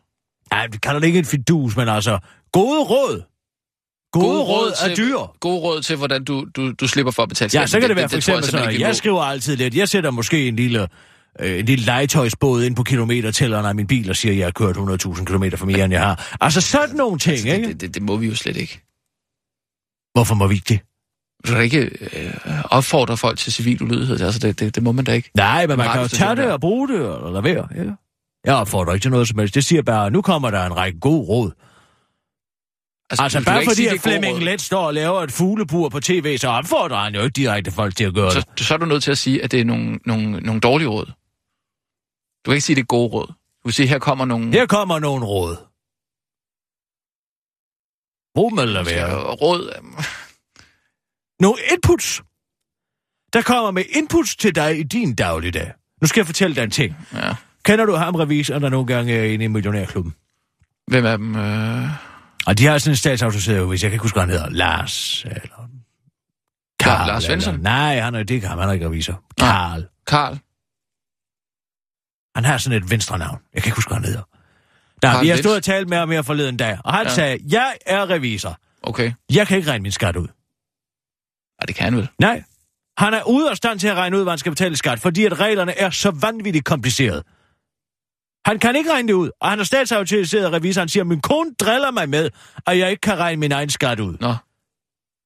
Ja, 0.53 0.67
vi 0.71 0.77
kalder 0.77 0.99
det 0.99 1.07
ikke 1.07 1.19
en 1.19 1.25
fidus, 1.25 1.75
men 1.77 1.89
altså, 1.89 2.19
gode 2.53 2.83
råd. 2.83 3.23
Gode, 4.11 4.25
gode 4.25 4.41
råd 4.43 4.71
er 4.83 4.95
til, 4.95 4.97
dyr. 5.05 5.17
Gode 5.39 5.59
råd 5.59 5.81
til, 5.81 5.95
hvordan 5.95 6.23
du, 6.23 6.45
du, 6.55 6.71
du 6.71 6.87
slipper 6.87 7.11
for 7.11 7.23
at 7.23 7.29
betale 7.29 7.49
Ja, 7.53 7.59
skat. 7.59 7.69
så 7.69 7.79
kan 7.79 7.89
det, 7.89 7.95
være 7.97 8.09
for 8.09 8.09
tror 8.09 8.17
eksempel 8.17 8.43
jeg 8.43 8.51
sådan, 8.67 8.81
jeg 8.81 8.95
skriver 8.95 9.21
altid 9.21 9.55
lidt. 9.55 9.75
Jeg 9.75 9.89
sætter 9.89 10.11
måske 10.11 10.47
en 10.47 10.55
lille, 10.55 10.87
øh, 11.39 11.59
en 11.59 11.65
lille 11.65 11.85
legetøjsbåd 11.85 12.63
ind 12.63 12.75
på 12.75 12.83
kilometertælleren 12.83 13.65
af 13.65 13.75
min 13.75 13.87
bil 13.87 14.09
og 14.09 14.15
siger, 14.15 14.31
at 14.31 14.37
jeg 14.37 14.45
har 14.45 14.51
kørt 14.51 14.77
100.000 14.77 15.23
km 15.25 15.43
for 15.55 15.65
mere, 15.65 15.85
end 15.85 15.93
jeg 15.93 16.01
har. 16.01 16.35
Altså 16.41 16.61
sådan 16.61 16.95
nogle 16.95 17.19
ting, 17.19 17.33
Altså, 17.33 17.47
ikke? 17.47 17.67
det, 17.67 17.73
det, 17.73 17.81
det, 17.81 17.93
det 17.93 18.01
må 18.03 18.17
vi 18.17 18.27
jo 18.27 18.35
slet 18.35 18.57
ikke. 18.57 18.81
Hvorfor 20.13 20.35
må 20.35 20.47
vi 20.47 20.53
ikke 20.55 20.65
det? 20.69 20.79
Du 21.47 21.53
kan 21.53 21.63
ikke 21.63 21.79
øh, 22.17 22.33
opfordre 22.71 23.17
folk 23.17 23.37
til 23.37 23.53
civil 23.53 23.83
ulydighed. 23.83 24.21
Altså, 24.21 24.39
det, 24.39 24.59
det, 24.59 24.75
det 24.75 24.83
må 24.83 24.91
man 24.91 25.05
da 25.05 25.11
ikke. 25.13 25.31
Nej, 25.35 25.67
men 25.67 25.77
man 25.77 25.91
kan 25.91 26.01
jo 26.01 26.07
tage 26.07 26.35
det 26.35 26.51
og 26.51 26.61
bruge 26.61 26.87
det, 26.87 26.95
eller 26.95 27.31
lade 27.31 27.43
være, 27.43 27.67
ikke? 27.79 27.93
Jeg 28.49 28.57
opfordrer 28.57 28.93
ikke 28.93 29.03
til 29.03 29.11
noget 29.11 29.27
som 29.27 29.39
helst. 29.39 29.55
Det 29.55 29.65
siger 29.65 29.81
bare, 29.81 30.05
at 30.05 30.13
nu 30.13 30.21
kommer 30.21 30.51
der 30.51 30.65
en 30.65 30.75
række 30.75 30.99
gode 30.99 31.27
råd. 31.27 31.51
Altså, 33.09 33.37
kan 33.37 33.45
bare 33.45 33.63
fordi, 33.63 33.75
sige, 33.75 33.91
at 33.91 34.01
Flemming. 34.01 34.43
Let 34.43 34.61
står 34.61 34.87
og 34.87 34.93
laver 34.93 35.21
et 35.21 35.31
fuglebur 35.31 35.89
på 35.89 35.99
tv, 35.99 36.37
så 36.37 36.47
opfordrer 36.47 36.97
han 36.97 37.15
jo 37.15 37.21
ikke 37.21 37.33
direkte 37.33 37.71
folk 37.71 37.95
til 37.95 38.03
at 38.03 38.13
gøre 38.13 38.33
det. 38.33 38.47
Så, 38.57 38.65
så 38.65 38.73
er 38.73 38.77
du 38.77 38.85
nødt 38.85 39.03
til 39.03 39.11
at 39.11 39.17
sige, 39.17 39.43
at 39.43 39.51
det 39.51 39.59
er 39.61 39.65
nogle, 39.65 39.99
nogle, 40.05 40.39
nogle 40.39 40.61
dårlige 40.61 40.87
råd. 40.87 41.05
Du 42.45 42.49
kan 42.51 42.53
ikke 42.53 42.65
sige, 42.65 42.73
at 42.73 42.77
det 42.77 42.81
er 42.81 42.85
gode 42.85 43.09
råd. 43.13 43.27
Du 43.27 43.63
kan 43.65 43.71
sige, 43.71 43.83
at 43.83 43.89
her 43.89 43.99
kommer 43.99 44.25
nogle 44.25 44.51
Her 44.51 44.65
kommer 44.65 44.99
nogle 44.99 45.25
råd. 45.25 45.55
Brug 48.35 48.51
dem 48.51 48.59
eller 48.59 48.83
være. 48.83 49.09
ja, 49.09 49.33
råd. 49.33 49.63
Nogle 51.43 51.57
inputs. 51.73 52.21
Der 53.33 53.41
kommer 53.41 53.71
med 53.71 53.83
inputs 53.89 54.35
til 54.35 54.55
dig 54.55 54.79
i 54.79 54.83
din 54.83 55.15
dagligdag. 55.15 55.71
Nu 56.01 56.07
skal 56.07 56.21
jeg 56.21 56.25
fortælle 56.25 56.55
dig 56.55 56.63
en 56.63 56.71
ting. 56.71 56.95
Ja. 57.13 57.35
Kender 57.65 57.85
du 57.85 57.95
ham, 57.95 58.15
revisoren, 58.15 58.63
der 58.63 58.69
nogle 58.69 58.87
gange 58.87 59.13
er 59.13 59.23
inde 59.23 59.45
i 59.45 59.47
Millionærklubben? 59.47 60.15
Hvem 60.87 61.05
af 61.05 61.17
dem? 61.17 61.35
Øh... 61.35 61.85
Og 62.45 62.57
de 62.57 62.65
har 62.65 62.77
sådan 62.77 62.91
en 62.91 62.95
statsautoriseret, 62.97 63.67
hvis 63.67 63.83
jeg 63.83 63.91
kan 63.91 63.95
ikke 63.95 64.03
huske, 64.03 64.19
han 64.19 64.29
hedder. 64.29 64.49
Lars, 64.49 65.23
eller... 65.25 65.69
Karl, 66.79 67.07
Lars 67.07 67.23
Svensson? 67.23 67.53
Eller... 67.53 67.63
Nej, 67.63 67.99
han 67.99 68.15
er, 68.15 68.23
det 68.23 68.41
kan 68.41 68.49
han, 68.49 68.59
han 68.59 68.69
er 68.69 68.73
ikke 68.73 68.85
revisor. 68.85 69.23
Karl. 69.37 69.87
Karl? 70.07 70.39
Han 72.35 72.45
har 72.45 72.57
sådan 72.57 72.83
et 72.83 72.89
venstre 72.89 73.17
navn. 73.17 73.39
Jeg 73.53 73.63
kan 73.63 73.69
ikke 73.69 73.75
huske, 73.77 73.89
hvad 73.89 73.95
han 73.97 74.05
hedder. 74.05 74.21
Der, 75.01 75.11
Karl 75.11 75.23
vi 75.23 75.29
har 75.29 75.37
stået 75.37 75.55
og 75.55 75.63
talt 75.63 75.89
med 75.89 75.97
ham 75.97 76.11
her 76.11 76.21
forleden 76.21 76.57
dag, 76.57 76.77
og 76.83 76.93
han 76.93 77.05
Ja. 77.05 77.13
sagde, 77.13 77.39
jeg 77.49 77.73
er 77.85 78.09
revisor. 78.09 78.57
Okay. 78.83 79.11
Jeg 79.33 79.47
kan 79.47 79.57
ikke 79.57 79.69
regne 79.69 79.83
min 79.83 79.91
skat 79.91 80.15
ud. 80.15 80.27
Ja, 81.61 81.65
det 81.65 81.75
kan 81.75 81.83
han 81.83 81.95
vel. 81.95 82.09
Nej. 82.19 82.43
Han 82.97 83.13
er 83.13 83.23
ude 83.27 83.49
af 83.49 83.57
stand 83.57 83.79
til 83.79 83.87
at 83.87 83.95
regne 83.95 84.17
ud, 84.17 84.23
hvad 84.23 84.31
han 84.31 84.37
skal 84.37 84.51
betale 84.51 84.75
skat, 84.75 84.99
fordi 84.99 85.25
at 85.25 85.39
reglerne 85.39 85.77
er 85.77 85.89
så 85.89 86.11
vanvittigt 86.11 86.65
komplicerede. 86.65 87.23
Han 88.49 88.59
kan 88.59 88.75
ikke 88.75 88.91
regne 88.91 89.07
det 89.07 89.13
ud, 89.13 89.29
og 89.41 89.49
han 89.49 89.59
er 89.59 89.63
statsautoriseret 89.63 90.53
revisor. 90.53 90.81
Han 90.81 90.89
siger, 90.89 91.03
min 91.03 91.21
kone 91.21 91.53
driller 91.59 91.91
mig 91.91 92.09
med, 92.09 92.29
at 92.67 92.77
jeg 92.77 92.89
ikke 92.89 93.01
kan 93.01 93.19
regne 93.19 93.39
min 93.39 93.51
egen 93.51 93.69
skat 93.69 93.99
ud. 93.99 94.17
Nå. 94.19 94.35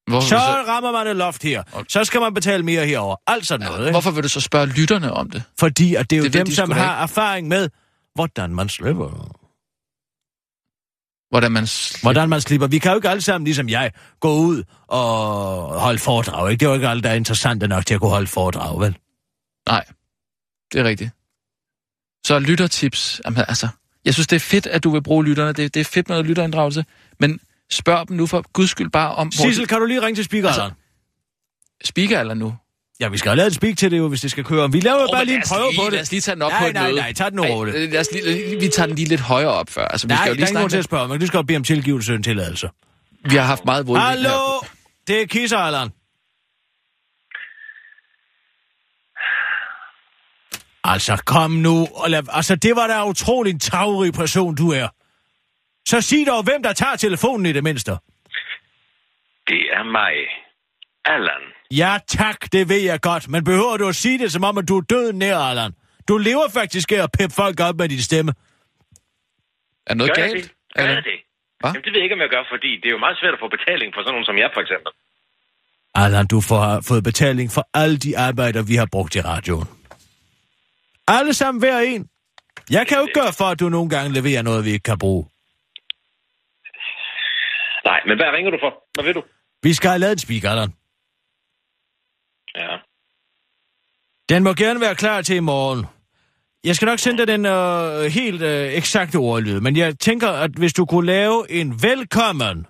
Hvorfor, 0.08 0.28
Så 0.28 0.36
du 0.36 0.72
rammer 0.72 0.92
man 0.92 1.08
et 1.08 1.16
loft 1.16 1.44
her. 1.44 1.64
Så 1.90 2.04
skal 2.04 2.22
man 2.22 2.34
betale 2.34 2.64
mere 2.64 2.86
herover. 2.86 3.16
Alt 3.28 3.48
sådan 3.48 3.66
noget, 3.66 3.80
så, 3.80 3.84
ikke? 3.84 3.92
hvorfor 3.92 4.12
vil 4.12 4.24
du 4.24 4.30
så 4.30 4.42
spørge 4.42 4.66
lytterne 4.66 5.14
om 5.14 5.30
det? 5.30 5.44
Fordi 5.60 5.96
at 5.96 6.10
det 6.10 6.16
er 6.16 6.18
jo 6.18 6.24
Det 6.24 6.34
dem, 6.34 6.46
de 6.46 6.56
som 6.56 6.72
har 6.72 7.04
erfaring 7.04 7.48
med, 7.48 7.70
hvordan 8.16 8.56
man 8.56 8.70
slipper. 8.70 9.38
Hvordan 11.30 11.52
man... 11.52 11.64
Sl- 11.64 12.02
Hvordan 12.02 12.30
man 12.30 12.42
slipper. 12.42 12.68
Vi 12.68 12.80
kan 12.80 12.92
jo 12.92 12.96
ikke 12.96 13.10
alle 13.10 13.22
sammen, 13.22 13.46
ligesom 13.46 13.70
jeg, 13.70 13.92
gå 14.20 14.34
ud 14.36 14.64
og 14.88 15.02
holde 15.80 16.00
foredrag. 16.00 16.52
Ikke? 16.52 16.60
Det 16.60 16.66
er 16.66 16.70
jo 16.70 16.76
ikke 16.76 16.88
alle, 16.88 17.04
der 17.04 17.10
er 17.10 17.14
interessante 17.16 17.68
nok 17.68 17.86
til 17.86 17.94
at 17.94 18.00
kunne 18.00 18.12
holde 18.12 18.28
foredrag, 18.28 18.80
vel? 18.80 18.98
Nej, 19.68 19.86
det 20.74 20.80
er 20.80 20.84
rigtigt. 20.84 21.12
Så 22.28 22.40
lyttertips. 22.40 23.22
Jamen, 23.26 23.44
altså, 23.48 23.68
jeg 24.06 24.14
synes, 24.14 24.28
det 24.28 24.36
er 24.36 24.40
fedt, 24.40 24.68
at 24.68 24.84
du 24.84 24.90
vil 24.90 25.04
bruge 25.04 25.26
lytterne. 25.26 25.54
Det, 25.54 25.74
det 25.74 25.80
er 25.80 25.84
fedt 25.84 26.10
med 26.10 26.16
noget 26.16 26.26
lytterinddragelse. 26.30 26.86
Men 27.20 27.40
spørg 27.72 28.08
dem 28.08 28.18
nu 28.18 28.28
for 28.28 28.46
guds 28.54 28.70
skyld 28.70 28.90
bare 28.90 29.16
om, 29.16 29.32
Sissel, 29.32 29.68
kan 29.68 29.80
du 29.80 29.86
lige 29.86 30.02
ringe 30.02 30.16
til 30.18 30.24
speakeren? 30.26 30.54
Altså, 30.54 30.72
de 31.82 31.88
speaker 31.88 32.20
eller 32.20 32.34
nu. 32.34 32.56
ja, 33.00 33.08
vi 33.08 33.18
skal 33.18 33.30
have 33.30 33.38
lavet 33.38 33.48
et 33.48 33.54
speak 33.56 33.78
til 33.78 33.92
det 33.92 33.98
jo, 33.98 34.08
hvis 34.08 34.22
det 34.22 34.32
skal 34.32 34.44
køre. 34.44 34.72
Vi 34.72 34.80
laver 34.80 34.98
jo 34.98 35.04
Åh, 35.04 35.10
bare 35.14 35.26
lige 35.26 35.36
en 35.38 35.44
prøve 35.48 35.70
lige- 35.72 35.80
på 35.80 35.86
det. 35.86 35.94
Lad 35.94 36.02
os 36.02 36.12
lige 36.12 36.22
tage 36.22 36.36
den 36.36 36.42
op 36.42 36.52
nej, 36.52 36.60
på 36.62 36.68
et 36.68 36.74
nej, 36.74 36.84
møde. 36.88 36.96
nej, 36.96 37.14
tag 37.14 37.28
den 37.28 37.36
nu 37.36 37.44
Ej, 37.44 37.50
roligt. 37.50 37.92
lad 37.92 38.00
os 38.00 38.08
lige, 38.14 38.60
vi 38.60 38.68
tager 38.68 38.88
den 38.88 38.96
lige 38.96 39.08
lidt 39.08 39.22
højere 39.22 39.50
op 39.50 39.70
før. 39.70 39.86
Altså, 39.88 40.08
vi 40.08 40.14
Nej, 40.14 40.18
skal 40.18 40.30
jo 40.30 40.34
der 40.34 40.36
lige 40.36 40.44
er 40.44 40.48
ingen 40.50 40.62
grund 40.62 40.70
til 40.70 40.78
at 40.78 40.84
spørge, 40.86 41.08
men 41.08 41.20
du 41.20 41.28
skal 41.28 41.46
bede 41.46 41.58
om 41.58 41.64
tilgivelse 41.64 42.12
og 42.12 42.16
en 42.16 42.24
tilladelse. 42.24 42.70
med- 43.24 43.32
Vi 43.32 43.36
har 43.36 43.44
haft 43.44 43.66
meget 43.66 43.88
vådvind 43.88 44.04
Hallo, 44.06 44.30
det 45.08 45.22
er 45.22 45.26
Kisseralderen. 45.26 45.90
Altså, 50.84 51.24
kom 51.26 51.52
nu. 51.52 51.88
Og 51.96 52.10
lad, 52.10 52.24
altså, 52.32 52.56
det 52.56 52.76
var 52.76 52.88
da 52.88 53.06
utrolig 53.06 53.52
en 53.52 53.60
tagrig 53.60 54.14
person, 54.14 54.56
du 54.56 54.72
er. 54.72 54.88
Så 55.88 56.02
sig 56.02 56.28
dog, 56.28 56.44
hvem 56.44 56.64
der 56.64 56.74
tager 56.74 56.96
telefonen 56.96 57.46
i 57.46 57.52
det 57.52 57.64
mindste. 57.64 57.92
Det 59.48 59.62
er 59.78 59.84
mig. 59.84 60.14
Allan. 61.06 61.44
Ja 61.72 61.98
tak, 62.08 62.52
det 62.52 62.70
ved 62.70 62.82
jeg 62.82 63.02
godt, 63.02 63.30
men 63.30 63.44
behøver 63.44 63.78
du 63.78 63.88
at 63.88 63.96
sige 63.96 64.20
det, 64.20 64.32
som 64.32 64.44
om 64.44 64.58
at 64.58 64.68
du 64.68 64.78
er 64.78 64.82
død 64.82 65.14
nær, 65.14 65.38
Allan? 65.38 65.72
Du 66.08 66.18
lever 66.18 66.48
faktisk 66.54 66.92
af 66.92 67.04
at 67.04 67.10
peppe 67.20 67.36
folk 67.36 67.60
op 67.60 67.76
med 67.78 67.90
din 67.90 68.00
stemme. 68.02 68.34
Er 69.88 69.94
noget 69.94 70.16
Gør 70.16 70.24
jeg 70.24 70.32
galt? 70.32 70.44
det? 70.44 70.52
Gør 70.76 70.82
Allan? 70.84 70.96
jeg 70.96 71.04
det? 71.04 71.20
Hva? 71.60 71.68
Jamen, 71.68 71.82
det 71.84 71.92
ved 71.92 71.98
jeg 72.00 72.04
ikke, 72.04 72.16
om 72.16 72.22
jeg 72.22 72.30
gør, 72.30 72.44
fordi 72.54 72.72
det 72.82 72.86
er 72.86 72.92
jo 72.92 72.98
meget 72.98 73.18
svært 73.22 73.34
at 73.34 73.40
få 73.40 73.48
betaling 73.58 73.94
for 73.94 74.02
sådan 74.02 74.12
nogen 74.16 74.26
som 74.26 74.38
jeg, 74.38 74.50
for 74.54 74.62
eksempel. 74.62 74.92
Allan, 75.96 76.28
du 76.28 76.42
får 76.42 76.82
fået 76.90 77.04
betaling 77.04 77.52
for 77.52 77.64
alle 77.74 77.98
de 77.98 78.18
arbejder, 78.18 78.62
vi 78.64 78.76
har 78.76 78.88
brugt 78.92 79.16
i 79.16 79.22
radioen. 79.22 79.68
Alle 81.08 81.34
sammen 81.34 81.60
hver 81.60 81.80
en. 81.80 82.10
Jeg 82.70 82.88
kan 82.88 82.98
jo 82.98 83.04
ikke 83.04 83.20
gøre 83.22 83.34
for, 83.38 83.46
at 83.46 83.60
du 83.60 83.70
nogle 83.70 83.90
gange 83.90 84.14
leverer 84.14 84.42
noget, 84.42 84.66
vi 84.66 84.70
ikke 84.70 84.84
kan 84.84 85.00
bruge. 85.00 85.24
Nej, 87.86 88.00
men 88.08 88.18
hvad 88.18 88.30
ringer 88.36 88.52
du 88.52 88.58
for? 88.62 88.72
Hvad 88.94 89.04
ved 89.04 89.14
du? 89.14 89.24
Vi 89.64 89.74
skal 89.74 89.90
have 89.90 90.00
lavet 90.00 90.12
en 90.12 90.20
speak, 90.20 90.44
Allan. 90.44 90.74
Ja. 92.56 92.78
Den 94.30 94.44
må 94.44 94.54
gerne 94.54 94.80
være 94.80 94.96
klar 94.96 95.22
til 95.22 95.36
i 95.36 95.40
morgen. 95.40 95.86
Jeg 96.64 96.76
skal 96.76 96.86
nok 96.86 97.00
sende 97.00 97.18
dig 97.18 97.28
den 97.28 97.46
øh, 97.46 98.04
helt 98.20 98.42
øh, 98.42 98.74
eksakte 98.74 99.16
ordlyd, 99.16 99.60
men 99.60 99.78
jeg 99.78 100.00
tænker, 100.00 100.30
at 100.30 100.52
hvis 100.52 100.74
du 100.74 100.86
kunne 100.86 101.06
lave 101.06 101.52
en 101.52 101.84
velkommen 101.84 102.68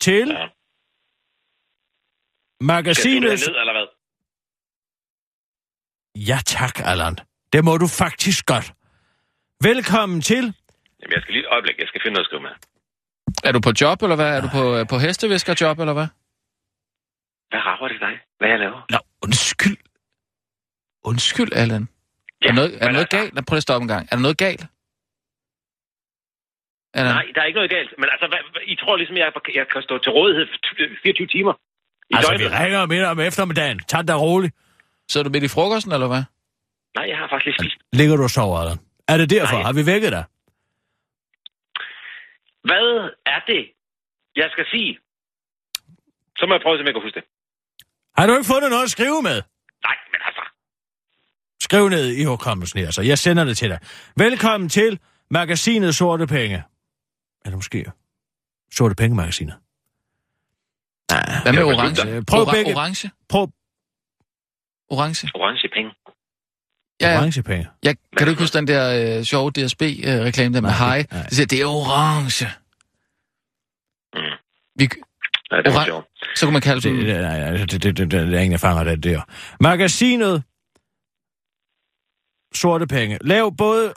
til 0.00 0.28
Ja. 0.28 0.34
Skal 0.34 0.34
jeg 0.34 0.50
magasinet... 2.66 3.22
ned, 3.22 3.56
eller 3.62 3.72
hvad? 3.72 3.81
Ja 6.16 6.38
tak, 6.46 6.80
Allan. 6.84 7.16
Det 7.52 7.64
må 7.64 7.76
du 7.76 7.86
faktisk 7.86 8.46
godt. 8.46 8.72
Velkommen 9.62 10.20
til... 10.20 10.44
Jamen, 11.00 11.12
jeg 11.14 11.22
skal 11.22 11.32
lige 11.34 11.44
et 11.46 11.52
øjeblik. 11.52 11.78
Jeg 11.78 11.88
skal 11.88 12.00
finde 12.02 12.14
noget 12.14 12.24
at 12.24 12.28
skrive 12.30 12.42
med. 12.42 12.50
Er 13.44 13.52
du 13.52 13.60
på 13.60 13.72
job, 13.80 14.02
eller 14.02 14.16
hvad? 14.16 14.30
Er 14.36 14.40
du 14.40 14.48
på, 14.58 14.76
øh, 14.76 14.86
på 14.92 14.96
hesteviskerjob, 14.98 15.78
eller 15.78 15.92
hvad? 15.92 16.08
Hvad 17.50 17.60
rager 17.68 17.88
det 17.88 18.00
dig? 18.00 18.14
Hvad 18.38 18.48
jeg 18.48 18.58
laver? 18.58 18.80
Nå, 18.90 18.98
undskyld. 19.24 19.76
Undskyld, 21.04 21.52
Allan. 21.62 21.84
Ja, 22.42 22.46
er 22.46 22.48
der 22.48 22.54
noget, 22.60 22.74
er 22.74 22.78
der 22.78 22.92
noget 22.92 23.06
altså- 23.06 23.16
galt? 23.18 23.34
Lad 23.34 23.42
prøv 23.42 23.56
at 23.56 23.62
stoppe 23.62 23.82
en 23.84 23.88
gang. 23.94 24.04
Er 24.10 24.14
der 24.16 24.22
noget 24.28 24.38
galt? 24.46 24.64
Allan? 26.94 27.14
Nej, 27.14 27.26
der 27.34 27.40
er 27.42 27.44
ikke 27.50 27.60
noget 27.60 27.70
galt. 27.76 27.90
Men 28.00 28.08
altså, 28.14 28.26
hvad, 28.32 28.40
hvad, 28.52 28.62
I 28.72 28.74
tror 28.80 28.96
ligesom, 28.96 29.16
jeg, 29.16 29.32
jeg 29.54 29.66
kan 29.72 29.82
stå 29.88 29.94
til 29.98 30.10
rådighed 30.18 30.44
for 30.52 30.58
24 31.02 31.26
timer 31.34 31.54
i 32.10 32.14
Altså, 32.16 32.32
vi 32.32 32.38
døgnet? 32.44 32.58
ringer 32.60 32.86
midt 32.92 33.04
om 33.12 33.20
eftermiddagen. 33.20 33.78
Tag 33.92 34.02
dig 34.08 34.18
roligt. 34.26 34.54
Sidder 35.10 35.24
du 35.24 35.30
midt 35.30 35.44
i 35.44 35.48
frokosten, 35.48 35.92
eller 35.92 36.06
hvad? 36.06 36.22
Nej, 36.96 37.04
jeg 37.08 37.18
har 37.18 37.28
faktisk 37.32 37.46
lige 37.46 37.58
spist. 37.60 37.76
Ligger 37.92 38.16
du 38.16 38.22
og 38.22 38.30
sover, 38.30 38.58
Allan? 38.58 38.78
Er 39.08 39.16
det 39.16 39.30
derfor? 39.30 39.56
Nej. 39.56 39.62
Har 39.62 39.72
vi 39.72 39.86
vækket 39.86 40.12
dig? 40.12 40.24
Hvad 42.68 42.86
er 43.26 43.40
det, 43.46 43.62
jeg 44.36 44.48
skal 44.52 44.64
sige? 44.70 44.98
Så 46.38 46.46
må 46.46 46.54
jeg 46.54 46.60
prøve, 46.64 46.74
at 46.74 46.78
se, 46.78 46.82
om 46.82 46.86
jeg 46.86 46.94
kan 46.94 47.02
huske 47.02 47.20
det. 47.20 47.24
Har 48.18 48.26
du 48.26 48.32
ikke 48.32 48.46
fundet 48.54 48.70
noget 48.70 48.84
at 48.84 48.90
skrive 48.90 49.22
med? 49.22 49.38
Nej, 49.88 49.96
men 50.12 50.20
altså. 50.28 50.42
Skriv 51.60 51.88
ned 51.88 52.06
i 52.20 52.24
hukommelsen 52.24 52.78
her, 52.80 52.90
så 52.90 53.02
jeg 53.02 53.18
sender 53.18 53.44
det 53.44 53.56
til 53.56 53.68
dig. 53.70 53.78
Velkommen 54.16 54.68
til 54.68 55.00
magasinet 55.30 55.94
Sorte 55.94 56.26
Penge. 56.26 56.62
Eller 57.44 57.56
måske 57.56 57.92
Sorte 58.72 58.94
Penge-magasinet. 58.94 59.54
Hvad 61.42 61.52
med 61.52 61.62
orange? 61.64 62.24
Prøv 62.24 62.42
Ora- 62.42 62.52
begge. 62.54 62.74
Orange? 62.74 63.10
Prøv 63.28 63.48
Orange? 64.94 65.28
Orange 65.34 65.68
penge. 65.74 65.90
Ja, 67.00 67.18
orange 67.18 67.42
penge. 67.42 67.68
ja. 67.84 67.92
Kan 68.16 68.26
du 68.26 68.30
ikke 68.30 68.42
huske 68.42 68.58
den 68.58 68.66
der 68.66 69.16
øh, 69.18 69.24
sjove 69.24 69.50
DSB-reklame 69.50 70.54
der 70.54 70.60
med 70.60 70.70
Nej, 70.70 70.78
hej? 70.78 70.98
det- 71.02 71.12
nej. 71.12 71.22
Det 71.22 71.32
siger, 71.36 71.46
det 71.46 71.60
er 71.60 71.66
orange. 71.66 72.46
Mm. 74.14 74.38
Vi, 74.78 74.88
Ja, 75.50 75.56
det 75.56 75.74
var 75.74 75.80
Oran- 75.80 75.84
sjovt. 75.84 76.06
så 76.36 76.46
kunne 76.46 76.52
man 76.52 76.62
kalde 76.62 76.80
Det, 76.80 77.06
det, 77.06 77.20
nej, 77.22 77.40
nej, 77.40 77.50
det, 77.50 77.70
det, 77.70 77.82
det, 77.82 77.96
det, 77.96 78.10
det 78.10 78.20
er 78.34 78.40
ingen, 78.40 78.52
der 78.52 78.58
fanger 78.58 78.84
det 78.84 79.02
der. 79.04 79.20
Magasinet 79.60 80.42
Sorte 82.54 82.86
Penge. 82.86 83.18
Lav 83.20 83.56
både... 83.56 83.86
Øh... 83.86 83.94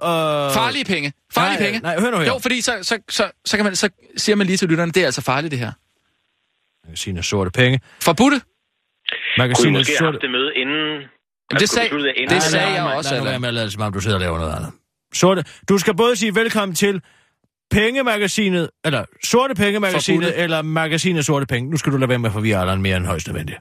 Farlige 0.53 0.85
penge. 0.85 1.13
Farlige 1.33 1.59
nej, 1.59 1.65
penge. 1.67 1.79
Nej, 1.79 1.99
hør 1.99 2.11
nu 2.11 2.17
her. 2.17 2.25
Jo, 2.25 2.39
fordi 2.39 2.61
så, 2.61 2.79
så, 2.81 2.99
så, 3.09 3.31
så, 3.45 3.57
kan 3.57 3.65
man, 3.65 3.75
så 3.75 3.89
siger 4.17 4.35
man 4.35 4.47
lige 4.47 4.57
til 4.57 4.69
lytterne, 4.69 4.91
det 4.91 5.01
er 5.01 5.05
altså 5.05 5.21
farligt 5.21 5.51
det 5.51 5.59
her. 5.59 5.71
Magasinet 6.85 7.25
Sorte 7.25 7.51
Penge. 7.51 7.79
Forbudte? 8.01 8.41
Kunne 9.35 9.45
I 9.45 9.47
Magasinet 9.47 9.73
måske 9.73 9.97
have 9.99 10.11
haft 10.11 10.21
det 10.21 10.31
møde 10.31 10.55
inden... 10.55 11.03
Altså, 11.51 11.61
det 11.61 11.69
sag, 11.69 11.89
det 11.91 12.13
inden? 12.15 12.35
det 12.35 12.43
sagde 12.43 12.67
jeg 12.67 12.83
også, 12.83 13.13
Lad 13.13 13.21
nu 13.21 13.25
være 13.25 13.39
med 13.39 13.47
at 13.47 13.53
lade, 13.53 13.71
som 13.71 13.81
om 13.81 13.93
du 13.93 13.99
sidder 13.99 14.17
og 14.17 14.21
laver 14.21 14.37
noget 14.37 14.55
andet. 14.55 14.71
Sorte. 15.13 15.43
Du 15.69 15.77
skal 15.77 15.95
både 15.95 16.15
sige 16.15 16.35
velkommen 16.35 16.75
til 16.75 17.01
Pengemagasinet, 17.71 18.69
eller 18.85 19.05
Sorte 19.23 19.55
Pengemagasinet, 19.55 20.43
eller 20.43 20.61
Magasinet 20.61 21.25
Sorte 21.25 21.45
Penge. 21.45 21.69
Nu 21.69 21.77
skal 21.77 21.91
du 21.91 21.97
lade 21.97 22.09
være 22.09 22.19
med 22.19 22.29
at 22.29 22.33
forvirre 22.33 22.61
Allan 22.61 22.81
mere 22.81 22.97
end 22.97 23.05
højst 23.05 23.27
nødvendigt. 23.27 23.59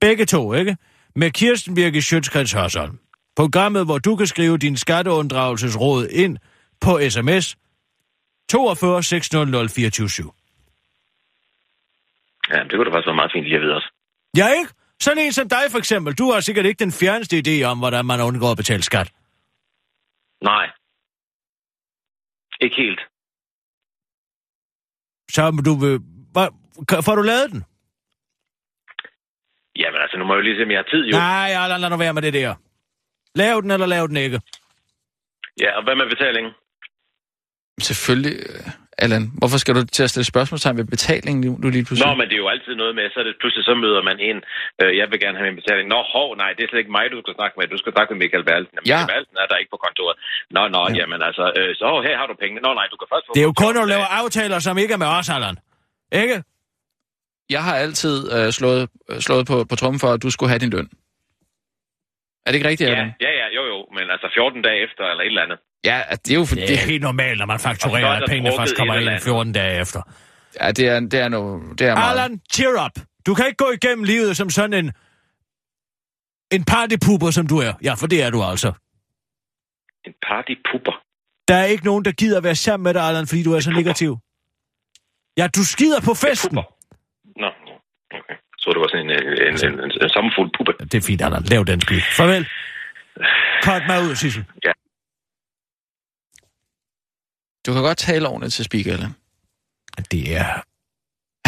Begge 0.00 0.24
to, 0.26 0.52
ikke? 0.52 0.76
Med 1.16 1.30
Kirsten 1.30 1.74
Birke 1.74 2.02
Sjøtskreds 2.02 2.52
Hørsholm. 2.52 2.98
Programmet, 3.36 3.84
hvor 3.84 3.98
du 3.98 4.16
kan 4.16 4.26
skrive 4.26 4.58
din 4.58 4.76
skatteunddragelsesråd 4.76 6.06
ind 6.06 6.38
på 6.80 7.00
sms 7.08 7.56
42 8.50 9.02
600 9.02 9.68
24 9.68 10.30
Ja, 12.50 12.62
det 12.62 12.70
kunne 12.70 12.84
da 12.84 12.90
faktisk 12.90 13.06
være 13.06 13.14
meget 13.14 13.32
fint 13.34 13.44
lige 13.44 13.56
at 13.56 13.62
vide 13.62 13.74
også. 13.74 13.90
Ja, 14.36 14.48
ikke? 14.48 14.70
Sådan 15.04 15.18
en 15.24 15.32
som 15.32 15.48
dig 15.48 15.64
for 15.70 15.78
eksempel. 15.78 16.14
Du 16.14 16.26
har 16.32 16.40
sikkert 16.40 16.66
ikke 16.66 16.84
den 16.84 16.92
fjerneste 17.00 17.34
idé 17.42 17.56
om, 17.70 17.78
hvordan 17.78 18.04
man 18.06 18.20
undgår 18.20 18.50
at 18.50 18.56
betale 18.56 18.82
skat. 18.82 19.08
Nej. 20.50 20.66
Ikke 22.60 22.76
helt. 22.76 23.00
Så 25.30 25.42
du 25.68 25.74
vil... 25.82 25.94
Hvad, 26.34 26.48
kan- 26.88 27.02
får 27.02 27.14
du 27.16 27.22
lavet 27.22 27.48
den? 27.52 27.60
Jamen 29.82 30.00
altså, 30.02 30.16
nu 30.18 30.24
må 30.24 30.32
jeg 30.34 30.38
jo 30.40 30.44
lige 30.48 30.56
se, 30.58 30.62
om 30.62 30.70
jeg 30.70 30.78
har 30.78 30.90
tid 30.94 31.04
jo. 31.10 31.16
Nej, 31.16 31.48
Allan, 31.62 31.80
lad 31.80 31.90
nu 31.90 31.96
være 31.96 32.14
med 32.14 32.22
det 32.22 32.32
der. 32.34 32.54
Lav 33.34 33.56
den, 33.62 33.70
eller 33.70 33.86
lav 33.86 34.06
den 34.08 34.16
ikke. 34.16 34.40
Ja, 35.60 35.70
og 35.76 35.84
hvad 35.84 35.96
med 35.96 36.08
betalingen? 36.14 36.52
Selvfølgelig, 37.80 38.36
øh, 38.50 38.70
Allan. 39.04 39.24
Hvorfor 39.40 39.58
skal 39.62 39.72
du 39.78 39.82
til 39.96 40.02
at 40.06 40.10
stille 40.12 40.26
spørgsmålstegn 40.34 40.76
ved 40.80 40.86
betalingen 40.94 41.40
nu, 41.46 41.50
nu 41.62 41.66
lige 41.76 41.84
pludselig? 41.86 42.06
Nå, 42.06 42.14
men 42.20 42.26
det 42.28 42.34
er 42.38 42.42
jo 42.46 42.50
altid 42.54 42.74
noget 42.82 42.94
med, 42.98 43.04
så 43.12 43.16
er 43.22 43.26
det 43.28 43.34
pludselig 43.42 43.64
så 43.70 43.74
møder 43.84 44.02
man 44.10 44.16
en, 44.28 44.38
øh, 44.82 44.90
jeg 45.00 45.06
vil 45.10 45.18
gerne 45.24 45.36
have 45.38 45.46
min 45.50 45.58
betaling. 45.60 45.86
Nå, 45.94 46.00
hov, 46.14 46.28
nej, 46.42 46.50
det 46.56 46.62
er 46.64 46.68
slet 46.70 46.82
ikke 46.84 46.94
mig, 46.98 47.04
du 47.14 47.18
skal 47.24 47.34
snakke 47.40 47.54
med. 47.58 47.64
Du 47.74 47.78
skal 47.82 47.92
snakke 47.96 48.10
med 48.12 48.18
Michael 48.24 48.44
Valsen. 48.50 48.74
Jamen, 48.76 48.88
Ja. 48.92 48.96
Michael 48.98 49.12
Valsen 49.14 49.36
er 49.42 49.46
der 49.50 49.56
ikke 49.60 49.72
på 49.76 49.80
kontoret. 49.86 50.16
Nå, 50.56 50.62
nå, 50.76 50.82
ja. 50.88 50.94
jamen 51.00 51.20
altså, 51.28 51.44
øh, 51.58 51.70
så 51.80 51.86
her 52.06 52.14
har 52.20 52.26
du 52.30 52.34
pengene. 52.42 52.60
Nå, 52.66 52.70
nej, 52.80 52.86
du 52.92 52.96
kan 53.00 53.08
først 53.12 53.24
få... 53.26 53.30
Det 53.36 53.42
er 53.44 53.48
jo 53.50 53.54
kun, 53.62 53.72
når 53.76 53.82
du 53.86 53.90
laver 53.96 54.08
aftaler, 54.20 54.58
som 54.66 54.74
ikke 54.82 54.94
er 54.98 55.00
med 55.04 55.10
os, 55.18 55.28
Allan. 55.36 55.56
Ikke? 56.22 56.36
Jeg 57.56 57.62
har 57.68 57.74
altid 57.84 58.16
øh, 58.36 58.48
slået, 58.58 58.82
øh, 59.10 59.18
slået 59.26 59.44
på, 59.50 59.56
på 59.70 59.74
trummen 59.80 60.00
for, 60.04 60.10
at 60.16 60.20
du 60.24 60.30
skulle 60.34 60.50
have 60.52 60.62
din 60.64 60.72
løn. 60.76 60.88
Er 62.44 62.48
det 62.50 62.56
ikke 62.58 62.68
rigtigt, 62.72 62.90
Ja, 62.90 63.04
ja, 63.26 63.32
ja, 63.40 63.46
jo, 63.56 63.62
jo, 63.72 63.78
men 63.96 64.04
altså 64.14 64.28
14 64.34 64.62
dage 64.62 64.78
efter, 64.86 65.02
eller 65.10 65.22
et 65.24 65.26
eller 65.34 65.42
andet. 65.46 65.58
Ja, 65.84 66.02
det 66.24 66.30
er 66.30 66.34
jo 66.34 66.44
fordi... 66.44 66.60
Det 66.60 66.74
er 66.74 66.86
helt 66.86 67.02
normalt, 67.02 67.38
når 67.38 67.46
man 67.46 67.54
Og 67.54 67.60
så 67.60 67.68
fakturerer, 67.68 68.06
er 68.06 68.22
at 68.22 68.28
pengene 68.28 68.52
først 68.58 68.76
kommer 68.76 68.94
ind 68.94 69.08
andet. 69.08 69.22
14 69.22 69.52
dage 69.52 69.80
efter. 69.80 70.02
Ja, 70.60 70.72
det 70.72 70.88
er, 70.88 71.00
det 71.00 71.14
er, 71.14 71.28
no, 71.28 71.60
det 71.78 71.86
er 71.86 71.94
meget. 71.94 72.10
Allan, 72.10 72.40
cheer 72.52 72.84
up. 72.84 73.04
Du 73.26 73.34
kan 73.34 73.46
ikke 73.46 73.56
gå 73.56 73.70
igennem 73.70 74.04
livet 74.04 74.36
som 74.36 74.50
sådan 74.50 74.72
en... 74.84 74.92
En 76.52 76.64
partypooper, 76.64 77.30
som 77.30 77.46
du 77.46 77.58
er. 77.58 77.72
Ja, 77.82 77.94
for 77.94 78.06
det 78.06 78.22
er 78.22 78.30
du 78.30 78.42
altså. 78.42 78.72
En 80.06 80.14
partypupper. 80.28 80.92
Der 81.48 81.54
er 81.54 81.64
ikke 81.64 81.84
nogen, 81.84 82.04
der 82.04 82.12
gider 82.12 82.40
være 82.40 82.54
sammen 82.54 82.84
med 82.84 82.94
dig, 82.94 83.02
Allan, 83.02 83.26
fordi 83.26 83.42
du 83.42 83.52
er 83.52 83.60
så 83.60 83.70
negativ. 83.70 84.18
Ja, 85.36 85.46
du 85.56 85.64
skider 85.64 86.00
på 86.00 86.14
festen. 86.14 86.54
Nå, 87.36 87.48
okay. 88.18 88.36
Så 88.58 88.70
det 88.70 88.80
var 88.80 88.88
sådan 88.88 89.04
en, 89.04 89.10
en, 89.10 89.18
en, 89.18 89.72
en, 89.72 89.84
en, 89.84 89.90
en 90.02 90.08
sommerfuld 90.08 90.50
puppe. 90.56 90.72
Det 90.92 90.94
er 90.94 91.06
fint, 91.06 91.22
Allan. 91.22 91.42
Lav 91.42 91.64
den 91.64 91.80
skid. 91.80 92.00
Farvel. 92.16 92.48
Cut 93.64 93.82
mig 93.86 93.98
ud, 94.02 94.14
Sissel. 94.14 94.44
Du 97.66 97.72
kan 97.72 97.82
godt 97.82 97.98
tale 97.98 98.28
ordentligt 98.28 98.70
til 98.72 98.90
Allan. 98.90 99.10
Det 100.10 100.36
er 100.36 100.46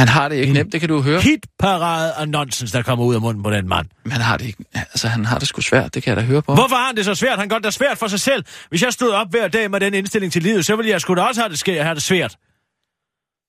Han 0.00 0.08
har 0.08 0.28
det 0.28 0.36
ikke 0.36 0.52
nemt, 0.52 0.72
det 0.72 0.80
kan 0.80 0.88
du 0.88 1.00
høre. 1.02 1.20
hitparade 1.20 2.14
af 2.14 2.28
nonsens, 2.28 2.72
der 2.72 2.82
kommer 2.82 3.04
ud 3.04 3.14
af 3.14 3.20
munden 3.20 3.42
på 3.42 3.50
den 3.50 3.68
mand. 3.68 3.86
Men 4.04 4.12
han 4.12 4.20
har 4.20 4.36
det 4.36 4.46
ikke... 4.46 4.64
Altså, 4.74 5.08
han 5.08 5.24
har 5.24 5.38
det 5.38 5.48
sgu 5.48 5.60
svært, 5.60 5.94
det 5.94 6.02
kan 6.02 6.10
jeg 6.10 6.16
da 6.16 6.26
høre 6.26 6.42
på. 6.42 6.54
Hvorfor 6.54 6.76
har 6.76 6.86
han 6.86 6.96
det 6.96 7.04
så 7.04 7.14
svært? 7.14 7.38
Han 7.38 7.48
gør 7.48 7.56
det 7.56 7.64
da 7.64 7.70
svært 7.70 7.98
for 7.98 8.06
sig 8.08 8.20
selv. 8.20 8.44
Hvis 8.68 8.82
jeg 8.82 8.92
stod 8.92 9.10
op 9.10 9.30
hver 9.30 9.48
dag 9.48 9.70
med 9.70 9.80
den 9.80 9.94
indstilling 9.94 10.32
til 10.32 10.42
livet, 10.42 10.66
så 10.66 10.76
ville 10.76 10.90
jeg 10.90 11.00
sgu 11.00 11.14
da 11.14 11.22
også 11.22 11.40
have 11.40 11.50
det, 11.50 11.58
ske- 11.58 11.82
have 11.82 11.94
det 11.94 12.02
svært. 12.02 12.36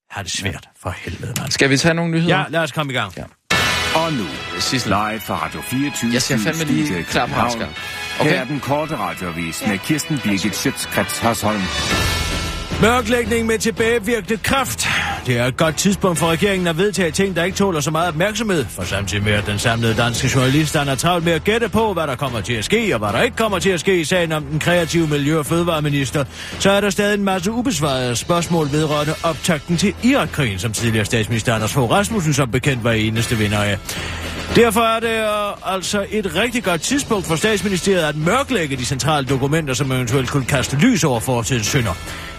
Have 0.10 0.24
det 0.24 0.32
svært. 0.32 0.70
For 0.82 0.90
helvede, 0.98 1.34
mand. 1.40 1.52
Skal 1.52 1.70
vi 1.70 1.78
tage 1.78 1.94
nogle 1.94 2.12
nyheder? 2.12 2.38
Ja, 2.38 2.46
lad 2.50 2.60
os 2.60 2.72
komme 2.72 2.94
i 2.94 2.96
gang. 2.96 3.14
Ja. 3.18 3.24
Og 3.96 4.14
nu, 4.14 4.26
Sissel. 4.60 4.90
live 4.90 5.20
fra 5.20 5.46
Radio 5.46 5.62
24 5.62 6.14
Jeg 6.14 6.22
skal 6.22 6.40
fandme 6.40 6.64
lige 6.64 7.04
klar 7.04 7.26
på. 7.26 7.34
Okay. 8.20 8.32
Her 8.32 8.40
er 8.42 8.46
den 8.46 8.60
korte 8.60 8.98
radiovis 8.98 9.64
med 9.68 9.78
Kirsten 9.78 10.20
Birgit 10.24 10.56
Schøtzgrads 10.56 11.18
Hasholm. 11.20 11.62
Mørklægning 12.82 13.46
med 13.46 13.60
tilbagevirkende 13.60 14.38
kraft. 14.38 14.88
det 15.26 15.38
er 15.38 15.46
et 15.46 15.58
godt 15.58 15.76
tidspunkt 15.76 16.20
for 16.20 16.28
regeringen 16.28 16.68
at 16.68 16.78
vedtage 16.78 17.12
ting, 17.12 17.36
der 17.36 17.44
ikke 17.44 17.58
tåler 17.58 17.80
så 17.80 17.92
meget 17.92 18.08
opmærksomhed. 18.08 18.66
For 18.70 18.84
samtidig 18.84 19.24
med, 19.24 19.34
at 19.34 19.46
den 19.46 19.60
samlede 19.60 19.94
danske 19.94 20.30
journalist 20.36 20.76
er 20.76 20.96
travlt 20.96 21.26
med 21.26 21.34
at 21.34 21.44
gætte 21.44 21.70
på, 21.70 21.94
hvad 21.94 22.08
der 22.08 22.16
kommer 22.16 22.42
til 22.42 22.54
at 22.54 22.66
ske, 22.66 22.94
og 22.94 23.00
hvad 23.00 23.10
der 23.10 23.22
ikke 23.22 23.38
kommer 23.38 23.60
til 23.60 23.70
at 23.70 23.80
ske 23.80 24.00
i 24.00 24.04
sagen 24.04 24.32
om 24.32 24.44
den 24.44 24.60
kreative 24.60 25.08
miljø- 25.08 25.40
og 25.40 25.46
fødevareminister, 25.46 26.26
så 26.60 26.72
er 26.72 26.82
der 26.82 26.90
stadig 26.90 27.14
en 27.14 27.24
masse 27.24 27.52
ubesvarede 27.52 28.16
spørgsmål 28.16 28.72
vedrørende 28.72 29.14
optakten 29.24 29.78
til 29.78 29.94
Irakkrigen, 30.04 30.60
som 30.60 30.72
tidligere 30.72 31.06
statsminister 31.06 31.56
Anders 31.56 31.74
Fogh 31.74 31.92
Rasmussen 31.92 32.34
som 32.34 32.52
bekendt 32.52 32.84
var 32.84 32.92
eneste 32.92 33.38
vinder 33.38 33.60
af. 33.60 33.78
Derfor 34.56 34.82
er 34.82 35.00
det 35.00 35.10
øh, 35.10 35.74
altså 35.76 36.06
et 36.12 36.36
rigtig 36.36 36.64
godt 36.64 36.82
tidspunkt 36.82 37.26
for 37.26 37.36
statsministeriet 37.36 38.04
at 38.04 38.16
mørklægge 38.16 38.78
de 38.78 38.86
centrale 38.86 39.28
dokumenter, 39.28 39.74
som 39.74 39.92
eventuelt 39.92 40.30
kunne 40.30 40.46
kaste 40.46 40.78
lys 40.78 41.04
over 41.04 41.20
fortidens 41.20 41.68
synder. 41.68 41.94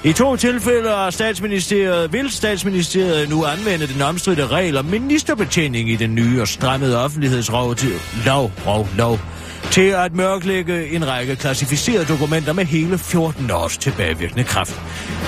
I 0.04 0.12
to 0.12 0.36
tilfælde 0.36 0.88
er 0.88 1.10
statsministeriet, 1.10 2.12
vil 2.12 2.30
statsministeriet 2.30 3.28
nu 3.28 3.44
anvende 3.44 3.86
den 3.86 4.02
omstridte 4.02 4.46
regel 4.46 4.76
om 4.76 4.84
ministerbetjening 4.84 5.90
i 5.90 5.96
den 5.96 6.14
nye 6.14 6.40
og 6.40 6.48
strammede 6.48 7.04
offentlighedslov 7.04 7.74
til 7.74 7.92
lov, 8.26 8.52
lov, 8.64 8.88
lov, 8.96 9.18
til 9.70 9.88
at 9.90 10.14
mørklægge 10.14 10.88
en 10.94 11.08
række 11.08 11.36
klassificerede 11.36 12.04
dokumenter 12.04 12.52
med 12.52 12.64
hele 12.64 12.98
14 12.98 13.50
års 13.50 13.78
tilbagevirkende 13.78 14.44
kraft. 14.44 14.80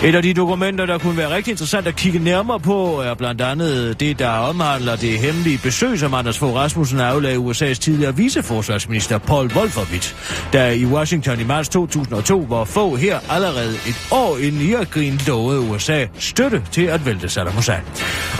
Et 0.05 0.14
af 0.14 0.22
de 0.22 0.35
dokumenter, 0.35 0.87
der 0.87 0.99
kunne 0.99 1.16
være 1.16 1.35
rigtig 1.35 1.51
interessant 1.51 1.87
at 1.87 1.97
kigge 1.97 2.18
nærmere 2.18 2.61
på, 2.61 3.01
er 3.01 3.14
blandt 3.14 3.41
andet 3.41 4.01
det, 4.01 4.18
der 4.18 4.28
omhandler 4.31 4.97
det 4.97 5.18
hemmelige 5.18 5.61
besøg, 5.62 5.99
som 5.99 6.14
Anders 6.14 6.39
Fogh 6.39 6.55
Rasmussen 6.55 7.01
aflagde 7.01 7.39
USA's 7.39 7.74
tidligere 7.74 8.16
viceforsvarsminister 8.16 9.18
Paul 9.18 9.51
Wolfowitz, 9.57 10.14
der 10.53 10.66
i 10.66 10.85
Washington 10.85 11.41
i 11.41 11.45
marts 11.45 11.68
2002, 11.68 12.41
hvor 12.41 12.64
få 12.64 12.97
her 12.97 13.18
allerede 13.31 13.74
et 13.74 14.09
år 14.11 14.39
inden 14.39 14.61
Irakkrigen 14.61 15.20
lovede 15.26 15.61
USA 15.61 16.07
støtte 16.18 16.62
til 16.72 16.83
at 16.83 17.07
vælte 17.07 17.28
Saddam 17.28 17.53
Hussein. 17.53 17.81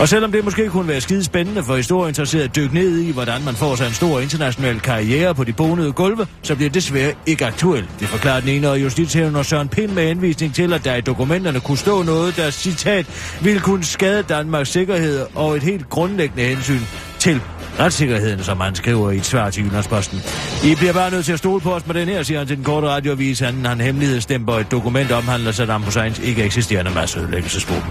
Og 0.01 0.09
selvom 0.09 0.33
det 0.33 0.45
måske 0.45 0.69
kunne 0.69 0.89
være 0.89 1.01
skide 1.01 1.25
spændende 1.25 1.63
for 1.63 1.77
historieinteresserede 1.77 2.45
at 2.45 2.57
dykke 2.57 2.75
ned 2.75 2.99
i, 2.99 3.13
hvordan 3.13 3.45
man 3.45 3.55
får 3.55 3.77
sig 3.77 3.87
en 3.87 3.93
stor 3.93 4.21
international 4.21 4.81
karriere 4.81 5.35
på 5.35 5.45
de 5.45 5.53
bonede 5.81 5.93
gulve, 5.93 6.27
så 6.43 6.55
bliver 6.55 6.69
det 6.69 6.75
desværre 6.75 7.13
ikke 7.27 7.47
aktuelt. 7.47 7.89
Det 8.01 8.09
forklarer 8.09 8.41
den 8.41 8.49
ene 8.49 8.71
og 8.71 8.83
justitshævner 8.83 9.43
Søren 9.43 9.69
Pind 9.69 9.93
med 9.93 10.07
henvisning 10.07 10.55
til, 10.55 10.73
at 10.73 10.85
der 10.85 10.95
i 10.95 11.01
dokumenterne 11.01 11.61
kunne 11.61 11.79
stå 11.79 12.03
noget, 12.03 12.37
der 12.37 12.51
citat 12.51 13.07
ville 13.43 13.61
kunne 13.61 13.85
skade 13.85 14.23
Danmarks 14.23 14.69
sikkerhed 14.69 15.27
og 15.35 15.57
et 15.57 15.63
helt 15.63 15.89
grundlæggende 15.89 16.45
hensyn 16.45 16.81
til 17.19 17.41
retssikkerheden, 17.79 18.45
som 18.45 18.61
han 18.61 18.75
skriver 18.75 19.11
i 19.11 19.17
et 19.17 19.27
svar 19.27 19.51
til 19.51 19.65
Jyllandsposten. 19.65 20.19
I 20.65 20.75
bliver 20.75 20.93
bare 20.93 21.11
nødt 21.11 21.25
til 21.25 21.33
at 21.33 21.39
stole 21.39 21.61
på 21.61 21.75
os 21.75 21.87
med 21.87 21.95
den 21.95 22.09
her, 22.09 22.23
siger 22.23 22.39
han 22.39 22.47
til 22.47 22.57
den 22.57 22.65
korte 22.65 22.89
radioavis. 22.89 23.41
Han, 23.41 23.67
han 23.67 23.81
hemmelighedsstemper 23.81 24.53
et 24.53 24.71
dokument 24.71 25.13
omhandler 25.13 25.53
Saddam 25.53 25.83
Husseins 25.83 26.19
ikke 26.19 26.45
eksisterende 26.45 26.91
masseødelæggelsesvåben. 26.91 27.91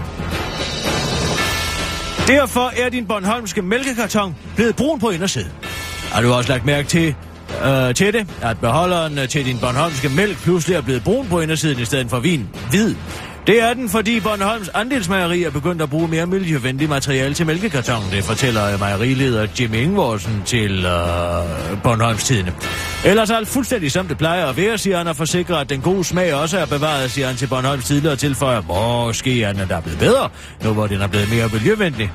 Derfor 2.26 2.72
er 2.84 2.88
din 2.88 3.06
Bornholmske 3.06 3.62
mælkekarton 3.62 4.36
blevet 4.56 4.76
brun 4.76 5.00
på 5.00 5.10
indersiden. 5.10 5.52
Har 6.12 6.22
du 6.22 6.32
også 6.32 6.52
lagt 6.52 6.64
mærke 6.64 6.88
til, 6.88 7.14
øh, 7.64 7.94
til 7.94 8.12
det, 8.12 8.26
at 8.42 8.60
beholderen 8.60 9.18
øh, 9.18 9.28
til 9.28 9.46
din 9.46 9.58
Bornholmske 9.58 10.08
mælk 10.08 10.42
pludselig 10.42 10.76
er 10.76 10.80
blevet 10.80 11.04
brun 11.04 11.26
på 11.28 11.40
indersiden 11.40 11.82
i 11.82 11.84
stedet 11.84 12.10
for 12.10 12.18
vin 12.18 12.48
hvid. 12.70 12.94
Det 13.46 13.62
er 13.62 13.74
den, 13.74 13.88
fordi 13.88 14.20
Bornholms 14.20 14.68
andelsmejeri 14.68 15.42
er 15.42 15.50
begyndt 15.50 15.82
at 15.82 15.90
bruge 15.90 16.08
mere 16.08 16.26
miljøvenligt 16.26 16.90
materiale 16.90 17.34
til 17.34 17.46
mælkekartonen. 17.46 18.10
Det 18.10 18.24
fortæller 18.24 18.72
øh, 18.72 18.78
mejerileder 18.78 19.46
Jim 19.60 19.74
Ingvorsen 19.74 20.42
til 20.46 20.78
øh, 20.78 21.82
Bornholms 21.82 22.24
Tidene. 22.24 22.52
Ellers 23.04 23.30
er 23.30 23.36
alt 23.36 23.48
fuldstændig 23.48 23.92
som 23.92 24.08
det 24.08 24.18
plejer 24.18 24.46
at 24.46 24.56
være, 24.56 24.78
siger 24.78 24.98
han, 24.98 25.08
og 25.08 25.16
forsikrer, 25.16 25.56
at 25.56 25.70
den 25.70 25.80
gode 25.80 26.04
smag 26.04 26.34
også 26.34 26.58
er 26.58 26.66
bevaret, 26.66 27.10
siger 27.10 27.26
han 27.26 27.36
til 27.36 27.46
Bornholms 27.46 27.84
Tidene 27.84 28.10
og 28.10 28.18
tilføjer, 28.18 28.60
måske 29.06 29.42
er 29.42 29.52
den 29.52 29.68
der 29.68 29.80
blevet 29.80 29.98
bedre, 29.98 30.28
nu 30.64 30.72
hvor 30.72 30.86
den 30.86 31.00
er 31.00 31.06
blevet 31.06 31.30
mere 31.30 31.48
miljøvenlig. 31.52 32.10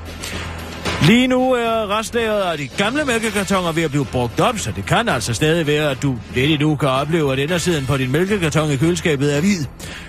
Lige 1.06 1.26
nu 1.26 1.52
er 1.52 1.98
restlageret 1.98 2.40
af 2.40 2.58
de 2.58 2.68
gamle 2.68 3.04
mælkekartoner 3.04 3.72
ved 3.72 3.82
at 3.82 3.90
blive 3.90 4.04
brugt 4.04 4.40
op, 4.40 4.58
så 4.58 4.72
det 4.72 4.86
kan 4.86 5.08
altså 5.08 5.34
stadig 5.34 5.66
være, 5.66 5.90
at 5.90 6.02
du 6.02 6.16
lidt 6.34 6.50
endnu 6.50 6.76
kan 6.76 6.88
opleve, 6.88 7.32
at 7.32 7.38
indersiden 7.38 7.86
på 7.86 7.96
din 7.96 8.12
mælkekarton 8.12 8.70
i 8.70 8.76
køleskabet 8.76 9.36
er 9.36 9.40
hvid. 9.40 9.64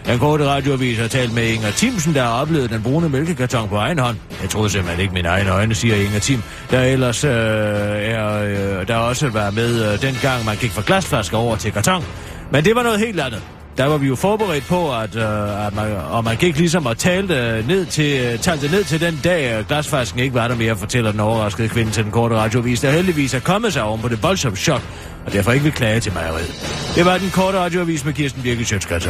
Den 0.06 0.20
korte 0.20 0.46
radioavis 0.46 0.98
har 0.98 1.08
talt 1.08 1.34
med 1.34 1.44
Inger 1.44 1.72
Timsen, 1.72 2.14
der 2.16 2.24
har 2.24 2.42
oplevet 2.42 2.70
den 2.70 2.84
brune 2.84 3.10
mælkekarton 3.10 3.70
på 3.70 3.76
egen 3.76 4.00
hånd. 4.00 4.18
Jeg 4.42 4.50
troede 4.50 4.70
simpelthen 4.70 5.02
ikke 5.02 5.14
mine 5.14 5.28
egne 5.28 5.52
øjne, 5.52 5.76
siger 5.76 5.96
Inger 5.96 6.20
Tim, 6.20 6.44
der 6.72 6.82
ellers 6.82 7.24
øh, 7.24 7.32
er, 7.32 8.44
øh, 8.80 8.88
der 8.88 8.96
også 8.96 9.30
var 9.30 9.52
med 9.52 9.94
øh, 9.94 10.02
dengang, 10.02 10.46
man 10.46 10.58
gik 10.58 10.72
fra 10.72 10.84
glasflasker 10.86 11.38
over 11.38 11.56
til 11.56 11.72
karton. 11.72 12.04
Men 12.52 12.66
det 12.66 12.76
var 12.76 12.84
noget 12.84 13.00
helt 13.00 13.20
andet 13.20 13.57
der 13.78 13.86
var 13.86 13.98
vi 13.98 14.08
jo 14.08 14.16
forberedt 14.16 14.68
på, 14.68 14.96
at, 14.96 15.16
øh, 15.16 15.68
at 15.68 15.76
man, 15.76 15.96
og 16.10 16.24
man 16.24 16.38
gik 16.38 16.58
ligesom 16.58 16.86
og 16.86 16.98
talte 16.98 17.34
øh, 17.34 17.68
ned 17.68 17.86
til, 17.86 18.20
øh, 18.20 18.40
talte 18.40 18.72
ned 18.72 18.84
til 18.84 19.02
den 19.02 19.20
dag, 19.24 19.52
øh, 19.52 19.60
at 19.60 19.68
glasfasken 19.68 20.20
ikke 20.20 20.36
var 20.36 20.48
der 20.48 20.56
mere, 20.56 20.76
fortæller 20.76 21.12
den 21.12 21.20
overraskede 21.20 21.70
kvinde 21.70 21.92
til 21.92 22.04
den 22.04 22.12
korte 22.12 22.36
radiovis, 22.36 22.82
der 22.82 22.92
heldigvis 22.92 23.34
er 23.34 23.40
kommet 23.40 23.74
sig 23.74 23.84
oven 23.84 24.02
på 24.02 24.08
det 24.08 24.24
voldsomme 24.24 24.58
chok, 24.58 24.82
og 25.26 25.34
derfor 25.34 25.52
ikke 25.52 25.64
vil 25.64 25.74
klage 25.74 26.00
til 26.00 26.14
mejeriet. 26.14 26.92
Det 26.96 27.06
var 27.06 27.18
den 27.18 27.30
korte 27.30 27.58
radioavis 27.58 28.06
med 28.06 28.14
Kirsten 28.14 28.42
Birgit 28.42 28.68
Sjøtskrets 28.68 29.06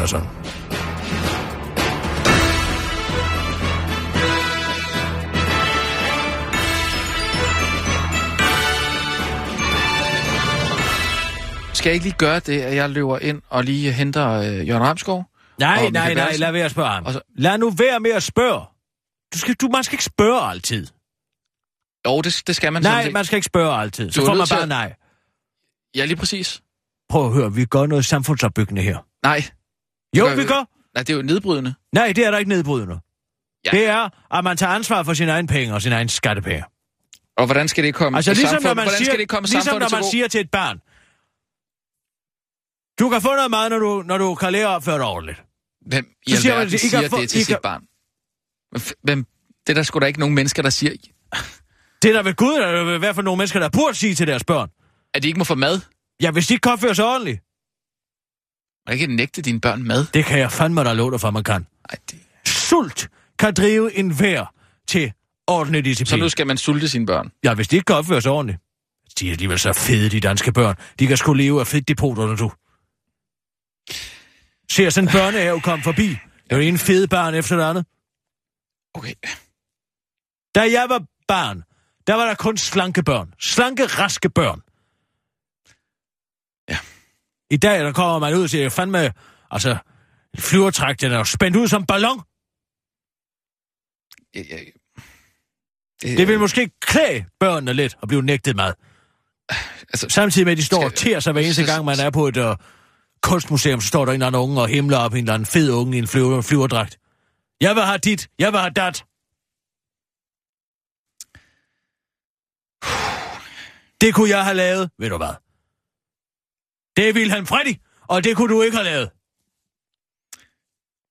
Skal 11.87 11.91
jeg 11.91 11.95
ikke 11.95 12.05
lige 12.05 12.17
gøre 12.17 12.39
det, 12.39 12.61
at 12.61 12.75
jeg 12.75 12.89
løber 12.89 13.19
ind 13.19 13.41
og 13.49 13.63
lige 13.63 13.91
henter 13.91 14.29
øh, 14.31 14.67
Jørgen 14.67 14.83
Ramskov? 14.83 15.25
Nej, 15.59 15.89
nej, 15.89 16.13
nej, 16.13 16.35
lad 16.37 16.51
være 16.51 16.65
at 16.65 16.71
spørge 16.71 16.89
ham. 16.89 17.05
Og 17.05 17.13
så- 17.13 17.21
Lad 17.37 17.57
nu 17.57 17.69
være 17.69 17.99
med 17.99 18.11
at 18.11 18.23
spørge. 18.23 18.65
Du 19.33 19.39
skal, 19.39 19.53
du, 19.53 19.67
man 19.67 19.83
skal 19.83 19.93
ikke 19.93 20.03
spørge 20.03 20.41
altid. 20.49 20.87
Jo, 22.07 22.21
det, 22.21 22.43
det 22.47 22.55
skal 22.55 22.73
man 22.73 22.81
Nej, 22.81 23.09
man 23.09 23.25
skal 23.25 23.35
ikke 23.35 23.45
spørge 23.45 23.81
altid. 23.81 24.11
Så 24.11 24.25
får 24.25 24.33
man 24.33 24.47
bare 24.49 24.61
at- 24.61 24.67
nej. 24.69 24.93
Ja, 25.95 26.05
lige 26.05 26.15
præcis. 26.17 26.61
Prøv 27.09 27.25
at 27.27 27.33
høre, 27.33 27.53
vi 27.53 27.65
gør 27.65 27.85
noget 27.85 28.05
samfundsopbyggende 28.05 28.81
her. 28.81 28.97
Nej. 29.23 29.43
Jo, 30.17 30.25
gør 30.25 30.35
vi 30.35 30.43
gør. 30.45 30.69
Nej, 30.95 31.03
det 31.03 31.09
er 31.09 31.15
jo 31.17 31.21
nedbrydende. 31.23 31.73
Nej, 31.93 32.11
det 32.15 32.25
er 32.25 32.31
der 32.31 32.37
ikke 32.37 32.49
nedbrydende. 32.49 32.99
Ja. 33.65 33.71
Det 33.71 33.85
er, 33.87 34.09
at 34.37 34.43
man 34.43 34.57
tager 34.57 34.73
ansvar 34.73 35.03
for 35.03 35.13
sine 35.13 35.31
egne 35.31 35.47
penge 35.47 35.73
og 35.73 35.81
sine 35.81 35.95
egne 35.95 36.09
skattepenge. 36.09 36.63
Og 37.37 37.45
hvordan 37.45 37.67
skal 37.67 37.83
det 37.83 37.95
komme 37.95 38.17
Altså 38.17 38.31
ligesom 38.33 38.45
når 38.45 38.49
samfundet- 38.51 38.75
man 38.75 38.83
hvordan 38.85 38.97
siger, 38.97 39.05
skal 39.11 39.19
det 39.19 39.29
komme 39.29 39.47
ligesom 39.47 39.79
når 39.79 39.89
man 39.91 40.03
siger 40.11 40.27
til 40.27 40.41
et 40.41 40.51
barn, 40.51 40.79
du 42.99 43.09
kan 43.09 43.21
få 43.21 43.35
noget 43.35 43.51
mad, 43.51 43.69
når 43.69 43.79
du, 43.79 44.03
når 44.05 44.17
du 44.17 44.35
kan 44.35 44.51
lære 44.51 44.67
at 44.67 44.75
opføre 44.75 44.95
dig 44.97 45.05
ordentligt. 45.05 45.43
Hvem 45.85 46.05
i 46.27 46.31
Så 46.31 46.41
siger 46.41 46.57
man, 46.57 46.69
siger 46.69 47.09
få- 47.09 47.21
det 47.21 47.29
til 47.29 47.39
I 47.39 47.43
sit 47.43 47.47
kan- 47.47 47.57
barn? 47.63 47.81
Hvem-? 49.03 49.25
Det 49.67 49.73
er 49.73 49.73
der 49.73 49.83
sgu 49.83 49.99
da 49.99 50.05
ikke 50.05 50.19
nogen 50.19 50.35
mennesker, 50.35 50.61
der 50.63 50.69
siger, 50.69 50.91
Det 52.01 52.09
er 52.09 52.13
der 52.13 52.23
ved 52.23 52.33
Gud, 52.33 52.53
der 52.59 52.67
er 52.67 52.95
i 52.95 52.97
hvert 52.97 53.15
fald 53.15 53.23
nogle 53.23 53.37
mennesker, 53.37 53.59
der 53.59 53.69
burde 53.69 53.95
sige 53.95 54.15
til 54.15 54.27
deres 54.27 54.43
børn. 54.43 54.69
at 55.13 55.23
de 55.23 55.27
ikke 55.27 55.37
må 55.37 55.43
få 55.43 55.55
mad. 55.55 55.81
Ja, 56.21 56.31
hvis 56.31 56.47
de 56.47 56.53
ikke 56.53 56.61
kan 56.61 56.71
opføre 56.71 56.95
sig 56.95 57.05
ordentligt, 57.05 57.41
Man 58.87 58.97
kan 58.97 59.01
ikke 59.01 59.15
nægte 59.15 59.41
dine 59.41 59.61
børn 59.61 59.83
mad. 59.83 60.05
det 60.13 60.25
kan 60.25 60.39
jeg 60.39 60.51
fandme 60.51 60.83
da 60.83 60.93
love 60.93 61.11
dig 61.11 61.21
for, 61.21 61.31
man 61.31 61.43
kan. 61.43 61.67
Ej, 61.89 61.97
det... 62.11 62.19
Sult 62.45 63.09
kan 63.39 63.53
drive 63.53 63.95
en 63.97 64.19
vær 64.19 64.53
til 64.87 65.13
ordentlig 65.47 65.79
Så 65.83 65.83
disciplin. 65.89 66.19
nu 66.19 66.29
skal 66.29 66.47
man 66.47 66.57
sulte 66.57 66.89
sine 66.89 67.05
børn. 67.05 67.31
Ja, 67.43 67.53
hvis 67.53 67.67
de 67.67 67.75
ikke 67.75 67.85
kan 67.85 67.95
opføre 67.95 68.21
sig 68.21 68.31
ordentligt. 68.31 68.59
De 69.19 69.27
er 69.27 69.31
alligevel 69.31 69.59
så 69.59 69.73
fede, 69.73 70.09
de 70.09 70.19
danske 70.19 70.51
børn. 70.51 70.75
De 70.99 71.07
kan 71.07 71.17
sgu 71.17 71.33
leve 71.33 71.59
af 71.59 71.67
fedtdepoterne, 71.67 72.37
du. 72.37 72.51
Ser 74.71 74.89
sådan 74.89 75.07
en 75.07 75.11
børnehave 75.11 75.61
komme 75.61 75.83
forbi. 75.83 76.07
Det 76.43 76.51
er 76.51 76.55
jo 76.55 76.61
en 76.61 76.77
fed 76.77 77.07
barn 77.07 77.35
efter 77.35 77.55
det 77.55 77.63
andet. 77.63 77.85
Okay. 78.93 79.13
Da 80.55 80.61
jeg 80.61 80.85
var 80.89 81.05
barn, 81.27 81.63
der 82.07 82.13
var 82.13 82.25
der 82.25 82.35
kun 82.35 82.57
slanke 82.57 83.03
børn. 83.03 83.33
Slanke, 83.39 83.85
raske 83.85 84.29
børn. 84.29 84.61
Ja. 86.69 86.77
I 87.49 87.57
dag, 87.57 87.79
der 87.79 87.93
kommer 87.93 88.19
man 88.19 88.33
ud 88.33 88.43
og 88.43 88.49
siger, 88.49 88.69
fandme, 88.69 89.13
altså, 89.51 89.77
flyvertræk, 90.37 91.01
den 91.01 91.11
er 91.11 91.17
jo 91.17 91.23
spændt 91.23 91.57
ud 91.57 91.67
som 91.67 91.85
ballon. 91.85 92.21
Jeg, 94.35 94.45
jeg... 94.49 96.17
Det 96.17 96.27
vil 96.27 96.39
måske 96.39 96.71
klæde 96.79 97.25
børnene 97.39 97.73
lidt 97.73 97.97
at 98.01 98.07
blive 98.07 98.21
nægtet 98.21 98.55
mad. 98.55 98.73
Altså, 99.89 100.09
Samtidig 100.09 100.45
med, 100.45 100.51
at 100.51 100.57
de 100.57 100.65
står 100.65 100.83
og 100.83 100.93
tærer 100.93 101.19
sig 101.19 101.33
hver 101.33 101.41
eneste 101.41 101.65
gang, 101.65 101.85
man 101.85 101.99
er 101.99 102.09
på 102.09 102.27
et 102.27 102.37
uh, 102.37 102.55
kunstmuseum, 103.21 103.81
så 103.81 103.87
står 103.87 104.05
der 104.05 104.11
en 104.11 104.15
eller 104.15 104.27
anden 104.27 104.41
unge 104.41 104.61
og 104.61 104.67
himler 104.67 104.97
op 104.97 105.13
en 105.13 105.17
eller 105.17 105.33
anden 105.33 105.45
fed 105.45 105.71
unge 105.71 105.95
i 105.95 105.99
en 105.99 106.07
flyver, 106.07 106.41
flyverdragt. 106.41 106.99
Jeg 107.61 107.75
vil 107.75 107.83
have 107.83 107.97
dit, 107.97 108.29
jeg 108.39 108.51
vil 108.51 108.59
have 108.59 108.73
dat. 108.73 109.05
Det 114.01 114.15
kunne 114.15 114.29
jeg 114.29 114.43
have 114.43 114.55
lavet, 114.55 114.91
ved 114.99 115.09
du 115.09 115.17
hvad? 115.17 115.35
Det 116.97 117.15
ville 117.15 117.33
han 117.33 117.47
Freddy, 117.47 117.75
og 118.07 118.23
det 118.23 118.37
kunne 118.37 118.55
du 118.55 118.61
ikke 118.61 118.77
have 118.77 118.85
lavet. 118.85 119.09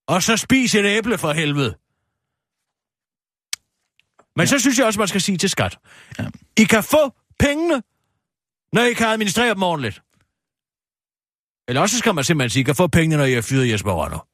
Og 0.07 0.23
så 0.23 0.37
spis 0.37 0.75
et 0.75 0.85
æble 0.85 1.17
for 1.17 1.31
helvede. 1.31 1.77
Men 4.35 4.43
ja. 4.43 4.45
så 4.45 4.59
synes 4.59 4.77
jeg 4.77 4.85
også, 4.85 4.99
man 4.99 5.07
skal 5.07 5.21
sige 5.21 5.37
til 5.37 5.49
skat. 5.49 5.79
Ja. 6.19 6.29
I 6.57 6.63
kan 6.63 6.83
få 6.83 7.13
pengene, 7.39 7.83
når 8.73 8.81
I 8.81 8.93
kan 8.93 9.07
administrere 9.07 9.53
dem 9.53 9.63
ordentligt. 9.63 10.01
Eller 11.67 11.81
også 11.81 11.97
skal 11.97 12.15
man 12.15 12.23
simpelthen 12.23 12.49
sige, 12.49 12.69
at 12.69 12.77
få 12.77 12.87
pengene, 12.87 13.17
når 13.17 13.35
har 13.35 13.41
fyret 13.41 13.71
Jesper 13.71 13.91
Rønner. 13.91 14.27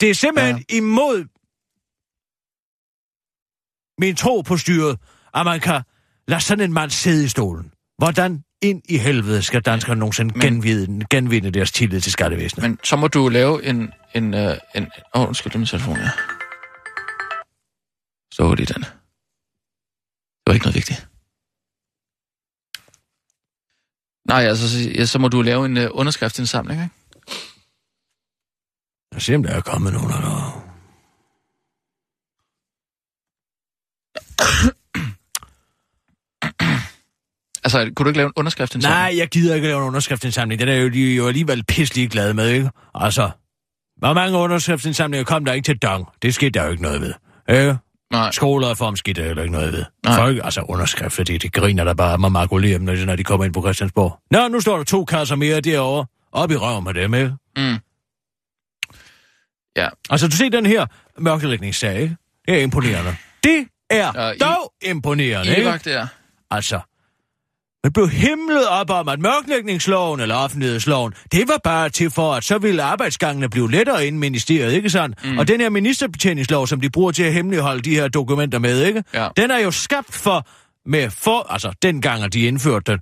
Det 0.00 0.10
er 0.10 0.14
simpelthen 0.14 0.64
ja. 0.70 0.76
imod 0.76 1.24
min 3.98 4.16
tro 4.16 4.40
på 4.40 4.56
styret, 4.56 4.98
at 5.34 5.44
man 5.44 5.60
kan 5.60 5.82
lade 6.28 6.40
sådan 6.40 6.64
en 6.64 6.72
mand 6.72 6.90
sidde 6.90 7.24
i 7.24 7.28
stolen. 7.28 7.72
Hvordan 7.98 8.44
ind 8.62 8.82
i 8.88 8.98
helvede 8.98 9.42
skal 9.42 9.62
danskerne 9.62 9.98
nogensinde 9.98 10.32
Men- 10.32 10.40
genvinde, 10.40 11.06
genvinde 11.10 11.50
deres 11.50 11.72
tillid 11.72 12.00
til 12.00 12.12
skattevæsenet? 12.12 12.70
Men 12.70 12.78
så 12.84 12.96
må 12.96 13.08
du 13.08 13.28
lave 13.28 13.64
en... 13.64 13.92
en, 14.14 14.34
øh, 14.34 14.56
en 14.74 14.82
åh, 15.14 15.20
oh, 15.20 15.28
undskyld, 15.28 15.50
det 15.50 15.54
er 15.54 15.58
min 15.58 15.66
telefon, 15.66 15.96
ja. 15.96 16.10
Så 18.32 18.54
lige 18.54 18.66
den. 18.66 18.82
Det 18.82 18.92
var 20.46 20.54
ikke 20.54 20.66
noget 20.66 20.74
vigtigt. 20.74 21.08
Nej, 24.28 24.42
altså, 24.42 24.70
så, 24.70 24.90
ja, 24.90 25.04
så 25.04 25.18
må 25.18 25.28
du 25.28 25.42
lave 25.42 25.66
en 25.66 25.76
uh, 25.76 25.84
underskriftsindsamling, 25.90 26.82
ikke? 26.82 26.94
Jeg 29.14 29.22
ser, 29.22 29.36
om 29.36 29.42
der 29.42 29.50
er 29.50 29.60
kommet 29.60 29.92
nogen 29.92 30.10
eller... 30.10 30.62
Altså, 37.64 37.92
kunne 37.96 38.04
du 38.04 38.08
ikke 38.08 38.18
lave 38.18 38.26
en 38.26 38.32
underskriftsindsamling? 38.36 39.00
Nej, 39.00 39.18
jeg 39.18 39.28
gider 39.28 39.54
ikke 39.54 39.66
lave 39.66 39.78
en 39.78 39.86
underskriftsindsamling. 39.86 40.60
Det 40.60 40.68
er 40.68 40.74
jo, 40.74 40.88
de 40.88 41.12
er 41.12 41.16
jo 41.16 41.28
alligevel 41.28 41.64
pisselig 41.64 42.10
glade 42.10 42.34
med, 42.34 42.48
ikke? 42.50 42.70
Altså, 42.94 43.30
hvor 43.96 44.12
mange 44.12 44.38
underskriftsindsamlinger 44.38 45.24
kom 45.24 45.44
der 45.44 45.52
ikke 45.52 45.66
til 45.66 45.78
dong? 45.78 46.06
Det 46.22 46.34
skete 46.34 46.50
der 46.50 46.64
jo 46.64 46.70
ikke 46.70 46.82
noget 46.82 47.00
ved. 47.00 47.14
Ikke? 47.48 47.76
Nej. 48.12 48.30
Skolereform 48.30 48.96
skete 48.96 49.20
der 49.20 49.26
heller 49.26 49.42
ikke 49.42 49.52
noget 49.52 49.72
ved. 49.72 49.84
Nej. 50.04 50.16
Folk, 50.16 50.40
altså 50.44 50.60
underskrifter, 50.60 51.24
det, 51.24 51.42
det 51.42 51.52
griner 51.52 51.84
der 51.84 51.94
bare 51.94 52.18
med 52.18 52.30
makulere 52.30 52.72
dem, 52.74 52.82
når 52.82 52.94
de- 52.94 53.06
når 53.06 53.16
de 53.16 53.24
kommer 53.24 53.44
ind 53.44 53.54
på 53.54 53.60
Christiansborg. 53.62 54.18
Nå, 54.30 54.48
nu 54.48 54.60
står 54.60 54.76
der 54.76 54.84
to 54.84 55.04
kasser 55.04 55.36
mere 55.36 55.60
derovre. 55.60 56.06
Op 56.32 56.50
i 56.50 56.56
røven 56.56 56.84
med 56.84 56.94
dem, 56.94 57.14
ikke? 57.14 57.32
Mm. 57.56 57.76
Ja, 59.76 59.88
Altså, 60.10 60.28
du 60.28 60.36
ser 60.36 60.48
den 60.48 60.66
her 60.66 60.86
mørkelægningssag, 61.18 62.00
ikke? 62.00 62.16
Det 62.48 62.54
er 62.58 62.62
imponerende. 62.62 63.16
Det 63.44 63.66
er 63.90 64.12
Ja, 64.14 64.30
i- 64.30 64.38
dog 64.38 64.72
imponerende, 64.82 65.50
ikke? 65.56 65.62
Irak 65.68 65.84
der. 65.84 66.06
Altså, 66.50 66.80
man 67.86 67.92
blev 67.92 68.08
himlet 68.08 68.68
op 68.68 68.90
om, 68.90 69.08
at 69.08 69.20
mørklægningsloven 69.20 70.20
eller 70.20 70.34
offentlighedsloven, 70.34 71.12
det 71.32 71.48
var 71.48 71.60
bare 71.64 71.88
til 71.88 72.10
for, 72.10 72.34
at 72.34 72.44
så 72.44 72.58
ville 72.58 72.82
arbejdsgangene 72.82 73.48
blive 73.48 73.70
lettere 73.70 74.06
inden 74.06 74.20
ministeriet, 74.20 74.72
ikke 74.72 74.90
sandt? 74.90 75.24
Mm. 75.24 75.38
Og 75.38 75.48
den 75.48 75.60
her 75.60 75.70
ministerbetjeningslov, 75.70 76.66
som 76.66 76.80
de 76.80 76.90
bruger 76.90 77.12
til 77.12 77.22
at 77.22 77.32
hemmeligholde 77.32 77.82
de 77.82 77.94
her 77.94 78.08
dokumenter 78.08 78.58
med, 78.58 78.84
ikke? 78.84 79.04
Ja. 79.14 79.28
Den 79.36 79.50
er 79.50 79.58
jo 79.58 79.70
skabt 79.70 80.14
for, 80.14 80.46
med 80.86 81.10
for, 81.10 81.52
altså 81.52 81.72
dengang, 81.82 82.24
at 82.24 82.32
de 82.32 82.40
indførte 82.40 82.92
den. 82.92 83.00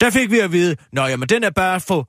Der 0.00 0.10
fik 0.10 0.30
vi 0.30 0.38
at 0.38 0.52
vide, 0.52 0.76
nå 0.92 1.06
jamen, 1.06 1.28
den 1.28 1.44
er 1.44 1.50
bare 1.50 1.80
for, 1.80 2.08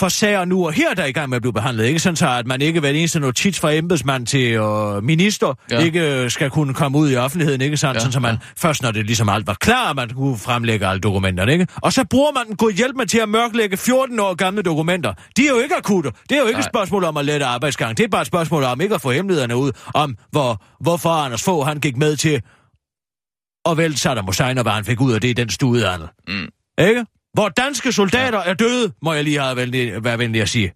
for 0.00 0.08
sager 0.08 0.44
nu 0.44 0.66
og 0.66 0.72
her, 0.72 0.94
der 0.94 1.02
er 1.02 1.06
i 1.06 1.12
gang 1.12 1.28
med 1.28 1.36
at 1.36 1.42
blive 1.42 1.52
behandlet. 1.52 1.84
Ikke 1.84 1.98
sådan 1.98 2.16
så, 2.16 2.28
at 2.28 2.46
man 2.46 2.62
ikke 2.62 2.80
hver 2.80 2.90
eneste 2.90 3.20
notits 3.20 3.60
fra 3.60 3.72
embedsmand 3.72 4.26
til 4.26 4.52
øh, 4.52 5.02
minister 5.04 5.54
Ja. 5.70 5.78
ikke 5.78 6.22
øh, 6.22 6.30
skal 6.30 6.50
kunne 6.50 6.74
komme 6.74 6.98
ud 6.98 7.10
i 7.10 7.16
offentligheden, 7.16 7.60
ikke 7.60 7.76
sådan, 7.76 7.94
Ja, 7.96 8.00
sådan 8.00 8.12
så 8.12 8.20
man 8.20 8.30
ja. 8.34 8.38
først 8.56 8.82
når 8.82 8.90
det 8.90 9.06
ligesom 9.06 9.28
alt 9.28 9.46
var 9.46 9.54
klar, 9.54 9.92
man 9.92 10.10
kunne 10.10 10.38
fremlægge 10.38 10.86
alle 10.86 11.00
dokumenterne, 11.00 11.52
ikke? 11.52 11.66
Og 11.82 11.92
så 11.92 12.04
bruger 12.10 12.32
man 12.32 12.46
den 12.46 12.56
god 12.56 12.72
hjælp 12.72 12.96
med 12.96 13.06
til 13.06 13.18
at 13.18 13.28
mørklægge 13.28 13.76
14 13.76 14.20
år 14.20 14.34
gamle 14.34 14.62
dokumenter. 14.62 15.12
De 15.36 15.46
er 15.46 15.50
jo 15.50 15.58
ikke 15.58 15.74
akutte. 15.74 16.10
Det 16.28 16.34
er 16.36 16.40
jo 16.40 16.46
ikke 16.46 16.52
Nej. 16.52 16.66
et 16.66 16.72
spørgsmål 16.74 17.04
om 17.04 17.16
at 17.16 17.24
lette 17.24 17.46
arbejdsgang. 17.46 17.96
Det 17.98 18.04
er 18.04 18.08
bare 18.08 18.20
et 18.20 18.26
spørgsmål 18.26 18.62
om 18.64 18.80
ikke 18.80 18.94
at 18.94 19.00
få 19.00 19.10
hemmelighederne 19.12 19.56
ud, 19.56 19.72
om 19.94 20.16
hvor, 20.30 20.62
hvorfor 20.80 21.10
Anders 21.10 21.42
Fogh 21.42 21.66
han 21.66 21.80
gik 21.80 21.96
med 21.96 22.16
til 22.16 22.40
at 23.70 23.76
vælte 23.76 23.98
Saddam 23.98 24.24
Hussein, 24.24 24.58
og 24.58 24.62
hvad 24.62 24.72
han 24.72 24.84
fik 24.84 25.00
ud 25.00 25.12
af 25.12 25.20
det 25.20 25.28
i 25.28 25.32
den 25.32 25.50
studehandel. 25.50 26.08
Mm. 26.28 26.48
Ikke? 26.78 27.04
Hvor 27.34 27.48
danske 27.48 27.92
soldater 27.92 28.42
ja. 28.44 28.50
er 28.50 28.54
døde, 28.54 28.92
må 29.02 29.12
jeg 29.12 29.24
lige 29.24 29.40
have 29.40 29.56
venlig, 29.56 30.04
være 30.04 30.18
venlig 30.18 30.42
at 30.42 30.48
sige. 30.48 30.72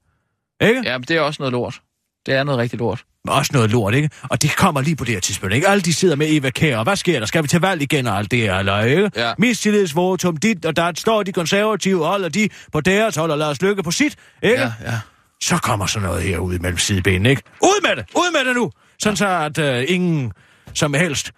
Ikke? 0.63 0.83
Ja. 0.85 0.99
Men 0.99 1.05
det 1.05 1.17
er 1.17 1.21
også 1.21 1.43
noget 1.43 1.53
lort. 1.53 1.81
Det 2.27 2.35
er 2.35 2.45
noget 2.45 2.59
rigtig 2.59 2.79
lort. 2.79 3.05
Også 3.29 3.51
noget 3.55 3.71
lort, 3.71 3.95
ikke? 3.95 4.11
Og 4.23 4.43
det 4.43 4.57
kommer 4.57 4.81
lige 4.81 4.97
på 4.97 5.05
det 5.05 5.15
her 5.15 5.21
tidspunkt, 5.21 5.55
ikke? 5.55 5.69
Alle 5.69 5.83
de 5.83 5.95
sidder 5.95 6.17
med 6.17 6.27
Eva 6.31 6.51
Kær, 6.51 6.77
og 6.77 6.83
hvad 6.85 6.97
sker 6.97 7.19
der? 7.19 7.27
Skal 7.27 7.43
vi 7.43 7.49
til 7.49 7.61
valg 7.61 7.83
igen 7.83 8.07
og 8.07 8.19
alt 8.19 8.31
det 8.31 8.39
her, 8.39 8.55
eller 8.55 8.81
ikke? 8.81 9.11
Ja. 9.17 9.33
Mistillidsvotum, 9.39 10.37
dit 10.37 10.65
og 10.65 10.77
der 10.77 10.93
står 10.97 11.23
de 11.23 11.33
konservative, 11.33 12.05
holder 12.07 12.29
de 12.29 12.49
på 12.73 12.81
deres, 12.81 13.17
holder 13.17 13.37
Lars 13.37 13.63
Lykke 13.63 13.83
på 13.83 13.91
sit, 13.91 14.17
ikke? 14.43 14.61
Ja, 14.61 14.73
ja. 14.85 15.01
Så 15.43 15.57
kommer 15.57 15.87
sådan 15.87 16.09
noget 16.09 16.23
her 16.23 16.39
ud 16.39 16.59
mellem 16.59 16.79
sidebenene, 16.79 17.31
ikke? 17.31 17.43
Ud 17.63 17.83
med 17.83 17.97
det! 17.97 18.07
Ud 18.17 18.33
med 18.33 18.49
det 18.49 18.57
nu! 18.57 18.71
Sådan 18.99 19.17
så, 19.17 19.29
at 19.29 19.59
øh, 19.59 19.85
ingen 19.89 20.33
som 20.75 20.95
helst 20.95 21.33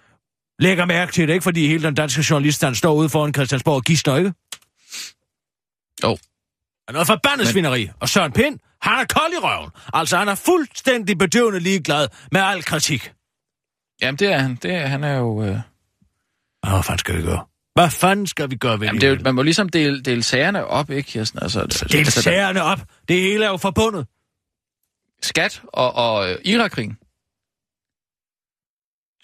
lægger 0.58 0.84
mærke 0.84 1.12
til 1.12 1.28
det, 1.28 1.34
ikke? 1.34 1.42
Fordi 1.42 1.66
hele 1.66 1.82
den 1.82 1.94
danske 1.94 2.24
journaliststand 2.30 2.74
står 2.74 2.94
ude 2.94 3.08
foran 3.08 3.34
Christiansborg 3.34 3.74
og 3.74 3.82
gister, 3.82 4.16
ikke? 4.16 4.32
Jo. 6.04 6.18
er 6.88 6.92
noget 6.92 7.06
forbandet 7.06 7.38
Men- 7.46 7.52
svineri. 7.52 7.90
Og 8.00 8.08
Søren 8.08 8.32
Pind, 8.32 8.58
han 8.82 8.92
er 8.92 9.04
kold 9.04 9.32
i 9.32 9.38
røven. 9.38 9.70
Altså, 9.92 10.16
han 10.16 10.28
er 10.28 10.34
fuldstændig 10.34 11.18
bedøvende 11.18 11.60
ligeglad 11.60 12.08
med 12.32 12.40
al 12.40 12.62
kritik. 12.64 13.12
Jamen, 14.02 14.16
det 14.18 14.32
er 14.32 14.38
han. 14.38 14.54
Det 14.62 14.74
er, 14.74 14.86
han 14.86 15.04
er 15.04 15.16
jo... 15.16 15.42
Øh... 15.42 15.56
Hvad 16.68 16.82
fanden 16.82 16.98
skal 16.98 17.16
vi 17.16 17.22
gøre? 17.22 17.44
Hvad 17.74 17.90
fanden 17.90 18.26
skal 18.26 18.50
vi 18.50 18.56
gøre 18.56 18.80
ved 18.80 18.86
Jamen, 18.86 19.00
det 19.00 19.06
er 19.08 19.14
jo, 19.14 19.18
man 19.24 19.34
må 19.34 19.42
ligesom 19.42 19.68
dele, 19.68 20.02
dele 20.02 20.22
sagerne 20.22 20.66
op, 20.66 20.90
ikke, 20.90 21.10
Kirsten? 21.10 21.38
Altså, 21.42 21.60
Del 21.92 21.98
altså, 21.98 22.22
sagerne 22.22 22.62
op. 22.62 22.78
Det 23.08 23.20
hele 23.20 23.44
er 23.44 23.48
jo 23.48 23.56
forbundet. 23.56 24.06
Skat 25.22 25.62
og, 25.66 25.94
og 25.94 26.30
øh, 26.30 26.38
Irakkrigen. 26.44 26.98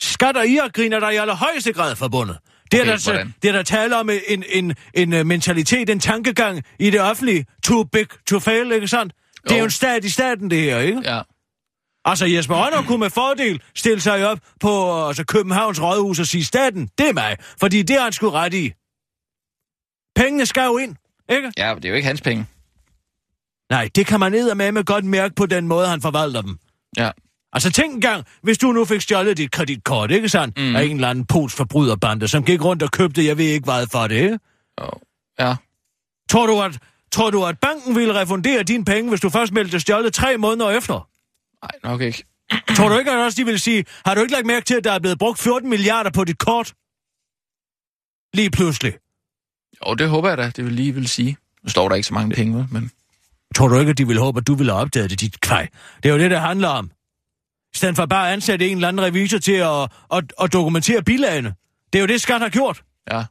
Skat 0.01 0.37
og 0.37 0.47
Irakkrigen 0.47 0.93
er 0.93 1.01
der 1.01 1.11
i 1.11 1.17
allerhøjeste 1.17 1.73
grad 1.73 1.97
forbundet. 1.97 2.39
Det 2.73 2.79
er, 2.79 2.83
Okay, 2.83 2.91
der, 2.93 3.11
hvordan? 3.13 3.35
det 3.43 3.49
er 3.49 3.53
der 3.53 3.63
tale 3.63 3.97
om 3.99 4.11
en, 4.11 4.21
en, 4.29 4.75
en, 4.95 5.13
en 5.13 5.27
mentalitet, 5.27 5.91
en 5.91 6.01
tankegang 6.01 6.63
i 6.79 6.91
det 6.91 7.01
offentlige. 7.01 7.47
Too 7.63 7.85
big 7.85 8.07
to 8.29 8.39
fail, 8.39 8.73
ikke 8.73 8.89
sandt? 8.89 9.13
Det 9.45 9.53
er 9.53 9.59
Jo. 9.59 9.65
en 9.65 9.71
stat 9.71 10.05
i 10.05 10.11
staten, 10.11 10.51
det 10.51 10.61
her, 10.61 10.79
ikke? 10.79 11.01
Ja. 11.05 11.21
Altså, 12.05 12.27
Jesper 12.27 12.55
Rønner 12.65 12.83
kunne 12.83 12.99
med 12.99 13.11
fordel 13.11 13.63
stille 13.75 14.01
sig 14.01 14.27
op 14.27 14.39
på 14.61 15.03
altså, 15.09 15.25
Københavns 15.25 15.83
Rådhus 15.83 16.19
og 16.19 16.27
sige, 16.27 16.45
staten, 16.45 16.89
det 16.99 17.09
er 17.09 17.13
mig. 17.13 17.37
Fordi 17.61 17.83
det 17.83 17.97
har 17.97 18.03
han 18.03 18.13
sgu 18.13 18.31
ret 18.31 18.55
i. 18.55 18.73
Pengene 20.17 20.47
skal 20.47 20.65
jo 20.65 20.77
ind, 20.79 20.97
ikke? 21.31 21.53
ja, 21.57 21.75
det 21.75 21.85
er 21.85 21.89
jo 21.89 21.95
ikke 21.95 22.09
hans 22.09 22.21
penge. 22.21 22.47
Nej, 23.71 23.89
det 23.95 24.07
kan 24.07 24.21
man 24.21 24.33
med 24.57 24.85
godt 24.85 25.05
mærke 25.05 25.35
på 25.35 25.47
den 25.47 25.69
måde, 25.69 25.89
han 25.89 26.03
forvalter 26.03 26.43
dem. 26.43 26.59
Ja. 26.97 27.11
Altså 27.53 27.73
tænk 27.73 27.95
engang, 27.95 28.25
hvis 28.43 28.59
du 28.59 28.73
nu 28.73 28.85
fik 28.85 29.01
stjålet 29.01 29.37
dit 29.37 29.51
kreditkort, 29.51 30.11
ikke 30.11 30.29
sandt? 30.29 30.59
Mm. 30.59 30.77
Af 30.77 30.85
en 30.85 30.95
eller 30.95 31.09
anden 31.09 31.27
pols 31.27 31.55
forbryderbande, 31.55 32.29
som 32.29 32.45
gik 32.45 32.65
rundt 32.65 32.83
og 32.83 32.91
købte, 32.91 33.27
jeg 33.27 33.39
ved 33.39 33.45
ikke 33.45 33.65
hvad 33.65 33.87
for 33.93 34.07
det, 34.07 34.17
ikke? 34.17 34.39
Jo. 34.81 34.91
Ja. 35.39 35.55
Tror 36.31 36.47
du, 36.47 36.63
at, 36.63 36.79
tror 37.13 37.31
du, 37.31 37.45
at 37.45 37.59
banken 37.59 37.97
ville 37.97 38.15
refundere 38.21 38.63
dine 38.63 38.85
penge, 38.85 39.09
hvis 39.09 39.21
du 39.21 39.31
først 39.31 39.53
meldte 39.53 39.81
stjålet 39.81 40.15
tre 40.15 40.37
måneder 40.37 40.71
efter? 40.71 41.09
Nej, 41.63 41.91
nok 41.91 42.01
ikke. 42.01 42.25
tror 42.77 42.89
du 42.89 42.99
ikke, 42.99 43.11
at 43.11 43.19
også 43.19 43.37
de 43.37 43.45
vil 43.47 43.61
sige, 43.61 43.85
har 44.07 44.15
du 44.15 44.21
ikke 44.21 44.33
lagt 44.33 44.47
mærke 44.47 44.65
til, 44.65 44.75
at 44.75 44.85
der 44.85 44.93
er 44.93 44.99
blevet 44.99 45.19
brugt 45.19 45.39
14 45.39 45.71
milliarder 45.71 46.11
på 46.11 46.25
dit 46.25 46.39
kort? 46.39 46.73
Lige 48.35 48.51
pludselig. 48.51 48.93
Jo, 49.87 49.95
det 49.95 50.09
håber 50.09 50.29
jeg 50.29 50.39
da, 50.39 50.51
det 50.51 50.65
vil 50.65 50.73
lige 50.73 50.95
vil 50.95 51.09
sige. 51.09 51.37
Nu 51.63 51.71
står 51.71 51.89
der 51.89 51.97
ikke 51.97 52.09
så 52.09 52.15
mange 52.15 52.35
penge, 52.35 52.69
men... 52.71 52.91
Tror 53.57 53.69
du 53.69 53.79
ikke, 53.79 53.91
at 53.91 53.99
de 53.99 54.07
vil 54.07 54.19
håbe, 54.19 54.39
at 54.39 54.47
du 54.47 54.55
ville 54.55 54.73
have 54.73 54.81
opdaget 54.81 55.11
det, 55.11 55.21
dit 55.21 55.41
kvej? 55.41 55.69
Det 56.03 56.09
er 56.09 56.13
jo 56.13 56.19
det, 56.19 56.31
det 56.31 56.41
handler 56.41 56.69
om. 56.69 56.91
I 57.75 57.77
stedet 57.77 57.97
for 57.97 58.07
bare 58.07 58.27
at 58.29 58.33
ansætte 58.33 58.69
en 58.69 58.77
eller 58.77 58.89
anden 58.89 59.07
revisor 59.07 59.39
til 59.39 59.53
at, 59.53 59.83
at, 60.13 60.25
at 60.43 60.53
dokumentere 60.53 61.03
bilagene. 61.03 61.55
Det 61.93 61.99
er 61.99 62.01
jo 62.01 62.07
det, 62.07 62.21
skat 62.21 62.41
har 62.41 62.49
gjort. 62.49 62.83
Ja. 63.11 63.25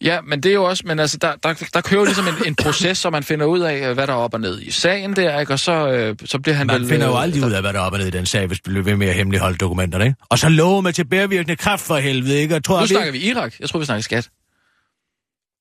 Ja, 0.00 0.20
men 0.20 0.42
det 0.42 0.48
er 0.48 0.54
jo 0.54 0.64
også, 0.64 0.82
men 0.86 0.98
altså, 0.98 1.18
der, 1.18 1.36
der, 1.36 1.68
der 1.74 1.80
kører 1.80 2.00
jo 2.00 2.04
ligesom 2.04 2.26
en, 2.28 2.34
en 2.46 2.54
proces, 2.54 2.98
så 2.98 3.10
man 3.10 3.22
finder 3.22 3.46
ud 3.46 3.60
af, 3.60 3.94
hvad 3.94 4.06
der 4.06 4.12
er 4.12 4.16
op 4.16 4.34
og 4.34 4.40
ned 4.40 4.60
i 4.62 4.70
sagen 4.70 5.16
der, 5.16 5.40
ikke? 5.40 5.52
Og 5.52 5.58
så, 5.58 5.88
øh, 5.88 6.16
så 6.24 6.38
bliver 6.38 6.54
han 6.54 6.66
Man 6.66 6.80
vel... 6.80 6.88
finder 6.88 7.06
jo 7.06 7.12
øh, 7.12 7.22
aldrig 7.22 7.44
ud 7.44 7.52
af, 7.52 7.60
hvad 7.60 7.72
der 7.72 7.78
er 7.80 7.82
op 7.82 7.92
og 7.92 7.98
ned 7.98 8.06
i 8.06 8.10
den 8.10 8.26
sag, 8.26 8.46
hvis 8.46 8.60
du 8.60 8.70
bliver 8.70 8.84
ved 8.84 8.96
med 8.96 9.06
at 9.08 9.14
hemmeligholde 9.14 9.58
dokumenterne, 9.58 10.04
ikke? 10.04 10.16
Og 10.28 10.38
så 10.38 10.48
lover 10.48 10.80
med 10.80 10.92
tilbagevirkende 10.92 11.56
kraft 11.56 11.82
for 11.82 11.96
helvede, 11.96 12.38
ikke? 12.40 12.54
Jeg 12.54 12.64
tror, 12.64 12.76
Nu 12.76 12.82
at 12.82 12.88
snakker 12.88 13.12
vi 13.12 13.18
Irak. 13.18 13.54
Jeg 13.60 13.68
tror, 13.68 13.78
vi 13.78 13.84
snakker 13.84 14.02
skat. 14.02 14.30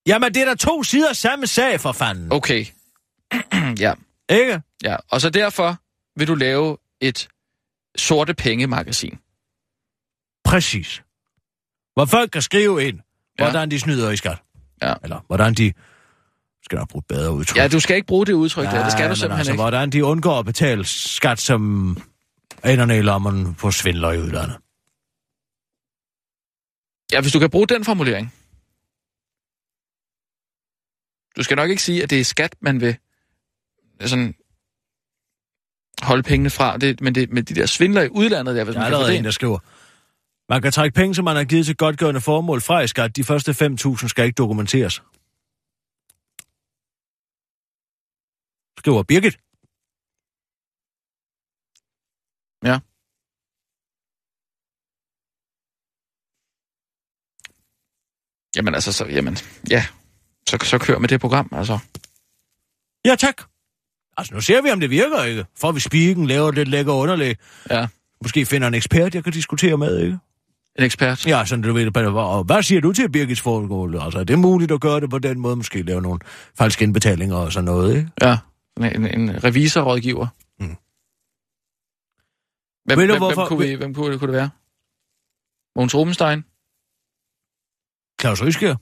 Jamen, 0.08 0.34
det 0.34 0.42
er 0.42 0.46
der 0.46 0.56
to 0.56 0.84
sider 0.84 1.14
samme 1.14 1.48
sag, 1.48 1.80
for 1.82 1.92
fanden. 1.92 2.32
Okay. 2.32 2.66
ja, 3.80 3.94
Ikke? 4.30 4.62
ja. 4.84 4.96
Og 5.12 5.22
så 5.22 5.30
derfor 5.30 5.78
vil 6.16 6.28
du 6.28 6.36
lave 6.36 6.78
et 7.02 7.28
sorte 7.96 8.34
penge-magasin. 8.34 9.18
Præcis. 10.44 11.04
Hvor 11.94 12.06
folk 12.06 12.32
kan 12.32 12.42
skrive 12.42 12.84
ind, 12.88 13.00
Ja. 13.40 13.44
hvordan 13.44 13.72
de 13.72 13.80
snyder 13.80 14.12
i 14.12 14.18
skat. 14.18 14.38
Ja. 14.82 14.94
Eller 15.04 15.20
hvordan 15.28 15.54
de... 15.54 15.74
Skal 16.64 16.78
der 16.78 16.86
bruge 16.86 17.00
et 17.00 17.08
bedre 17.08 17.32
udtryk? 17.34 17.58
Ja, 17.58 17.68
du 17.68 17.80
skal 17.80 17.96
ikke 17.96 18.06
bruge 18.08 18.26
det 18.26 18.34
udtryk 18.34 18.66
der. 18.66 18.84
Det 18.84 18.92
skal 18.92 19.10
du 19.10 19.16
simpelthen 19.16 19.40
altså, 19.40 19.52
ikke. 19.52 19.62
hvordan 19.62 19.90
de 19.90 20.06
undgår 20.06 20.40
at 20.40 20.46
betale 20.46 20.86
skat, 20.86 21.40
som 21.40 21.62
enderne 22.66 22.98
i 22.98 23.02
lommen 23.02 23.56
på 23.56 23.72
svindler 23.72 24.12
i 24.12 24.18
udlandet. 24.20 24.58
Ja, 27.12 27.22
hvis 27.22 27.32
du 27.32 27.40
kan 27.40 27.50
bruge 27.50 27.68
den 27.68 27.86
formulering. 27.86 28.34
Du 31.38 31.44
skal 31.44 31.56
nok 31.56 31.70
ikke 31.70 31.84
sige, 31.84 32.04
at 32.04 32.10
det 32.10 32.20
er 32.20 32.24
skat, 32.24 32.56
man 32.60 32.82
vil 32.82 32.98
sådan 34.06 34.36
holde 36.02 36.24
pengene 36.24 36.50
fra. 36.50 36.78
Det, 36.78 37.02
men, 37.02 37.16
det, 37.16 37.32
men 37.32 37.44
de 37.44 37.56
der 37.56 37.66
svindler 37.66 38.02
i 38.02 38.10
udlandet, 38.10 38.56
der, 38.56 38.64
hvis 38.64 38.74
der 38.74 38.82
man 38.82 38.92
er 38.92 38.96
allerede 38.96 39.18
en, 39.18 39.26
der 39.26 39.32
skriver. 39.32 39.60
Man 40.50 40.62
kan 40.62 40.72
trække 40.72 40.96
penge, 40.96 41.16
som 41.16 41.26
man 41.26 41.36
har 41.36 41.44
givet 41.44 41.66
til 41.66 41.76
godgørende 41.76 42.22
formål 42.22 42.62
fra 42.62 42.82
i 42.82 42.88
skat. 42.88 43.16
De 43.16 43.24
første 43.24 43.52
5.000 43.52 44.08
skal 44.08 44.26
ikke 44.26 44.36
dokumenteres. 44.36 45.02
Skriver 48.80 49.04
Birgit. 49.04 49.38
Ja. 52.64 52.80
Jamen 58.56 58.74
altså, 58.74 58.94
så, 58.94 59.06
jamen, 59.06 59.38
ja. 59.70 59.86
Så, 60.50 60.58
så 60.64 60.78
kører 60.78 61.00
med 61.00 61.10
det 61.10 61.22
program, 61.22 61.50
altså. 61.52 61.80
Ja, 63.06 63.16
tak. 63.16 63.55
Altså, 64.18 64.34
nu 64.34 64.42
ser 64.42 64.62
vi, 64.62 64.70
om 64.72 64.80
det 64.80 64.90
virker, 64.90 65.24
ikke? 65.24 65.46
Får 65.58 65.72
vi 65.72 65.80
spikken, 65.80 66.28
laver 66.28 66.52
lidt 66.52 66.68
lækker 66.68 66.94
underlæg. 66.94 67.36
Ja, 67.70 67.88
Måske 68.22 68.46
finder 68.46 68.68
en 68.68 68.74
ekspert, 68.74 69.16
jeg 69.16 69.24
kan 69.24 69.34
diskutere 69.34 69.78
med, 69.78 70.00
ikke? 70.00 70.18
en 70.80 70.84
ekspert. 70.84 71.28
Ja, 71.28 71.46
sådan 71.46 71.64
du 71.64 71.74
ved, 71.74 71.98
og 72.16 72.44
hvad 72.44 72.64
siger 72.64 72.82
du 72.82 72.94
til 72.94 73.12
Birgits 73.12 73.42
Fogelgård? 73.42 73.96
Altså, 74.04 74.20
er 74.20 74.24
det 74.24 74.40
muligt 74.40 74.72
at 74.72 74.82
gøre 74.82 75.00
det 75.02 75.10
på 75.10 75.20
den 75.20 75.40
måde? 75.40 75.56
Måske 75.56 75.82
lave 75.82 76.02
nogle 76.02 76.20
falske 76.58 76.84
indbetalinger 76.84 77.36
og 77.36 77.52
sådan 77.52 77.66
noget, 77.66 77.98
ikke? 77.98 78.10
Ja, 78.22 78.38
en, 78.78 78.84
en, 79.06 79.20
en 79.30 79.44
revisorrådgiver. 79.44 80.28
Mm. 80.60 80.76
Hvem, 82.86 83.00
Ved 83.00 83.08
du, 83.08 83.14
hvem, 83.14 83.18
hvorfor- 83.22 83.36
hvem, 83.36 83.48
kunne, 83.48 83.68
vi, 83.68 83.74
hvem 83.74 83.94
kunne, 83.94 84.12
det, 84.12 84.20
kunne 84.20 84.32
det 84.32 84.38
være? 84.38 84.50
Mogens 85.76 85.96
Rubenstein? 85.96 86.42
Claus 88.22 88.42
Ryskjær? 88.44 88.76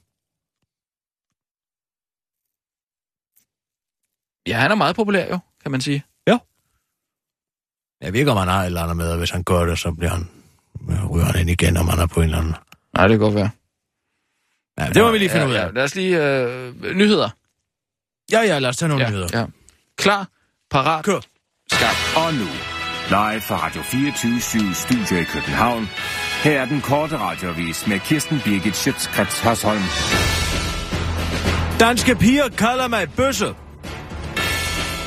Ja, 4.48 4.58
han 4.58 4.72
er 4.72 4.76
meget 4.76 4.96
populær 4.96 5.28
jo, 5.30 5.40
kan 5.64 5.72
man 5.72 5.82
sige. 5.82 6.04
Jeg 8.04 8.14
ved 8.14 8.20
ikke, 8.20 8.32
om 8.32 8.38
han 8.38 8.48
har 8.48 8.62
et 8.62 8.66
eller 8.66 8.82
andet 8.82 8.98
med, 8.98 9.12
og 9.12 9.18
hvis 9.18 9.32
han 9.32 9.44
gør 9.44 9.66
det, 9.66 9.80
så 9.80 9.92
bliver 9.92 10.12
han, 10.12 10.30
øh, 10.90 11.12
ryger 11.12 11.26
han 11.26 11.40
ind 11.40 11.50
igen, 11.50 11.78
om 11.78 11.88
han 11.88 12.00
er 12.00 12.06
på 12.08 12.20
en 12.20 12.26
eller 12.26 12.38
anden... 12.38 12.56
Nej, 12.94 13.08
det 13.08 13.14
kan 13.14 13.20
godt 13.20 13.36
være. 13.36 13.50
Ja, 14.80 14.88
det 14.94 15.04
må 15.04 15.12
vi 15.12 15.18
lige 15.18 15.30
finde 15.30 15.46
ja, 15.46 15.50
ud 15.52 15.56
af. 15.56 15.66
Ja, 15.66 15.72
lad 15.72 15.84
os 15.84 15.96
lige... 15.96 16.24
Øh, 16.24 16.96
nyheder. 16.96 17.30
Ja, 18.32 18.42
ja, 18.42 18.60
lad 18.60 18.70
os 18.70 18.78
tage 18.78 18.90
nogle 18.90 19.04
ja, 19.04 19.10
nyheder. 19.10 19.40
Ja. 19.40 19.46
Klar, 19.98 20.28
parat, 20.72 21.06
Kør. 21.06 21.20
Skarp. 21.72 22.26
Og 22.26 22.34
nu, 22.34 22.48
live 23.10 23.42
fra 23.42 23.66
Radio 23.66 23.82
24 23.82 24.74
Studio 24.74 25.18
i 25.22 25.24
København. 25.24 25.90
Her 26.44 26.62
er 26.62 26.66
den 26.66 26.82
korte 26.82 27.18
radiovis 27.18 27.88
med 27.88 28.00
Kirsten 28.00 28.40
Birgit 28.46 28.76
Schøtzgrads 28.76 29.40
Hasholm. 29.40 29.84
Danske 31.80 32.16
piger 32.16 32.50
kalder 32.50 32.88
mig 32.88 33.12
bøsse. 33.12 33.56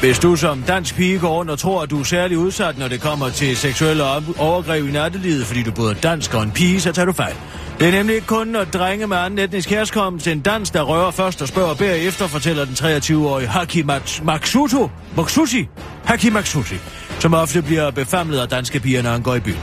Hvis 0.00 0.18
du 0.18 0.36
som 0.36 0.62
dansk 0.62 0.94
pige 0.94 1.18
går 1.18 1.28
rundt 1.28 1.50
og 1.50 1.58
tror, 1.58 1.82
at 1.82 1.90
du 1.90 2.00
er 2.00 2.04
særlig 2.04 2.38
udsat, 2.38 2.78
når 2.78 2.88
det 2.88 3.00
kommer 3.00 3.30
til 3.30 3.56
seksuelle 3.56 4.04
overgreb 4.38 4.88
i 4.88 4.92
nattelivet, 4.92 5.46
fordi 5.46 5.62
du 5.62 5.72
både 5.72 5.90
er 5.90 6.00
dansk 6.00 6.34
og 6.34 6.42
en 6.42 6.50
pige, 6.50 6.80
så 6.80 6.92
tager 6.92 7.06
du 7.06 7.12
fejl. 7.12 7.34
Det 7.80 7.88
er 7.88 7.92
nemlig 7.92 8.14
ikke 8.14 8.26
kun, 8.26 8.46
når 8.46 8.64
drenge 8.64 9.06
med 9.06 9.16
anden 9.16 9.38
etnisk 9.38 9.70
herkomst 9.70 10.26
en 10.26 10.40
dans, 10.40 10.70
der 10.70 10.82
rører 10.82 11.10
først 11.10 11.42
og 11.42 11.48
spørger 11.48 11.74
bagefter, 11.74 12.26
fortæller 12.26 12.64
den 12.64 12.74
23-årige 12.74 13.48
Haki 13.48 13.82
Maksuto, 14.22 14.90
Maksuti, 15.16 15.68
Haki 16.04 16.30
Maksuti, 16.30 16.74
som 17.18 17.34
ofte 17.34 17.62
bliver 17.62 17.90
befamlet 17.90 18.38
af 18.38 18.48
danske 18.48 18.80
piger, 18.80 19.02
når 19.02 19.10
han 19.10 19.22
går 19.22 19.34
i 19.34 19.40
byen. 19.40 19.62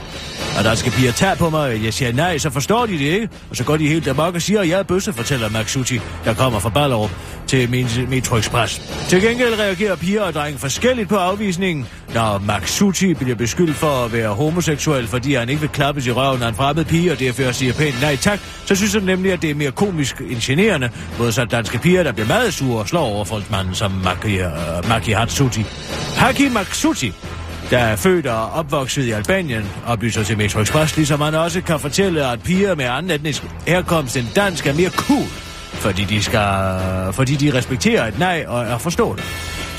Og 0.57 0.63
danske 0.63 0.91
piger 0.91 1.11
tage 1.11 1.35
på 1.35 1.49
mig, 1.49 1.61
og 1.61 1.83
jeg 1.83 1.93
siger 1.93 2.13
nej, 2.13 2.37
så 2.37 2.49
forstår 2.49 2.85
de 2.85 2.93
det 2.93 2.99
ikke. 2.99 3.29
Og 3.49 3.55
så 3.55 3.63
går 3.63 3.77
de 3.77 3.87
helt 3.87 4.07
amok 4.07 4.35
og 4.35 4.41
siger, 4.41 4.61
at 4.61 4.69
jeg 4.69 4.79
er 4.79 4.83
bøsse, 4.83 5.13
fortæller 5.13 5.49
Maksuti, 5.49 5.99
der 6.25 6.33
kommer 6.33 6.59
fra 6.59 6.69
Ballerup 6.69 7.09
til 7.47 7.69
min 7.69 7.87
Metro 8.09 8.37
Express. 8.37 8.81
Til 9.09 9.21
gengæld 9.21 9.59
reagerer 9.59 9.95
piger 9.95 10.21
og 10.21 10.33
drenge 10.33 10.59
forskelligt 10.59 11.09
på 11.09 11.15
afvisningen, 11.15 11.87
når 12.13 12.37
Maksuti 12.37 13.13
bliver 13.13 13.35
beskyldt 13.35 13.75
for 13.75 14.05
at 14.05 14.13
være 14.13 14.29
homoseksuel, 14.29 15.07
fordi 15.07 15.33
han 15.33 15.49
ikke 15.49 15.61
vil 15.61 15.69
klappes 15.69 16.07
i 16.07 16.11
røven 16.11 16.43
af 16.43 16.49
en 16.49 16.55
fremmed 16.55 16.85
pige, 16.85 17.11
og 17.11 17.19
derfor 17.19 17.51
siger 17.51 17.73
pænt 17.73 18.01
nej 18.01 18.15
tak, 18.15 18.39
så 18.65 18.75
synes 18.75 18.93
han 18.93 19.03
nemlig, 19.03 19.33
at 19.33 19.41
det 19.41 19.49
er 19.49 19.55
mere 19.55 19.71
komisk 19.71 20.21
end 20.29 20.41
generende, 20.41 20.89
modsat 21.19 21.51
danske 21.51 21.77
piger, 21.77 22.03
der 22.03 22.11
bliver 22.11 22.27
meget 22.27 22.53
sure 22.53 22.79
og 22.79 22.87
slår 22.87 23.05
over 23.05 23.25
folksmanden 23.25 23.75
som 23.75 23.91
Maki, 23.91 24.39
uh, 24.39 24.45
øh, 24.45 24.89
Maki 24.89 25.11
Hatsuti. 25.11 25.65
Haki 26.17 26.49
Maksuti 26.49 27.13
der 27.73 27.79
er 27.79 27.95
født 27.95 28.27
og 28.27 28.51
opvokset 28.51 29.03
i 29.03 29.11
Albanien, 29.11 29.63
oplyser 29.87 30.23
til 30.23 30.37
Metro 30.37 30.61
Express, 30.61 30.95
ligesom 30.95 31.21
han 31.21 31.35
også 31.35 31.61
kan 31.61 31.79
fortælle, 31.79 32.27
at 32.27 32.43
piger 32.43 32.75
med 32.75 32.85
anden 32.85 33.11
etnisk 33.11 33.43
herkomst 33.67 34.17
end 34.17 34.25
dansk 34.35 34.67
er 34.67 34.73
mere 34.73 34.89
cool, 34.89 35.27
fordi 35.73 36.03
de, 36.03 36.23
skal, 36.23 36.69
fordi 37.11 37.35
de 37.35 37.57
respekterer 37.57 38.07
et 38.07 38.19
nej 38.19 38.45
og 38.47 38.63
er 38.63 38.77
forstående. 38.77 39.23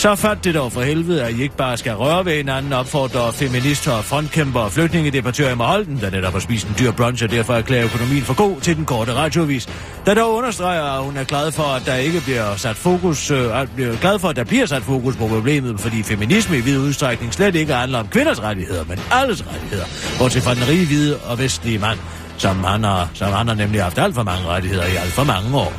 Så 0.05 0.15
fat 0.15 0.45
det 0.45 0.55
dog 0.55 0.73
for 0.73 0.83
helvede, 0.83 1.25
at 1.25 1.35
I 1.35 1.43
ikke 1.43 1.57
bare 1.57 1.77
skal 1.77 1.93
røre 1.93 2.25
ved 2.25 2.37
hinanden, 2.37 2.73
opfordrer 2.73 3.31
feminister 3.31 3.93
og 3.93 4.05
frontkæmper 4.05 4.61
og 4.61 4.73
flygtningedebattør 4.73 5.53
Emma 5.53 5.65
Holden, 5.65 6.01
der 6.01 6.11
netop 6.11 6.33
har 6.33 6.41
spist 6.41 6.67
en 6.67 6.75
dyr 6.79 6.93
brunch 6.93 7.25
og 7.25 7.31
derfor 7.31 7.55
erklærer 7.55 7.85
økonomien 7.85 8.23
for 8.23 8.35
god 8.35 8.61
til 8.61 8.77
den 8.77 8.85
korte 8.85 9.15
radiovis. 9.15 9.69
Der 10.07 10.15
dog 10.15 10.35
understreger, 10.35 10.83
at 10.83 11.05
hun 11.05 11.17
er 11.17 11.25
glad 11.25 11.53
for, 11.53 11.63
at 11.63 11.83
der 11.87 11.95
ikke 11.95 12.21
bliver 12.21 12.57
sat 12.57 12.77
fokus, 12.77 13.31
øh, 13.31 13.61
at 13.61 13.71
bliver 13.75 13.97
glad 13.97 14.19
for, 14.19 14.29
at 14.29 14.37
der 14.37 14.45
bliver 14.45 14.67
sat 14.67 14.83
fokus 14.83 15.17
på 15.17 15.27
problemet, 15.27 15.81
fordi 15.81 16.03
feminisme 16.03 16.59
i 16.59 16.61
vid 16.61 16.79
udstrækning 16.79 17.35
slet 17.35 17.55
ikke 17.55 17.73
handler 17.73 17.99
om 17.99 18.09
kvinders 18.09 18.43
rettigheder, 18.43 18.85
men 18.85 18.99
alles 19.13 19.45
rettigheder. 19.47 19.85
Bortset 20.19 20.43
fra 20.43 20.55
den 20.55 20.69
rige, 20.69 20.87
hvide 20.87 21.19
og 21.19 21.39
vestlige 21.39 21.79
mand, 21.79 21.99
som 22.39 22.65
han 22.65 22.85
har, 22.85 23.09
som 23.15 23.33
han 23.33 23.49
har 23.49 23.55
nemlig 23.55 23.83
haft 23.83 23.99
alt 23.99 24.15
for 24.15 24.23
mange 24.23 24.47
rettigheder 24.47 24.85
i 24.85 24.97
alt 24.97 25.13
for 25.13 25.25
mange 25.25 25.57
år. 25.59 25.73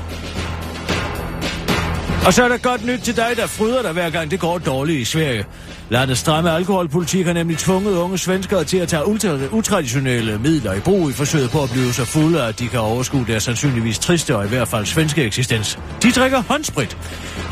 Og 2.26 2.34
så 2.34 2.44
er 2.44 2.48
der 2.48 2.58
godt 2.58 2.86
nyt 2.86 3.00
til 3.00 3.16
dig, 3.16 3.32
der 3.36 3.48
fryder 3.48 3.82
dig 3.82 3.92
hver 3.92 4.10
gang 4.10 4.32
det 4.32 4.40
går 4.40 4.58
dårligt 4.58 5.00
i 5.00 5.06
Sverige. 5.06 5.46
Landets 5.90 6.20
stramme 6.20 6.52
alkoholpolitik 6.52 7.26
har 7.26 7.34
nemlig 7.34 7.58
tvunget 7.58 7.98
unge 7.98 8.18
svenskere 8.18 8.64
til 8.64 8.78
at 8.78 8.88
tage 8.88 9.04
ultra- 9.04 9.56
utraditionelle 9.56 10.40
midler 10.40 10.74
i 10.74 10.80
brug 10.80 11.10
i 11.10 11.14
forsøget 11.14 11.50
på 11.50 11.64
at 11.64 11.70
blive 11.70 11.94
så 11.94 12.06
fulde, 12.06 12.44
at 12.44 12.60
de 12.60 12.68
kan 12.68 12.80
overskue 12.80 13.26
deres 13.28 13.44
sandsynligvis 13.44 14.00
triste 14.00 14.36
og 14.36 14.46
i 14.46 14.48
hvert 14.48 14.68
fald 14.68 14.86
svenske 14.86 15.24
eksistens. 15.24 15.80
De 16.04 16.12
drikker 16.12 16.44
håndsprit. 16.48 16.98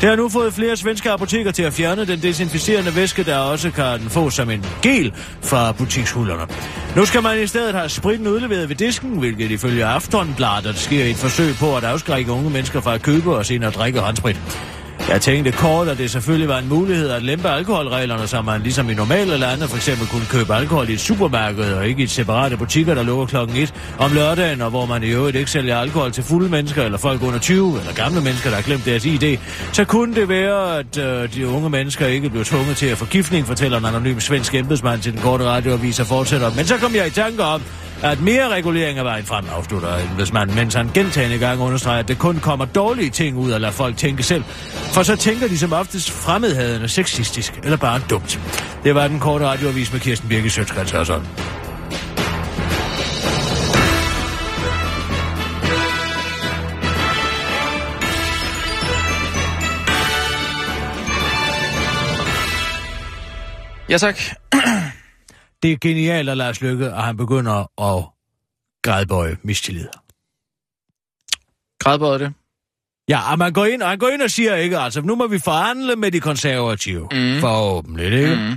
Det 0.00 0.08
har 0.08 0.16
nu 0.16 0.28
fået 0.28 0.54
flere 0.54 0.76
svenske 0.76 1.10
apoteker 1.10 1.50
til 1.50 1.62
at 1.62 1.72
fjerne 1.72 2.04
den 2.06 2.22
desinficerende 2.22 2.96
væske, 2.96 3.24
der 3.24 3.36
også 3.36 3.70
kan 3.70 4.00
få 4.00 4.30
som 4.30 4.50
en 4.50 4.64
gel 4.82 5.12
fra 5.42 5.72
butikshullerne. 5.72 6.42
Nu 6.96 7.04
skal 7.04 7.22
man 7.22 7.42
i 7.42 7.46
stedet 7.46 7.74
have 7.74 7.88
spritten 7.88 8.26
udleveret 8.26 8.68
ved 8.68 8.76
disken, 8.76 9.10
hvilket 9.18 9.50
ifølge 9.50 9.84
Aftonbladet 9.84 10.76
sker 10.76 11.04
i 11.04 11.10
et 11.10 11.16
forsøg 11.16 11.54
på 11.60 11.76
at 11.76 11.84
afskrække 11.84 12.32
unge 12.32 12.50
mennesker 12.50 12.80
fra 12.80 12.94
at 12.94 13.02
købe 13.02 13.36
og 13.36 13.46
senere 13.46 13.70
drikke 13.70 14.00
håndsprit. 14.00 14.40
Jeg 15.08 15.20
tænkte 15.20 15.52
kort, 15.52 15.88
at 15.88 15.98
det 15.98 16.10
selvfølgelig 16.10 16.48
var 16.48 16.58
en 16.58 16.68
mulighed 16.68 17.10
at 17.10 17.22
lempe 17.22 17.48
alkoholreglerne, 17.48 18.26
så 18.26 18.42
man 18.42 18.62
ligesom 18.62 18.90
i 18.90 18.94
normale 18.94 19.38
lande 19.38 19.68
for 19.68 19.76
eksempel 19.76 20.08
kunne 20.08 20.26
købe 20.30 20.54
alkohol 20.54 20.88
i 20.88 20.92
et 20.92 21.00
supermarked 21.00 21.72
og 21.72 21.88
ikke 21.88 22.00
i 22.00 22.04
et 22.04 22.10
separate 22.10 22.56
butikker, 22.56 22.94
der 22.94 23.02
lukker 23.02 23.26
klokken 23.26 23.56
1 23.56 23.74
om 23.98 24.12
lørdagen, 24.12 24.62
og 24.62 24.70
hvor 24.70 24.86
man 24.86 25.02
i 25.02 25.06
øvrigt 25.06 25.36
ikke 25.36 25.50
sælger 25.50 25.78
alkohol 25.78 26.12
til 26.12 26.24
fulde 26.24 26.48
mennesker 26.48 26.82
eller 26.82 26.98
folk 26.98 27.22
under 27.22 27.38
20 27.38 27.78
eller 27.78 27.92
gamle 27.92 28.20
mennesker, 28.20 28.50
der 28.50 28.56
har 28.56 28.62
glemt 28.62 28.84
deres 28.84 29.04
ID. 29.04 29.38
Så 29.72 29.84
kunne 29.84 30.14
det 30.14 30.28
være, 30.28 30.78
at 30.78 30.98
øh, 30.98 31.34
de 31.34 31.48
unge 31.48 31.70
mennesker 31.70 32.06
ikke 32.06 32.30
blev 32.30 32.44
tvunget 32.44 32.76
til 32.76 32.86
at 32.86 32.98
forgiftning, 32.98 33.46
fortæller 33.46 33.78
en 33.78 33.84
anonym 33.84 34.20
svensk 34.20 34.54
embedsmand 34.54 35.00
til 35.00 35.12
den 35.12 35.20
korte 35.20 35.44
radioavis 35.44 36.00
og 36.00 36.06
fortsætter. 36.06 36.50
Men 36.56 36.66
så 36.66 36.76
kom 36.76 36.94
jeg 36.94 37.06
i 37.06 37.10
tanke 37.10 37.42
om, 37.42 37.62
at 38.04 38.20
mere 38.20 38.48
regulering 38.48 38.98
er 38.98 39.02
vejen 39.02 39.24
frem, 39.24 39.44
afslutter 39.56 39.98
embedsmanden, 40.10 40.56
mens 40.56 40.74
han 40.74 40.90
gentagende 40.94 41.38
gange 41.38 41.64
understreger, 41.64 41.98
at 41.98 42.08
det 42.08 42.18
kun 42.18 42.36
kommer 42.36 42.64
dårlige 42.64 43.10
ting 43.10 43.36
ud 43.36 43.52
at 43.52 43.60
lade 43.60 43.72
folk 43.72 43.96
tænke 43.96 44.22
selv. 44.22 44.44
For 44.92 45.02
så 45.02 45.16
tænker 45.16 45.48
de 45.48 45.58
som 45.58 45.72
oftest 45.72 46.10
fremmedhadende, 46.10 46.88
sexistisk 46.88 47.60
eller 47.62 47.76
bare 47.76 48.00
dumt. 48.10 48.40
Det 48.84 48.94
var 48.94 49.08
den 49.08 49.20
korte 49.20 49.46
radioavis 49.46 49.92
med 49.92 50.00
Kirsten 50.00 50.28
Birke 50.28 50.50
Sjøtskrets 50.50 50.92
og 50.92 51.06
sådan. 51.06 51.26
Ja, 63.88 63.98
tak. 63.98 64.16
Det 65.64 65.72
er 65.72 65.76
genialt 65.80 66.28
af 66.28 66.36
Lars 66.36 66.60
Lykke, 66.60 66.86
at 66.86 67.02
han 67.02 67.16
begynder 67.16 67.82
at 67.82 68.04
grædbøje 68.82 69.36
mistillid. 69.42 69.88
Grædbøjet 71.78 72.20
det. 72.20 72.32
Ja, 73.08 73.32
og 73.32 73.38
man 73.38 73.52
går 73.52 73.64
ind, 73.64 73.82
og 73.82 73.88
han 73.88 73.98
går 73.98 74.08
ind 74.08 74.22
og 74.22 74.30
siger 74.30 74.54
ikke, 74.54 74.78
altså, 74.78 75.00
nu 75.00 75.14
må 75.14 75.26
vi 75.26 75.38
forhandle 75.38 75.96
med 75.96 76.12
de 76.12 76.20
konservative. 76.20 77.00
Mm. 77.02 77.40
Forhåbentlig, 77.40 78.06
ikke? 78.06 78.34
Mm. 78.34 78.56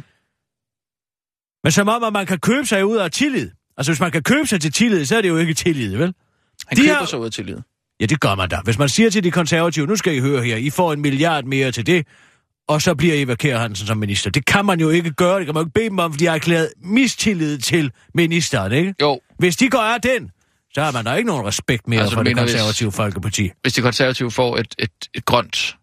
Men 1.64 1.72
som 1.72 1.88
om, 1.89 2.03
at 2.03 2.14
man 2.14 2.26
kan 2.26 2.39
købe 2.39 2.66
sig 2.66 2.86
ud 2.86 2.97
af 2.97 3.12
tillid. 3.12 3.51
Altså, 3.78 3.91
hvis 3.91 3.99
man 3.99 4.12
kan 4.12 4.24
købe 4.24 4.47
sig 4.47 4.62
til 4.62 4.72
tillid, 4.74 5.05
så 5.05 5.18
er 5.18 5.22
det 5.22 5.30
jo 5.30 5.38
ikke 5.38 5.53
tillid, 5.53 5.97
vel? 5.97 6.14
Han 6.68 6.78
De 6.78 6.82
køber 6.82 6.93
har- 6.93 7.05
sig 7.05 7.20
ud 7.20 7.26
af 7.26 7.32
tillid. 7.32 7.58
Ja, 7.99 8.05
det 8.05 8.20
gør 8.20 8.36
man 8.36 8.49
da. 8.49 8.60
Hvis 8.64 8.78
man 8.78 8.89
siger 8.89 9.10
til 9.10 9.24
de 9.24 9.32
konservative, 9.32 9.88
nu 9.88 9.95
skal 9.95 10.16
I 10.16 10.20
høre 10.20 10.43
her, 10.43 10.55
I 10.58 10.70
får 10.70 10.93
en 10.93 11.01
milliard 11.01 11.43
mere 11.43 11.72
til 11.72 11.86
det, 11.86 12.08
og 12.68 12.82
så 12.82 12.95
bliver 12.95 13.13
Eva 13.22 13.36
Kjær 13.36 13.57
Hansen 13.57 13.88
som 13.88 13.97
minister. 13.97 14.30
Det 14.30 14.45
kan 14.45 14.65
man 14.65 14.80
jo 14.80 14.89
ikke 14.89 15.11
gøre. 15.11 15.38
Det 15.39 15.45
kan 15.45 15.53
man 15.53 15.61
jo 15.61 15.65
ikke 15.65 15.74
bede 15.74 15.89
dem 15.89 15.99
om, 15.99 16.11
for 16.13 16.18
de 16.18 16.26
har 16.26 16.34
erklæret 16.36 16.70
mistillid 16.84 17.57
til 17.57 17.91
ministeren, 18.13 18.72
ikke? 18.72 18.93
Jo, 19.01 19.20
Hvis 19.39 19.55
de 19.55 19.70
går 19.70 19.80
af 19.80 20.01
den, 20.01 20.32
så 20.74 20.82
har 20.82 20.91
man 20.91 21.05
da 21.05 21.13
ikke 21.13 21.28
nogen 21.28 21.45
respekt 21.47 21.88
mere 21.88 21.99
Altså, 22.01 22.15
for 22.15 22.24
det 22.24 22.30
mener, 22.30 22.43
hvis- 22.43 22.53
konservative 22.53 22.91
folkeparti. 22.91 23.49
hvis 23.61 23.74
de 23.74 23.82
konservative 23.82 24.32
får 24.32 24.57
et, 24.57 24.76
et, 24.80 24.89
et 25.13 25.26
grønt 25.26 25.76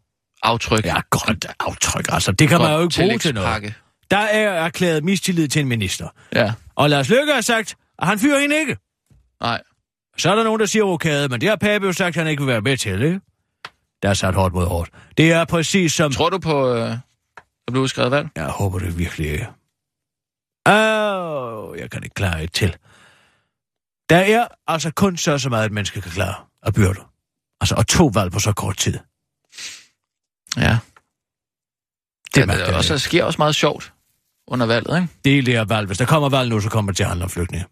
aftryk. 0.43 0.85
Ja, 0.85 0.97
grønt 1.11 1.47
aftryk, 1.61 2.07
altså. 2.09 2.33
Det 2.33 2.49
kan 2.49 2.59
man 2.61 2.73
jo 2.73 2.83
ikke 2.83 2.95
bruge 2.99 3.19
til 3.19 3.35
noget. 3.35 3.75
Der 4.11 4.17
er 4.19 4.51
erklæret 4.51 5.05
mistillid 5.05 5.49
til 5.49 5.61
en 5.61 5.69
minister. 5.69 6.09
Ja, 6.35 6.53
Og 6.77 6.91
Lars 6.91 7.09
Løkke 7.09 7.33
har 7.33 7.41
sagt, 7.41 7.75
at 7.99 8.07
han 8.09 8.19
fyrer 8.19 8.41
hende 8.41 8.59
ikke. 8.61 8.77
nej. 9.43 9.61
Så 10.19 10.31
er 10.31 10.35
der 10.35 10.45
nogen, 10.45 10.61
der 10.61 10.67
siger 10.67 10.85
rokade, 10.85 11.29
men 11.29 11.41
det 11.41 11.49
har 11.49 11.57
Pape 11.57 11.87
jo 11.87 11.93
sagt, 11.93 12.09
at 12.17 12.23
han 12.23 12.31
ikke 12.31 12.43
vil 12.43 12.49
være 12.53 12.61
med 12.61 12.77
til, 12.77 13.03
ikke? 13.03 13.21
Der 14.05 14.11
er 14.11 14.15
sat 14.15 14.35
hårdt 14.35 14.55
mod 14.55 14.67
hårdt. 14.67 14.91
Det 15.17 15.33
er 15.33 15.45
præcis 15.45 15.93
som... 15.93 16.13
Tror 16.13 16.31
du 16.31 16.39
på, 16.39 16.75
øh, 16.75 16.89
der 17.67 17.71
blev 17.71 17.83
udskrevet 17.83 18.11
valg? 18.11 18.29
Jeg 18.37 18.47
håber 18.47 18.79
det 18.79 18.99
virkelig 18.99 19.31
ikke. 19.31 19.49
Åh, 20.69 21.79
jeg 21.79 21.91
kan 21.91 22.03
ikke 22.05 22.15
klare 22.15 22.45
et 22.45 22.53
til. 22.53 22.77
Der 24.09 24.17
er 24.17 24.49
altså 24.67 24.91
kun 24.91 25.17
så 25.17 25.39
så 25.39 25.49
meget, 25.49 25.67
et 25.67 25.73
menneske 25.73 26.01
kan 26.01 26.11
klare 26.11 26.35
af 26.63 26.75
byrder. 26.75 27.13
Altså, 27.61 27.75
og 27.75 27.87
to 27.87 28.11
valg 28.15 28.33
på 28.33 28.39
så 28.39 28.53
kort 28.53 28.77
tid. 28.77 28.99
Ja. 30.57 30.79
Det 32.35 32.49
Det, 32.49 32.49
ja, 32.49 32.67
jeg 32.67 32.75
også, 32.75 32.93
der 32.93 32.99
sker 32.99 33.25
også 33.25 33.39
meget 33.39 33.55
sjovt 33.55 33.93
under 34.47 34.67
valget, 34.67 34.97
ikke? 34.97 35.09
Det 35.25 35.39
er 35.39 35.43
det 35.43 35.55
her 35.55 35.65
valg. 35.65 35.87
Hvis 35.87 35.99
der 35.99 36.07
kommer 36.07 36.29
valg 36.29 36.51
nu, 36.51 36.61
så 36.61 36.71
kommer 36.71 36.93
det 36.93 36.97
til 36.97 37.05
at 37.05 37.09
handle 37.09 37.25
om 37.25 37.31
flygtninge. 37.31 37.67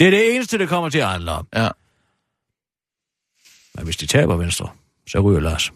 Det 0.00 0.06
er 0.06 0.10
det 0.10 0.34
eneste, 0.34 0.58
det 0.58 0.68
kommer 0.68 0.90
til 0.90 0.98
at 0.98 1.08
handle 1.08 1.30
om. 1.30 1.48
Ja. 1.54 1.68
Men 3.74 3.84
hvis 3.84 3.96
de 3.96 4.06
taber 4.06 4.36
Venstre, 4.36 4.68
så 5.12 5.20
ryger 5.20 5.40
Lars. 5.40 5.72